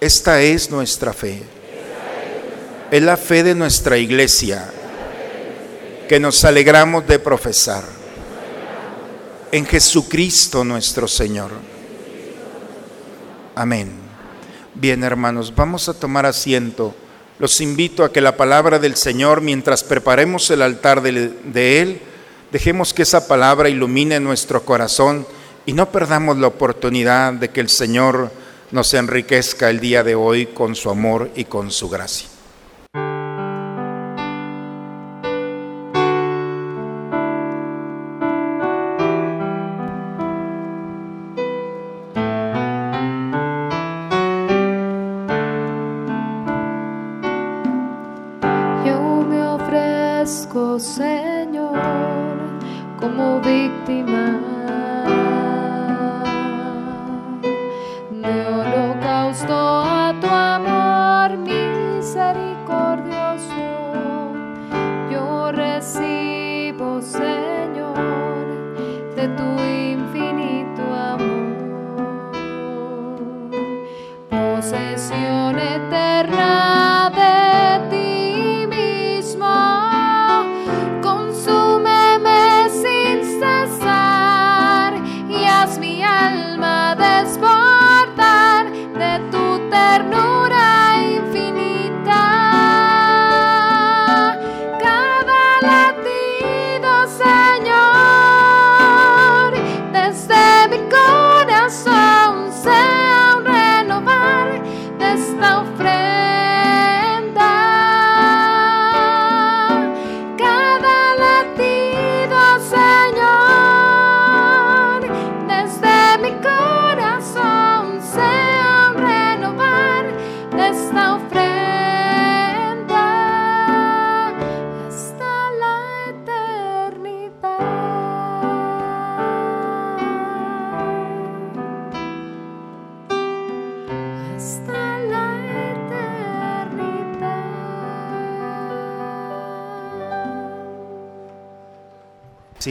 esta 0.00 0.40
es 0.40 0.70
nuestra 0.70 1.12
fe. 1.12 1.42
Es 2.90 3.02
la 3.02 3.16
fe 3.16 3.42
de 3.42 3.54
nuestra 3.54 3.98
iglesia. 3.98 4.72
que 6.08 6.18
nos 6.18 6.44
alegramos 6.44 7.06
de 7.06 7.20
profesar. 7.20 7.84
En 9.52 9.64
Jesucristo 9.64 10.64
nuestro 10.64 11.06
Señor. 11.06 11.52
Amén. 13.54 13.92
Bien, 14.74 15.04
hermanos, 15.04 15.54
vamos 15.54 15.88
a 15.88 15.94
tomar 15.94 16.26
asiento. 16.26 16.96
Los 17.38 17.60
invito 17.60 18.02
a 18.02 18.12
que 18.12 18.20
la 18.20 18.36
palabra 18.36 18.80
del 18.80 18.96
Señor, 18.96 19.40
mientras 19.40 19.84
preparemos 19.84 20.50
el 20.50 20.62
altar 20.62 21.00
de, 21.00 21.80
Él, 21.80 22.00
dejemos 22.50 22.92
que 22.92 23.02
esa 23.02 23.28
palabra 23.28 23.68
ilumine 23.68 24.18
nuestro 24.18 24.64
corazón 24.64 25.26
y 25.64 25.74
no 25.74 25.92
perdamos 25.92 26.38
la 26.38 26.48
oportunidad 26.48 27.34
de 27.34 27.50
que 27.50 27.60
el 27.60 27.68
Señor 27.68 28.32
nos 28.72 28.94
enriquezca 28.94 29.70
el 29.70 29.80
día 29.80 30.02
de 30.04 30.14
hoy 30.14 30.46
con 30.46 30.74
su 30.74 30.90
amor 30.90 31.30
y 31.34 31.44
con 31.44 31.70
su 31.70 31.88
gracia. 31.88 32.28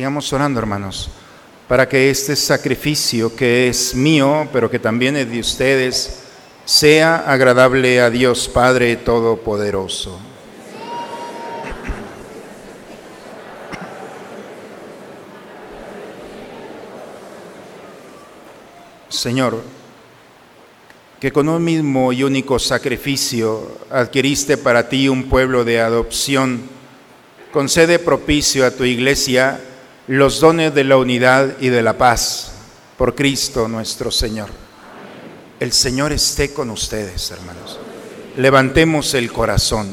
Sigamos 0.09 0.33
orando, 0.33 0.59
hermanos, 0.59 1.07
para 1.67 1.87
que 1.87 2.09
este 2.09 2.35
sacrificio 2.35 3.35
que 3.35 3.67
es 3.67 3.93
mío, 3.93 4.49
pero 4.51 4.67
que 4.67 4.79
también 4.79 5.15
es 5.15 5.29
de 5.29 5.39
ustedes, 5.39 6.23
sea 6.65 7.17
agradable 7.31 8.01
a 8.01 8.09
Dios 8.09 8.47
Padre 8.47 8.95
Todopoderoso. 8.95 10.19
Señor, 19.09 19.61
que 21.19 21.31
con 21.31 21.47
un 21.49 21.63
mismo 21.63 22.11
y 22.11 22.23
único 22.23 22.57
sacrificio 22.57 23.77
adquiriste 23.91 24.57
para 24.57 24.89
ti 24.89 25.07
un 25.07 25.29
pueblo 25.29 25.63
de 25.63 25.79
adopción, 25.81 26.63
concede 27.51 27.99
propicio 27.99 28.65
a 28.65 28.71
tu 28.71 28.85
iglesia 28.85 29.65
los 30.09 30.39
dones 30.39 30.73
de 30.73 30.83
la 30.83 30.97
unidad 30.97 31.57
y 31.59 31.69
de 31.69 31.83
la 31.83 31.95
paz 31.95 32.51
por 32.97 33.13
Cristo 33.13 33.67
nuestro 33.67 34.09
Señor. 34.09 34.49
El 35.59 35.71
Señor 35.71 36.11
esté 36.11 36.51
con 36.51 36.71
ustedes, 36.71 37.29
hermanos. 37.29 37.77
Levantemos 38.35 39.13
el 39.13 39.31
corazón. 39.31 39.87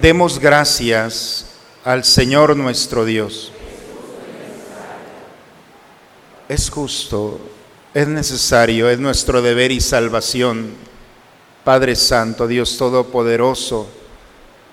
Demos 0.00 0.38
gracias 0.38 1.50
al 1.84 2.02
Señor 2.02 2.56
nuestro 2.56 3.04
Dios. 3.04 3.52
Es 6.48 6.70
justo, 6.70 7.38
es 7.92 8.08
necesario, 8.08 8.88
es 8.88 8.98
nuestro 8.98 9.42
deber 9.42 9.70
y 9.70 9.82
salvación. 9.82 10.72
Padre 11.62 11.94
Santo, 11.94 12.46
Dios 12.46 12.78
Todopoderoso, 12.78 13.86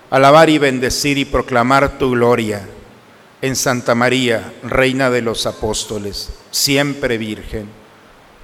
alabar 0.08 0.48
y 0.48 0.56
bendecir 0.56 1.18
y 1.18 1.26
proclamar 1.26 1.98
tu 1.98 2.12
gloria 2.12 2.66
en 3.42 3.56
Santa 3.56 3.94
María, 3.94 4.52
Reina 4.62 5.10
de 5.10 5.22
los 5.22 5.46
Apóstoles, 5.46 6.30
siempre 6.50 7.18
Virgen, 7.18 7.68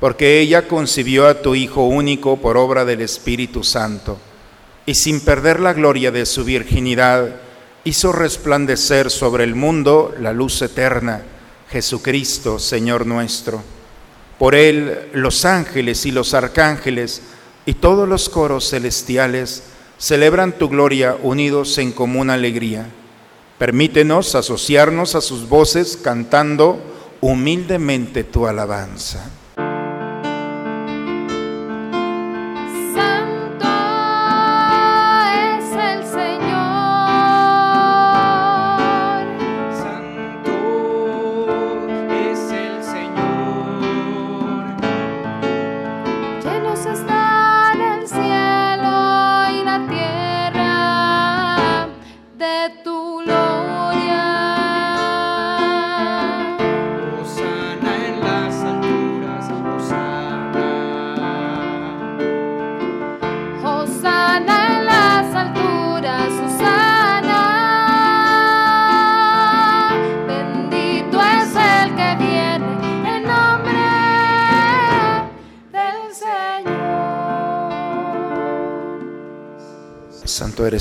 porque 0.00 0.40
ella 0.40 0.68
concibió 0.68 1.28
a 1.28 1.40
tu 1.42 1.54
Hijo 1.54 1.86
único 1.86 2.36
por 2.36 2.56
obra 2.56 2.84
del 2.84 3.00
Espíritu 3.00 3.64
Santo, 3.64 4.18
y 4.84 4.94
sin 4.94 5.20
perder 5.20 5.60
la 5.60 5.72
gloria 5.72 6.10
de 6.10 6.26
su 6.26 6.44
virginidad, 6.44 7.36
hizo 7.84 8.12
resplandecer 8.12 9.10
sobre 9.10 9.44
el 9.44 9.54
mundo 9.54 10.14
la 10.20 10.32
luz 10.32 10.60
eterna, 10.62 11.22
Jesucristo, 11.70 12.58
Señor 12.58 13.06
nuestro. 13.06 13.62
Por 14.38 14.54
él 14.54 15.08
los 15.12 15.44
ángeles 15.44 16.04
y 16.04 16.10
los 16.10 16.34
arcángeles 16.34 17.22
y 17.64 17.74
todos 17.74 18.08
los 18.08 18.28
coros 18.28 18.70
celestiales 18.70 19.62
celebran 19.98 20.52
tu 20.52 20.68
gloria 20.68 21.16
unidos 21.22 21.78
en 21.78 21.92
común 21.92 22.28
alegría. 22.28 22.88
Permítenos 23.62 24.34
asociarnos 24.34 25.14
a 25.14 25.20
sus 25.20 25.48
voces 25.48 25.96
cantando 25.96 26.82
humildemente 27.20 28.24
tu 28.24 28.48
alabanza. 28.48 29.30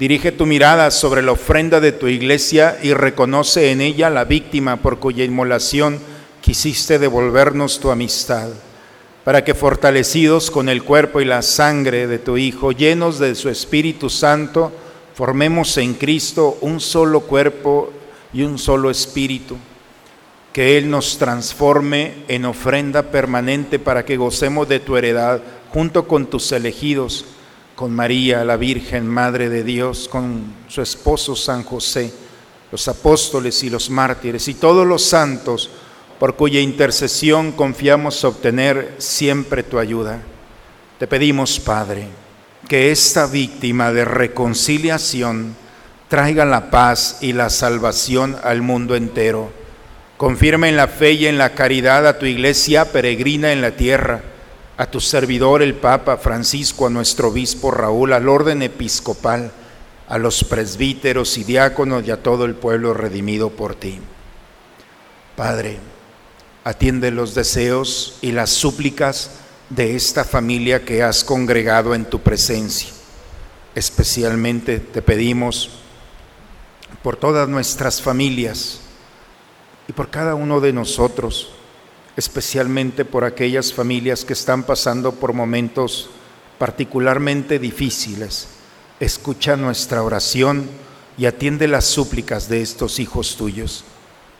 Dirige 0.00 0.32
tu 0.32 0.46
mirada 0.46 0.90
sobre 0.90 1.20
la 1.20 1.32
ofrenda 1.32 1.78
de 1.78 1.92
tu 1.92 2.08
iglesia 2.08 2.78
y 2.82 2.94
reconoce 2.94 3.70
en 3.70 3.82
ella 3.82 4.08
la 4.08 4.24
víctima 4.24 4.76
por 4.76 4.98
cuya 4.98 5.24
inmolación 5.24 5.98
quisiste 6.40 6.98
devolvernos 6.98 7.80
tu 7.80 7.90
amistad, 7.90 8.48
para 9.24 9.44
que 9.44 9.52
fortalecidos 9.52 10.50
con 10.50 10.70
el 10.70 10.84
cuerpo 10.84 11.20
y 11.20 11.26
la 11.26 11.42
sangre 11.42 12.06
de 12.06 12.18
tu 12.18 12.38
Hijo, 12.38 12.72
llenos 12.72 13.18
de 13.18 13.34
su 13.34 13.50
Espíritu 13.50 14.08
Santo, 14.08 14.72
formemos 15.12 15.76
en 15.76 15.92
Cristo 15.92 16.56
un 16.62 16.80
solo 16.80 17.20
cuerpo 17.20 17.92
y 18.32 18.40
un 18.40 18.56
solo 18.56 18.88
espíritu. 18.88 19.58
Que 20.54 20.78
Él 20.78 20.88
nos 20.88 21.18
transforme 21.18 22.24
en 22.26 22.46
ofrenda 22.46 23.02
permanente 23.02 23.78
para 23.78 24.06
que 24.06 24.16
gocemos 24.16 24.66
de 24.66 24.80
tu 24.80 24.96
heredad 24.96 25.42
junto 25.74 26.08
con 26.08 26.24
tus 26.24 26.52
elegidos 26.52 27.26
con 27.80 27.96
María, 27.96 28.44
la 28.44 28.58
Virgen, 28.58 29.08
Madre 29.08 29.48
de 29.48 29.64
Dios, 29.64 30.06
con 30.06 30.52
su 30.68 30.82
esposo 30.82 31.34
San 31.34 31.64
José, 31.64 32.12
los 32.70 32.86
apóstoles 32.88 33.62
y 33.62 33.70
los 33.70 33.88
mártires 33.88 34.48
y 34.48 34.52
todos 34.52 34.86
los 34.86 35.02
santos, 35.02 35.70
por 36.18 36.36
cuya 36.36 36.60
intercesión 36.60 37.52
confiamos 37.52 38.22
obtener 38.22 38.96
siempre 38.98 39.62
tu 39.62 39.78
ayuda. 39.78 40.20
Te 40.98 41.06
pedimos, 41.06 41.58
Padre, 41.58 42.04
que 42.68 42.90
esta 42.90 43.24
víctima 43.24 43.94
de 43.94 44.04
reconciliación 44.04 45.56
traiga 46.08 46.44
la 46.44 46.68
paz 46.68 47.16
y 47.22 47.32
la 47.32 47.48
salvación 47.48 48.36
al 48.44 48.60
mundo 48.60 48.94
entero. 48.94 49.50
Confirma 50.18 50.68
en 50.68 50.76
la 50.76 50.86
fe 50.86 51.12
y 51.12 51.26
en 51.26 51.38
la 51.38 51.54
caridad 51.54 52.06
a 52.06 52.18
tu 52.18 52.26
iglesia 52.26 52.92
peregrina 52.92 53.52
en 53.52 53.62
la 53.62 53.70
tierra 53.70 54.20
a 54.80 54.90
tu 54.90 54.98
servidor 54.98 55.60
el 55.60 55.74
Papa 55.74 56.16
Francisco, 56.16 56.86
a 56.86 56.90
nuestro 56.90 57.28
obispo 57.28 57.70
Raúl, 57.70 58.14
al 58.14 58.30
orden 58.30 58.62
episcopal, 58.62 59.52
a 60.08 60.16
los 60.16 60.42
presbíteros 60.42 61.36
y 61.36 61.44
diáconos 61.44 62.06
y 62.06 62.10
a 62.10 62.22
todo 62.22 62.46
el 62.46 62.54
pueblo 62.54 62.94
redimido 62.94 63.50
por 63.50 63.74
ti. 63.74 63.98
Padre, 65.36 65.76
atiende 66.64 67.10
los 67.10 67.34
deseos 67.34 68.16
y 68.22 68.32
las 68.32 68.48
súplicas 68.48 69.32
de 69.68 69.96
esta 69.96 70.24
familia 70.24 70.82
que 70.82 71.02
has 71.02 71.24
congregado 71.24 71.94
en 71.94 72.06
tu 72.06 72.20
presencia. 72.20 72.88
Especialmente 73.74 74.78
te 74.80 75.02
pedimos 75.02 75.68
por 77.02 77.18
todas 77.18 77.50
nuestras 77.50 78.00
familias 78.00 78.80
y 79.88 79.92
por 79.92 80.08
cada 80.08 80.34
uno 80.34 80.58
de 80.58 80.72
nosotros 80.72 81.52
especialmente 82.16 83.04
por 83.04 83.24
aquellas 83.24 83.72
familias 83.72 84.24
que 84.24 84.32
están 84.32 84.64
pasando 84.64 85.12
por 85.12 85.32
momentos 85.32 86.10
particularmente 86.58 87.58
difíciles. 87.58 88.48
Escucha 88.98 89.56
nuestra 89.56 90.02
oración 90.02 90.68
y 91.16 91.26
atiende 91.26 91.68
las 91.68 91.86
súplicas 91.86 92.48
de 92.48 92.62
estos 92.62 92.98
hijos 92.98 93.36
tuyos. 93.36 93.84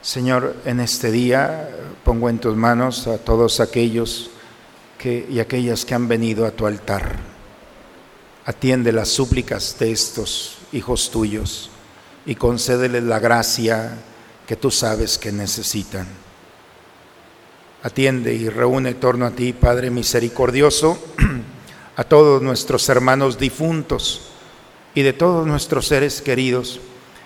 Señor, 0.03 0.57
en 0.65 0.81
este 0.81 1.11
día 1.11 1.71
pongo 2.05 2.29
en 2.29 2.39
tus 2.39 2.57
manos 2.57 3.07
a 3.07 3.19
todos 3.19 3.61
aquellos 3.61 4.31
que, 4.99 5.27
y 5.31 5.41
aquellas 5.41 5.85
que 5.85 5.95
han 5.95 6.09
venido 6.09 6.47
a 6.47 6.51
tu 6.51 6.67
altar. 6.67 7.17
Atiende 8.45 8.93
las 8.93 9.09
súplicas 9.09 9.77
de 9.79 9.93
estos 9.93 10.59
hijos 10.73 11.11
tuyos 11.11 11.71
y 12.27 12.35
concédeles 12.35 13.03
la 13.05 13.19
gracia 13.19 13.97
que 14.47 14.57
tú 14.57 14.71
sabes 14.71 15.19
que 15.19 15.33
necesitan. 15.33 16.07
Atiende 17.83 18.35
y 18.35 18.49
reúne 18.51 18.91
en 18.91 19.01
torno 19.01 19.25
a 19.25 19.31
ti, 19.31 19.55
Padre 19.55 19.91
misericordioso, 19.91 20.99
a 21.97 22.05
todos 22.05 22.43
nuestros 22.43 22.87
hermanos 22.91 23.39
difuntos 23.39 24.33
y 24.95 25.01
de 25.01 25.15
todos 25.15 25.47
nuestros 25.47 25.87
seres 25.87 26.21
queridos, 26.21 26.79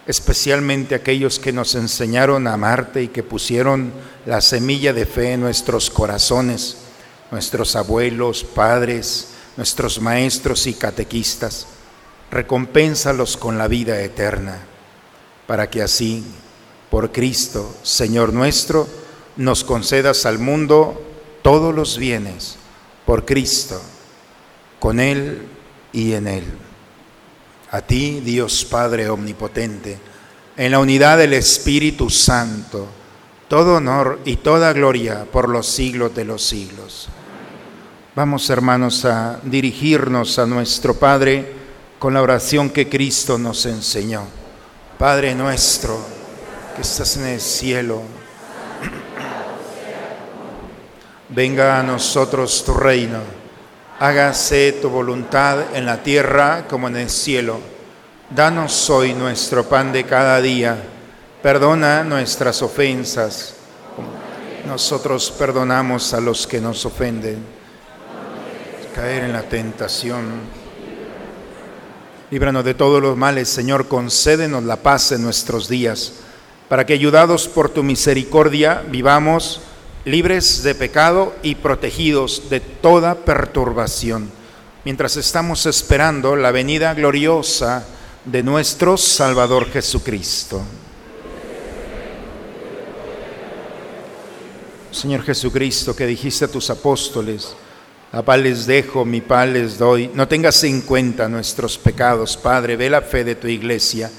especialmente 0.06 0.94
aquellos 0.94 1.40
que 1.40 1.52
nos 1.52 1.74
enseñaron 1.74 2.46
a 2.46 2.52
amarte 2.52 3.02
y 3.02 3.08
que 3.08 3.24
pusieron 3.24 3.92
la 4.26 4.40
semilla 4.40 4.92
de 4.92 5.06
fe 5.06 5.32
en 5.32 5.40
nuestros 5.40 5.90
corazones, 5.90 6.76
nuestros 7.32 7.74
abuelos, 7.74 8.44
padres, 8.44 9.30
nuestros 9.56 10.00
maestros 10.00 10.68
y 10.68 10.74
catequistas. 10.74 11.66
Recompénsalos 12.30 13.36
con 13.36 13.58
la 13.58 13.66
vida 13.66 14.00
eterna, 14.02 14.58
para 15.48 15.68
que 15.68 15.82
así, 15.82 16.24
por 16.90 17.10
Cristo, 17.10 17.74
Señor 17.82 18.32
nuestro, 18.32 18.86
nos 19.36 19.64
concedas 19.64 20.26
al 20.26 20.38
mundo 20.38 21.02
todos 21.42 21.74
los 21.74 21.98
bienes 21.98 22.56
por 23.04 23.24
Cristo, 23.24 23.80
con 24.78 25.00
Él 25.00 25.46
y 25.92 26.12
en 26.12 26.26
Él. 26.26 26.44
A 27.70 27.80
ti, 27.80 28.20
Dios 28.20 28.64
Padre 28.64 29.08
Omnipotente, 29.10 29.98
en 30.56 30.70
la 30.70 30.78
unidad 30.78 31.18
del 31.18 31.32
Espíritu 31.32 32.08
Santo, 32.08 32.86
todo 33.48 33.76
honor 33.76 34.20
y 34.24 34.36
toda 34.36 34.72
gloria 34.72 35.26
por 35.30 35.48
los 35.48 35.66
siglos 35.66 36.14
de 36.14 36.24
los 36.24 36.42
siglos. 36.42 37.08
Vamos, 38.14 38.48
hermanos, 38.48 39.04
a 39.04 39.40
dirigirnos 39.42 40.38
a 40.38 40.46
nuestro 40.46 40.94
Padre 40.94 41.52
con 41.98 42.14
la 42.14 42.22
oración 42.22 42.70
que 42.70 42.88
Cristo 42.88 43.38
nos 43.38 43.66
enseñó. 43.66 44.24
Padre 44.98 45.34
nuestro, 45.34 45.98
que 46.76 46.82
estás 46.82 47.16
en 47.16 47.26
el 47.26 47.40
cielo, 47.40 48.02
venga 51.34 51.80
a 51.80 51.82
nosotros 51.82 52.64
tu 52.64 52.74
reino, 52.74 53.18
hágase 53.98 54.72
tu 54.80 54.88
voluntad 54.88 55.74
en 55.74 55.84
la 55.84 56.00
tierra 56.02 56.66
como 56.68 56.86
en 56.86 56.96
el 56.96 57.10
cielo. 57.10 57.58
Danos 58.30 58.88
hoy 58.88 59.14
nuestro 59.14 59.64
pan 59.68 59.92
de 59.92 60.04
cada 60.04 60.40
día. 60.40 60.76
Perdona 61.42 62.04
nuestras 62.04 62.62
ofensas. 62.62 63.54
Nosotros 64.66 65.30
perdonamos 65.36 66.14
a 66.14 66.20
los 66.20 66.46
que 66.46 66.60
nos 66.60 66.86
ofenden. 66.86 67.44
Caer 68.94 69.24
en 69.24 69.32
la 69.32 69.42
tentación. 69.42 70.24
Líbranos 72.30 72.64
de 72.64 72.74
todos 72.74 73.02
los 73.02 73.16
males, 73.16 73.48
Señor. 73.48 73.88
Concédenos 73.88 74.62
la 74.62 74.76
paz 74.76 75.12
en 75.12 75.22
nuestros 75.22 75.68
días, 75.68 76.14
para 76.68 76.86
que 76.86 76.92
ayudados 76.92 77.48
por 77.48 77.68
tu 77.70 77.82
misericordia 77.82 78.82
vivamos 78.88 79.60
libres 80.04 80.62
de 80.62 80.74
pecado 80.74 81.34
y 81.42 81.54
protegidos 81.54 82.50
de 82.50 82.60
toda 82.60 83.14
perturbación, 83.14 84.30
mientras 84.84 85.16
estamos 85.16 85.66
esperando 85.66 86.36
la 86.36 86.50
venida 86.50 86.94
gloriosa 86.94 87.86
de 88.24 88.42
nuestro 88.42 88.96
Salvador 88.96 89.70
Jesucristo. 89.70 90.62
Señor 94.90 95.22
Jesucristo, 95.22 95.96
que 95.96 96.06
dijiste 96.06 96.44
a 96.44 96.48
tus 96.48 96.70
apóstoles, 96.70 97.54
la 98.12 98.22
paz 98.22 98.38
les 98.38 98.66
dejo, 98.66 99.04
mi 99.04 99.20
paz 99.20 99.48
les 99.48 99.76
doy. 99.76 100.08
No 100.14 100.28
tengas 100.28 100.62
en 100.62 100.82
cuenta 100.82 101.28
nuestros 101.28 101.76
pecados, 101.76 102.36
Padre, 102.36 102.76
ve 102.76 102.88
la 102.88 103.02
fe 103.02 103.24
de 103.24 103.34
tu 103.34 103.48
iglesia 103.48 104.10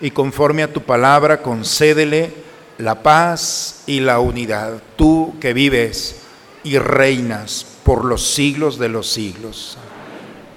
y 0.00 0.12
conforme 0.12 0.62
a 0.62 0.72
tu 0.72 0.82
palabra 0.82 1.42
concédele 1.42 2.32
la 2.80 3.02
paz 3.02 3.82
y 3.86 4.00
la 4.00 4.18
unidad. 4.20 4.82
Tú 4.96 5.34
que 5.40 5.52
vives 5.52 6.16
y 6.64 6.78
reinas 6.78 7.66
por 7.84 8.04
los 8.04 8.34
siglos 8.34 8.78
de 8.78 8.88
los 8.88 9.10
siglos. 9.10 9.76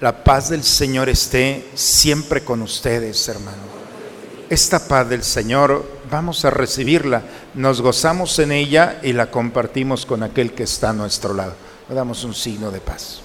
La 0.00 0.24
paz 0.24 0.50
del 0.50 0.62
Señor 0.62 1.08
esté 1.08 1.68
siempre 1.74 2.44
con 2.44 2.62
ustedes, 2.62 3.28
hermano. 3.28 3.74
Esta 4.50 4.86
paz 4.86 5.08
del 5.08 5.22
Señor 5.22 5.84
vamos 6.10 6.44
a 6.44 6.50
recibirla, 6.50 7.22
nos 7.54 7.80
gozamos 7.80 8.38
en 8.38 8.52
ella 8.52 9.00
y 9.02 9.12
la 9.12 9.30
compartimos 9.30 10.04
con 10.04 10.22
aquel 10.22 10.52
que 10.52 10.64
está 10.64 10.90
a 10.90 10.92
nuestro 10.92 11.32
lado. 11.32 11.54
Le 11.88 11.94
damos 11.94 12.24
un 12.24 12.34
signo 12.34 12.70
de 12.70 12.80
paz. 12.80 13.22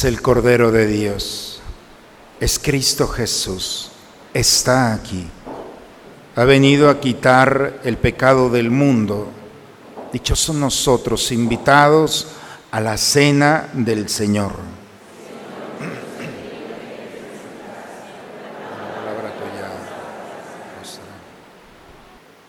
Es 0.00 0.04
el 0.06 0.22
Cordero 0.22 0.72
de 0.72 0.86
Dios. 0.86 1.60
Es 2.40 2.58
Cristo 2.58 3.06
Jesús. 3.06 3.90
Está 4.32 4.94
aquí. 4.94 5.26
Ha 6.36 6.44
venido 6.44 6.88
a 6.88 7.00
quitar 7.00 7.80
el 7.84 7.98
pecado 7.98 8.48
del 8.48 8.70
mundo. 8.70 9.28
Dichosos 10.10 10.56
nosotros, 10.56 11.30
invitados 11.32 12.28
a 12.70 12.80
la 12.80 12.96
cena 12.96 13.68
del 13.74 14.08
Señor. 14.08 14.52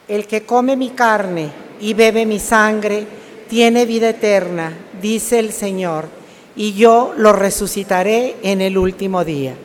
El 0.08 0.26
que 0.26 0.46
come 0.46 0.78
mi 0.78 0.92
carne 0.92 1.52
y 1.82 1.94
bebe 1.96 2.26
mi 2.26 2.40
sangre 2.40 3.06
tiene 3.50 3.86
vida 3.86 4.08
eterna, 4.08 4.72
dice 5.02 5.40
el 5.40 5.52
Señor, 5.52 6.21
y 6.56 6.74
yo 6.74 7.14
lo 7.18 7.34
resucitaré 7.34 8.36
en 8.44 8.62
el 8.62 8.78
último 8.78 9.24
día. 9.24 9.56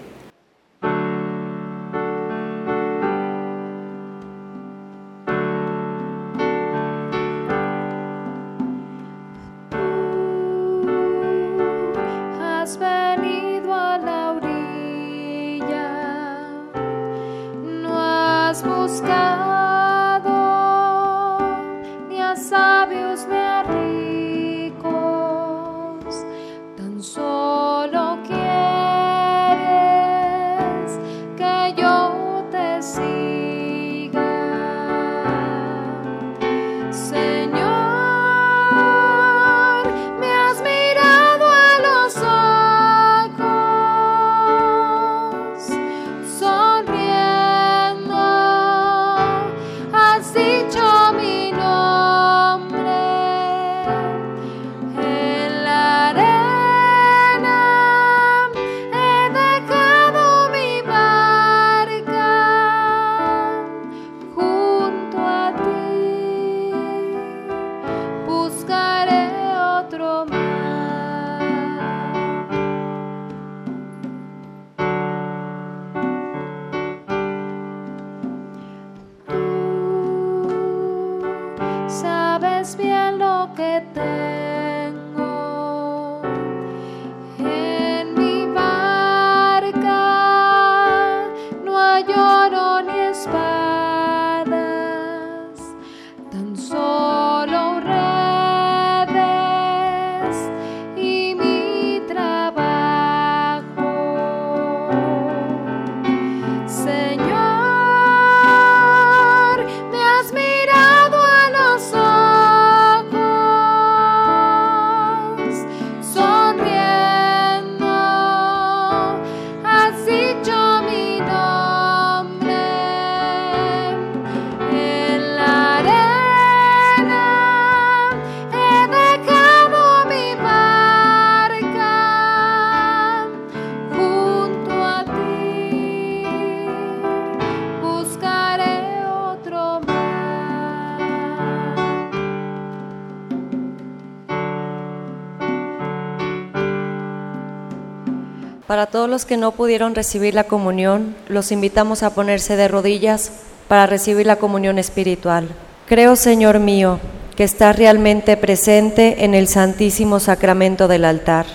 Todos 149.06 149.22
los 149.22 149.24
que 149.24 149.36
no 149.36 149.52
pudieron 149.52 149.94
recibir 149.94 150.34
la 150.34 150.42
comunión, 150.42 151.14
los 151.28 151.52
invitamos 151.52 152.02
a 152.02 152.10
ponerse 152.12 152.56
de 152.56 152.66
rodillas 152.66 153.30
para 153.68 153.86
recibir 153.86 154.26
la 154.26 154.34
comunión 154.34 154.80
espiritual. 154.80 155.46
Creo, 155.86 156.16
Señor 156.16 156.58
mío, 156.58 156.98
que 157.36 157.44
estás 157.44 157.76
realmente 157.76 158.36
presente 158.36 159.24
en 159.24 159.36
el 159.36 159.46
Santísimo 159.46 160.18
Sacramento 160.18 160.88
del 160.88 161.04
altar. 161.04 161.46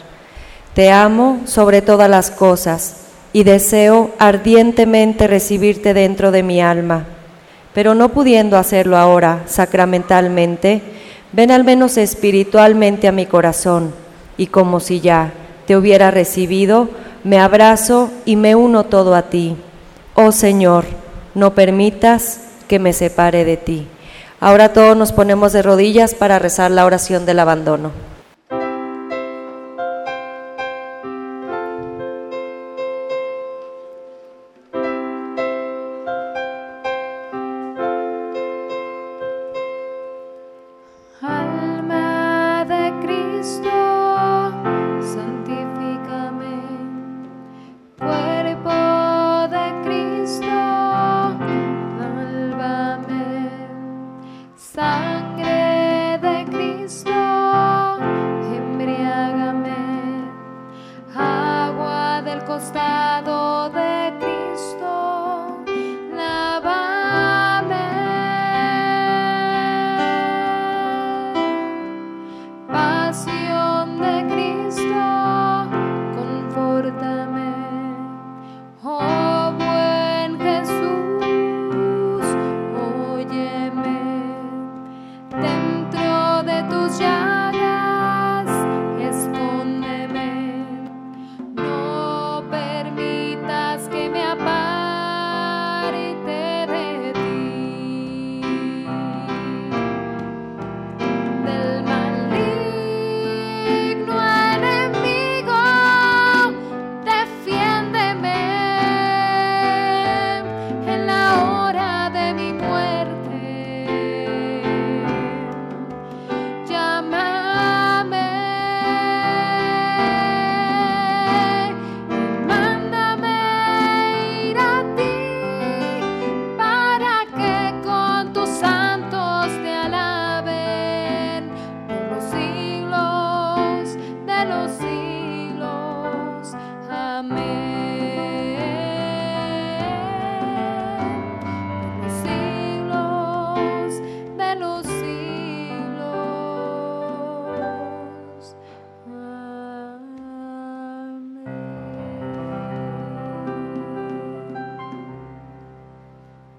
Te 0.76 0.92
amo 0.92 1.42
sobre 1.44 1.82
todas 1.82 2.10
las 2.10 2.32
cosas 2.32 3.08
y 3.34 3.44
deseo 3.44 4.12
ardientemente 4.18 5.28
recibirte 5.28 5.94
dentro 5.94 6.32
de 6.32 6.44
mi 6.44 6.62
alma. 6.62 7.06
Pero 7.74 7.96
no 7.96 8.14
pudiendo 8.14 8.56
hacerlo 8.56 8.96
ahora 8.96 9.44
sacramentalmente, 9.46 10.82
ven 11.34 11.52
al 11.52 11.66
menos 11.66 11.98
espiritualmente 11.98 13.10
a 13.10 13.12
mi 13.12 13.26
corazón 13.26 13.94
y 14.38 14.48
como 14.48 14.80
si 14.80 15.02
ya 15.02 15.34
te 15.68 15.76
hubiera 15.76 16.12
recibido, 16.12 16.90
me 17.24 17.40
abrazo 17.40 18.10
y 18.26 18.36
me 18.36 18.56
uno 18.56 18.86
todo 18.86 19.16
a 19.16 19.24
ti. 19.24 19.56
Oh 20.14 20.32
Señor, 20.32 20.86
no 21.36 21.54
permitas 21.54 22.42
que 22.68 22.80
me 22.80 22.94
separe 22.94 23.46
de 23.46 23.58
ti. 23.58 23.88
Ahora 24.40 24.74
todos 24.74 24.98
nos 24.98 25.12
ponemos 25.12 25.54
de 25.54 25.62
rodillas 25.62 26.16
para 26.16 26.40
rezar 26.40 26.72
la 26.72 26.86
oración 26.86 27.26
del 27.26 27.40
abandono. 27.40 27.92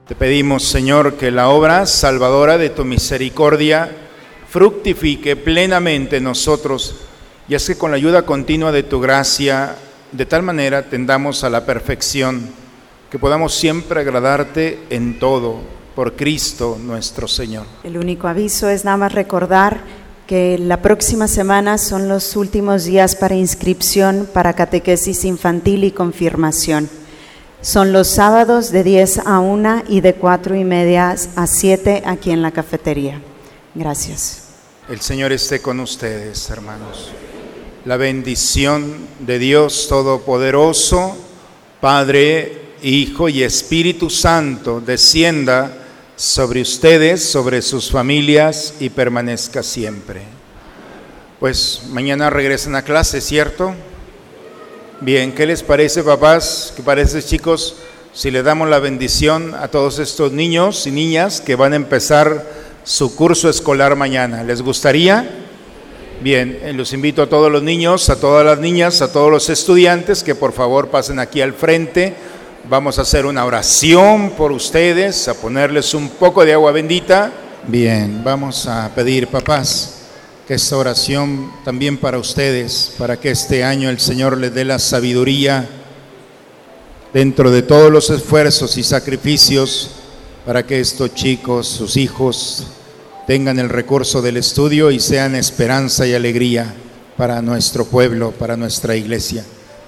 Te 0.06 0.16
pedimos, 0.16 0.64
Señor, 0.64 1.14
que 1.14 1.30
la 1.30 1.48
obra 1.48 1.86
salvadora 1.86 2.58
de 2.58 2.70
tu 2.70 2.84
misericordia 2.84 3.88
fructifique 4.48 5.36
plenamente 5.36 6.16
en 6.16 6.24
nosotros 6.24 6.96
y 7.48 7.54
es 7.54 7.66
que 7.66 7.78
con 7.78 7.92
la 7.92 7.98
ayuda 7.98 8.22
continua 8.22 8.72
de 8.72 8.82
tu 8.82 9.00
gracia, 9.00 9.76
de 10.10 10.26
tal 10.26 10.42
manera 10.42 10.82
tendamos 10.82 11.44
a 11.44 11.50
la 11.50 11.64
perfección, 11.64 12.48
que 13.10 13.18
podamos 13.20 13.54
siempre 13.54 14.00
agradarte 14.00 14.80
en 14.90 15.20
todo, 15.20 15.60
por 15.94 16.16
Cristo 16.16 16.78
nuestro 16.82 17.28
Señor. 17.28 17.66
El 17.84 17.96
único 17.96 18.26
aviso 18.26 18.68
es 18.68 18.84
nada 18.84 18.96
más 18.96 19.12
recordar 19.12 19.80
que 20.26 20.58
la 20.58 20.82
próxima 20.82 21.28
semana 21.28 21.78
son 21.78 22.08
los 22.08 22.34
últimos 22.34 22.84
días 22.84 23.14
para 23.14 23.36
inscripción 23.36 24.28
para 24.32 24.54
catequesis 24.54 25.24
infantil 25.24 25.84
y 25.84 25.92
confirmación. 25.92 26.88
Son 27.62 27.92
los 27.92 28.08
sábados 28.08 28.72
de 28.72 28.82
10 28.82 29.18
a 29.24 29.38
1 29.38 29.84
y 29.88 30.00
de 30.00 30.14
4 30.14 30.56
y 30.56 30.64
media 30.64 31.14
a 31.36 31.46
7 31.46 32.02
aquí 32.04 32.32
en 32.32 32.42
la 32.42 32.50
cafetería. 32.50 33.22
Gracias. 33.72 34.48
El 34.88 35.00
Señor 35.00 35.30
esté 35.30 35.62
con 35.62 35.78
ustedes, 35.78 36.50
hermanos. 36.50 37.12
La 37.84 37.96
bendición 37.96 39.06
de 39.20 39.38
Dios 39.38 39.86
Todopoderoso, 39.88 41.16
Padre, 41.80 42.62
Hijo 42.82 43.28
y 43.28 43.44
Espíritu 43.44 44.10
Santo, 44.10 44.80
descienda 44.80 45.72
sobre 46.16 46.62
ustedes, 46.62 47.24
sobre 47.24 47.62
sus 47.62 47.92
familias 47.92 48.74
y 48.80 48.90
permanezca 48.90 49.62
siempre. 49.62 50.22
Pues 51.38 51.82
mañana 51.90 52.28
regresan 52.28 52.74
a 52.74 52.82
clase, 52.82 53.20
¿cierto? 53.20 53.72
Bien, 55.04 55.32
¿qué 55.32 55.46
les 55.46 55.64
parece, 55.64 56.04
papás? 56.04 56.72
¿Qué 56.76 56.82
parece, 56.84 57.24
chicos? 57.24 57.74
Si 58.12 58.30
le 58.30 58.44
damos 58.44 58.68
la 58.68 58.78
bendición 58.78 59.52
a 59.52 59.66
todos 59.66 59.98
estos 59.98 60.30
niños 60.30 60.86
y 60.86 60.92
niñas 60.92 61.40
que 61.40 61.56
van 61.56 61.72
a 61.72 61.76
empezar 61.76 62.46
su 62.84 63.16
curso 63.16 63.48
escolar 63.48 63.96
mañana. 63.96 64.44
¿Les 64.44 64.62
gustaría? 64.62 65.28
Bien, 66.20 66.56
eh, 66.62 66.72
los 66.72 66.92
invito 66.92 67.22
a 67.22 67.28
todos 67.28 67.50
los 67.50 67.64
niños, 67.64 68.10
a 68.10 68.20
todas 68.20 68.46
las 68.46 68.60
niñas, 68.60 69.02
a 69.02 69.10
todos 69.10 69.28
los 69.28 69.48
estudiantes 69.48 70.22
que 70.22 70.36
por 70.36 70.52
favor 70.52 70.86
pasen 70.86 71.18
aquí 71.18 71.40
al 71.40 71.54
frente. 71.54 72.14
Vamos 72.70 73.00
a 73.00 73.02
hacer 73.02 73.26
una 73.26 73.44
oración 73.44 74.30
por 74.36 74.52
ustedes, 74.52 75.26
a 75.26 75.34
ponerles 75.34 75.94
un 75.94 76.10
poco 76.10 76.44
de 76.44 76.52
agua 76.52 76.70
bendita. 76.70 77.32
Bien, 77.66 78.22
vamos 78.22 78.68
a 78.68 78.88
pedir, 78.94 79.26
papás, 79.26 80.01
esta 80.54 80.76
oración 80.76 81.50
también 81.64 81.96
para 81.96 82.18
ustedes, 82.18 82.92
para 82.98 83.18
que 83.18 83.30
este 83.30 83.64
año 83.64 83.88
el 83.88 83.98
Señor 83.98 84.36
les 84.36 84.52
dé 84.52 84.66
la 84.66 84.78
sabiduría 84.78 85.66
dentro 87.14 87.50
de 87.50 87.62
todos 87.62 87.90
los 87.90 88.10
esfuerzos 88.10 88.76
y 88.76 88.82
sacrificios 88.82 89.90
para 90.44 90.66
que 90.66 90.80
estos 90.80 91.14
chicos, 91.14 91.68
sus 91.68 91.96
hijos, 91.96 92.66
tengan 93.26 93.58
el 93.58 93.70
recurso 93.70 94.20
del 94.20 94.36
estudio 94.36 94.90
y 94.90 95.00
sean 95.00 95.34
esperanza 95.36 96.06
y 96.06 96.12
alegría 96.12 96.74
para 97.16 97.40
nuestro 97.40 97.86
pueblo, 97.86 98.32
para 98.32 98.54
nuestra 98.56 98.94
iglesia. 98.94 99.44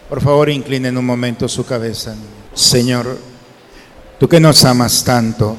Por 0.09 0.23
favor, 0.23 0.49
inclinen 0.49 0.97
un 0.97 1.05
momento 1.05 1.47
su 1.47 1.67
cabeza. 1.67 2.15
Señor, 2.55 3.19
tú 4.19 4.29
que 4.29 4.41
nos 4.41 4.65
amas 4.65 5.05
tanto, 5.05 5.57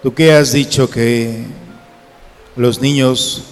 tú 0.00 0.14
que 0.14 0.32
has 0.32 0.52
dicho 0.52 0.88
que 0.88 1.44
los 2.54 2.80
niños 2.80 3.44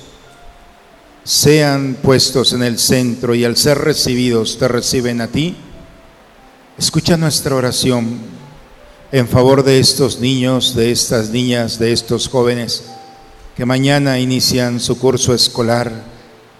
sean 1.28 1.98
puestos 2.02 2.54
en 2.54 2.62
el 2.62 2.78
centro 2.78 3.34
y 3.34 3.44
al 3.44 3.54
ser 3.54 3.76
recibidos 3.76 4.56
te 4.56 4.66
reciben 4.66 5.20
a 5.20 5.28
ti, 5.28 5.54
escucha 6.78 7.18
nuestra 7.18 7.54
oración 7.54 8.16
en 9.12 9.28
favor 9.28 9.62
de 9.62 9.78
estos 9.78 10.20
niños, 10.20 10.74
de 10.74 10.90
estas 10.90 11.28
niñas, 11.28 11.78
de 11.78 11.92
estos 11.92 12.30
jóvenes 12.30 12.84
que 13.54 13.66
mañana 13.66 14.18
inician 14.18 14.80
su 14.80 14.98
curso 14.98 15.34
escolar 15.34 15.92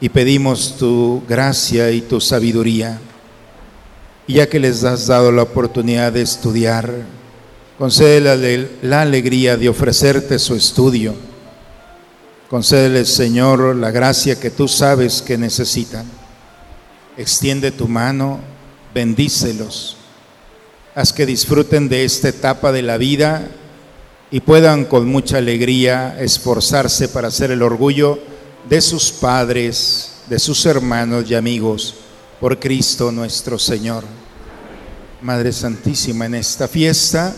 y 0.02 0.10
pedimos 0.10 0.76
tu 0.76 1.22
gracia 1.26 1.90
y 1.90 2.02
tu 2.02 2.20
sabiduría. 2.20 3.00
Y 4.26 4.34
ya 4.34 4.50
que 4.50 4.60
les 4.60 4.84
has 4.84 5.06
dado 5.06 5.32
la 5.32 5.44
oportunidad 5.44 6.12
de 6.12 6.20
estudiar, 6.20 6.92
concédele 7.78 8.68
la 8.82 9.00
alegría 9.00 9.56
de 9.56 9.70
ofrecerte 9.70 10.38
su 10.38 10.54
estudio. 10.54 11.27
Concédele, 12.48 13.04
Señor, 13.04 13.76
la 13.76 13.90
gracia 13.90 14.40
que 14.40 14.50
tú 14.50 14.68
sabes 14.68 15.20
que 15.20 15.36
necesitan. 15.36 16.06
Extiende 17.18 17.72
tu 17.72 17.88
mano, 17.88 18.40
bendícelos. 18.94 19.98
Haz 20.94 21.12
que 21.12 21.26
disfruten 21.26 21.90
de 21.90 22.04
esta 22.04 22.30
etapa 22.30 22.72
de 22.72 22.80
la 22.80 22.96
vida 22.96 23.46
y 24.30 24.40
puedan 24.40 24.86
con 24.86 25.06
mucha 25.06 25.36
alegría 25.38 26.16
esforzarse 26.18 27.08
para 27.08 27.30
ser 27.30 27.50
el 27.50 27.60
orgullo 27.60 28.18
de 28.66 28.80
sus 28.80 29.12
padres, 29.12 30.12
de 30.28 30.38
sus 30.38 30.64
hermanos 30.64 31.30
y 31.30 31.34
amigos, 31.34 31.96
por 32.40 32.58
Cristo 32.58 33.12
nuestro 33.12 33.58
Señor. 33.58 34.04
Madre 35.20 35.52
Santísima, 35.52 36.24
en 36.24 36.36
esta 36.36 36.66
fiesta, 36.66 37.34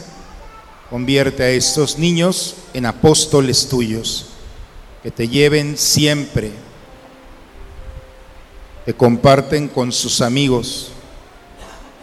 convierte 0.88 1.42
a 1.42 1.50
estos 1.50 1.98
niños 1.98 2.54
en 2.74 2.86
apóstoles 2.86 3.68
tuyos, 3.68 4.26
que 5.02 5.10
te 5.10 5.28
lleven 5.28 5.76
siempre, 5.76 6.50
que 8.84 8.94
comparten 8.94 9.68
con 9.68 9.92
sus 9.92 10.20
amigos 10.20 10.92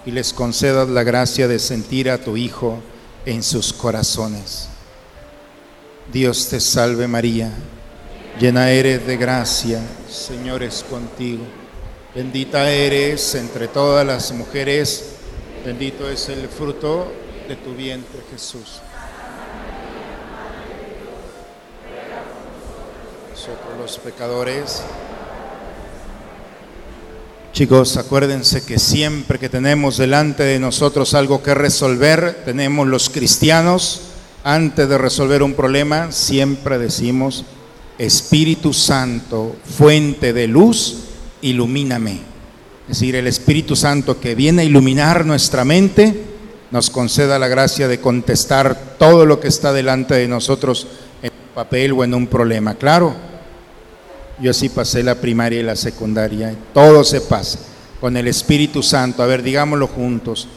y 0.06 0.12
les 0.12 0.34
concedas 0.34 0.90
la 0.90 1.04
gracia 1.04 1.48
de 1.48 1.60
sentir 1.60 2.10
a 2.10 2.18
tu 2.18 2.38
Hijo 2.38 2.80
en 3.26 3.44
sus 3.44 3.74
corazones. 3.74 4.70
Dios 6.12 6.48
te 6.48 6.60
salve 6.60 7.08
María, 7.08 7.52
llena 8.40 8.72
eres 8.72 9.06
de 9.06 9.18
gracia, 9.18 9.82
Señor 10.10 10.64
es 10.64 10.84
contigo. 10.90 11.44
Bendita 12.16 12.72
eres 12.72 13.36
entre 13.36 13.68
todas 13.68 14.08
las 14.08 14.32
mujeres, 14.32 15.18
bendito 15.66 16.10
es 16.10 16.30
el 16.30 16.48
fruto 16.48 17.12
de 17.48 17.58
tu 17.58 17.76
vientre 17.76 18.22
Jesús. 18.32 18.82
Nosotros 23.38 23.78
los 23.80 23.98
pecadores. 24.00 24.82
Chicos, 27.54 27.96
acuérdense 27.96 28.66
que 28.66 28.80
siempre 28.80 29.38
que 29.38 29.48
tenemos 29.48 29.98
delante 29.98 30.42
de 30.42 30.58
nosotros 30.58 31.14
algo 31.14 31.44
que 31.44 31.54
resolver, 31.54 32.42
tenemos 32.46 32.88
los 32.88 33.12
cristianos, 33.12 34.02
antes 34.44 34.90
de 34.90 34.98
resolver 34.98 35.44
un 35.44 35.54
problema, 35.54 36.12
siempre 36.12 36.80
decimos, 36.80 37.46
Espíritu 38.00 38.74
Santo, 38.74 39.56
fuente 39.64 40.34
de 40.34 40.48
luz, 40.48 41.04
ilumíname. 41.44 42.14
Es 42.90 43.00
decir, 43.00 43.16
el 43.16 43.28
Espíritu 43.28 43.76
Santo 43.76 44.20
que 44.20 44.34
viene 44.34 44.64
a 44.64 44.66
iluminar 44.66 45.28
nuestra 45.28 45.64
mente, 45.64 46.24
nos 46.72 46.90
conceda 46.90 47.38
la 47.38 47.48
gracia 47.48 47.88
de 47.88 48.00
contestar 48.00 48.96
todo 48.98 49.28
lo 49.28 49.40
que 49.40 49.48
está 49.48 49.74
delante 49.74 50.16
de 50.16 50.28
nosotros 50.28 50.88
papel 51.58 51.92
o 51.94 52.04
en 52.04 52.14
un 52.14 52.28
problema. 52.28 52.76
Claro, 52.76 53.16
yo 54.40 54.52
así 54.52 54.70
pasé 54.70 55.02
la 55.02 55.16
primaria 55.16 55.60
y 55.60 55.64
la 55.64 55.76
secundaria, 55.76 56.54
todo 56.72 57.04
se 57.04 57.20
pasa 57.20 57.58
con 58.00 58.16
el 58.16 58.28
Espíritu 58.28 58.84
Santo. 58.84 59.24
A 59.24 59.26
ver, 59.26 59.42
digámoslo 59.42 59.88
juntos. 59.88 60.48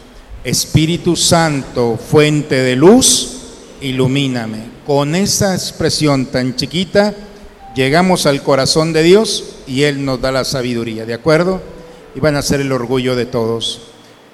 Espíritu 0.44 1.16
Santo, 1.16 1.96
fuente 1.96 2.57
de 2.57 2.76
luz, 2.76 3.38
ilumíname. 3.80 4.59
Con 4.86 5.14
esa 5.14 5.55
expresión 5.55 6.26
tan 6.26 6.55
chiquita, 6.55 7.14
llegamos 7.74 8.26
al 8.26 8.42
corazón 8.42 8.92
de 8.92 9.03
Dios 9.03 9.57
y 9.66 9.84
Él 9.84 10.05
nos 10.05 10.20
da 10.20 10.30
la 10.30 10.44
sabiduría, 10.44 11.07
¿de 11.07 11.14
acuerdo? 11.14 11.62
Y 12.14 12.20
van 12.20 12.36
a 12.36 12.42
ser 12.42 12.61
el 12.61 12.72
orgullo 12.72 13.16
de 13.16 13.24
todos. 13.24 13.80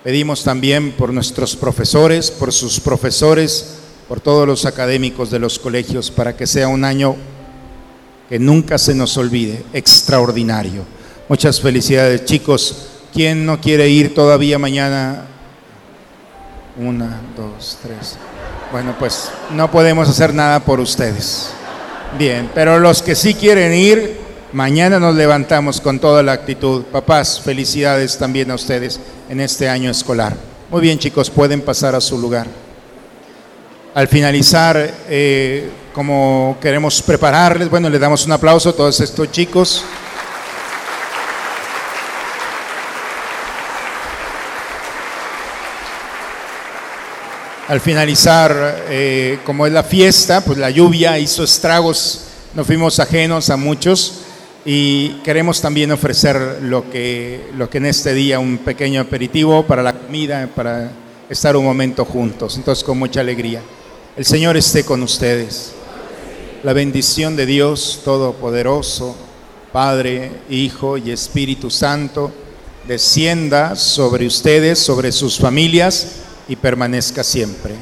Pedimos 0.02 0.42
también 0.42 0.90
por 0.96 1.12
nuestros 1.12 1.54
profesores, 1.54 2.32
por 2.32 2.52
sus 2.52 2.80
profesores, 2.80 3.85
por 4.08 4.20
todos 4.20 4.46
los 4.46 4.66
académicos 4.66 5.30
de 5.30 5.38
los 5.38 5.58
colegios, 5.58 6.10
para 6.10 6.36
que 6.36 6.46
sea 6.46 6.68
un 6.68 6.84
año 6.84 7.16
que 8.28 8.38
nunca 8.38 8.78
se 8.78 8.94
nos 8.94 9.16
olvide, 9.16 9.64
extraordinario. 9.72 10.82
Muchas 11.28 11.60
felicidades, 11.60 12.24
chicos. 12.24 12.88
¿Quién 13.12 13.46
no 13.46 13.60
quiere 13.60 13.88
ir 13.88 14.14
todavía 14.14 14.58
mañana? 14.58 15.26
Una, 16.76 17.20
dos, 17.36 17.78
tres. 17.82 18.16
Bueno, 18.70 18.94
pues 18.98 19.30
no 19.52 19.70
podemos 19.70 20.08
hacer 20.08 20.34
nada 20.34 20.60
por 20.60 20.80
ustedes. 20.80 21.50
Bien, 22.18 22.50
pero 22.54 22.78
los 22.78 23.02
que 23.02 23.14
sí 23.14 23.34
quieren 23.34 23.72
ir, 23.72 24.18
mañana 24.52 25.00
nos 25.00 25.14
levantamos 25.14 25.80
con 25.80 25.98
toda 25.98 26.22
la 26.22 26.32
actitud. 26.32 26.82
Papás, 26.84 27.40
felicidades 27.40 28.18
también 28.18 28.50
a 28.50 28.54
ustedes 28.54 29.00
en 29.28 29.40
este 29.40 29.68
año 29.68 29.90
escolar. 29.90 30.36
Muy 30.70 30.80
bien, 30.80 30.98
chicos, 30.98 31.30
pueden 31.30 31.62
pasar 31.62 31.94
a 31.94 32.00
su 32.00 32.18
lugar. 32.18 32.65
Al 33.96 34.08
finalizar, 34.08 34.94
eh, 35.08 35.70
como 35.94 36.58
queremos 36.60 37.00
prepararles, 37.00 37.70
bueno, 37.70 37.88
les 37.88 37.98
damos 37.98 38.26
un 38.26 38.32
aplauso 38.32 38.68
a 38.68 38.72
todos 38.74 39.00
estos 39.00 39.32
chicos. 39.32 39.84
Al 47.68 47.80
finalizar, 47.80 48.84
eh, 48.90 49.38
como 49.46 49.66
es 49.66 49.72
la 49.72 49.82
fiesta, 49.82 50.42
pues 50.42 50.58
la 50.58 50.68
lluvia 50.68 51.18
hizo 51.18 51.42
estragos, 51.42 52.26
nos 52.52 52.66
fuimos 52.66 53.00
ajenos 53.00 53.48
a 53.48 53.56
muchos 53.56 54.24
y 54.66 55.22
queremos 55.24 55.62
también 55.62 55.90
ofrecer 55.90 56.58
lo 56.60 56.90
que, 56.90 57.48
lo 57.56 57.70
que 57.70 57.78
en 57.78 57.86
este 57.86 58.12
día, 58.12 58.40
un 58.40 58.58
pequeño 58.58 59.00
aperitivo 59.00 59.62
para 59.66 59.82
la 59.82 59.94
comida, 59.94 60.46
para 60.54 60.90
estar 61.30 61.56
un 61.56 61.64
momento 61.64 62.04
juntos. 62.04 62.58
Entonces, 62.58 62.84
con 62.84 62.98
mucha 62.98 63.20
alegría. 63.20 63.62
El 64.16 64.24
Señor 64.24 64.56
esté 64.56 64.82
con 64.82 65.02
ustedes. 65.02 65.72
La 66.62 66.72
bendición 66.72 67.36
de 67.36 67.44
Dios 67.44 68.00
Todopoderoso, 68.02 69.14
Padre, 69.74 70.32
Hijo 70.48 70.96
y 70.96 71.10
Espíritu 71.10 71.70
Santo, 71.70 72.32
descienda 72.88 73.76
sobre 73.76 74.26
ustedes, 74.26 74.78
sobre 74.78 75.12
sus 75.12 75.38
familias 75.38 76.12
y 76.48 76.56
permanezca 76.56 77.22
siempre. 77.22 77.74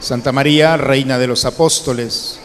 Santa 0.00 0.32
María, 0.32 0.76
Reina 0.76 1.16
de 1.16 1.28
los 1.28 1.44
Apóstoles, 1.44 2.40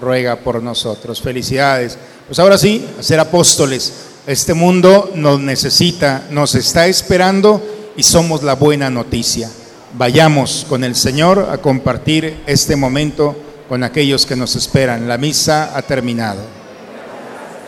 ruega 0.00 0.36
por 0.36 0.62
nosotros. 0.62 1.20
Felicidades. 1.20 1.98
Pues 2.28 2.38
ahora 2.38 2.58
sí, 2.58 2.86
ser 3.00 3.18
apóstoles. 3.18 3.92
Este 4.24 4.54
mundo 4.54 5.10
nos 5.16 5.40
necesita, 5.40 6.28
nos 6.30 6.54
está 6.54 6.86
esperando 6.86 7.60
y 7.96 8.04
somos 8.04 8.44
la 8.44 8.54
buena 8.54 8.88
noticia. 8.88 9.50
Vayamos 9.96 10.66
con 10.68 10.82
el 10.82 10.96
Señor 10.96 11.48
a 11.52 11.58
compartir 11.58 12.42
este 12.46 12.74
momento 12.74 13.36
con 13.68 13.84
aquellos 13.84 14.26
que 14.26 14.34
nos 14.34 14.56
esperan. 14.56 15.06
La 15.06 15.18
misa 15.18 15.76
ha 15.76 15.82
terminado. 15.82 16.40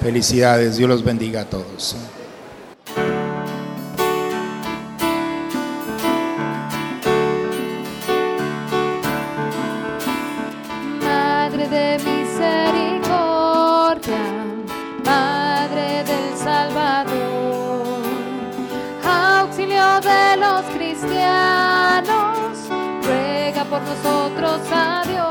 Felicidades, 0.03 0.77
Dios 0.77 0.89
los 0.89 1.05
bendiga 1.05 1.43
a 1.43 1.45
todos. 1.45 1.95
Nosotros 24.03 24.61
a 24.73 25.03
Dios. 25.07 25.26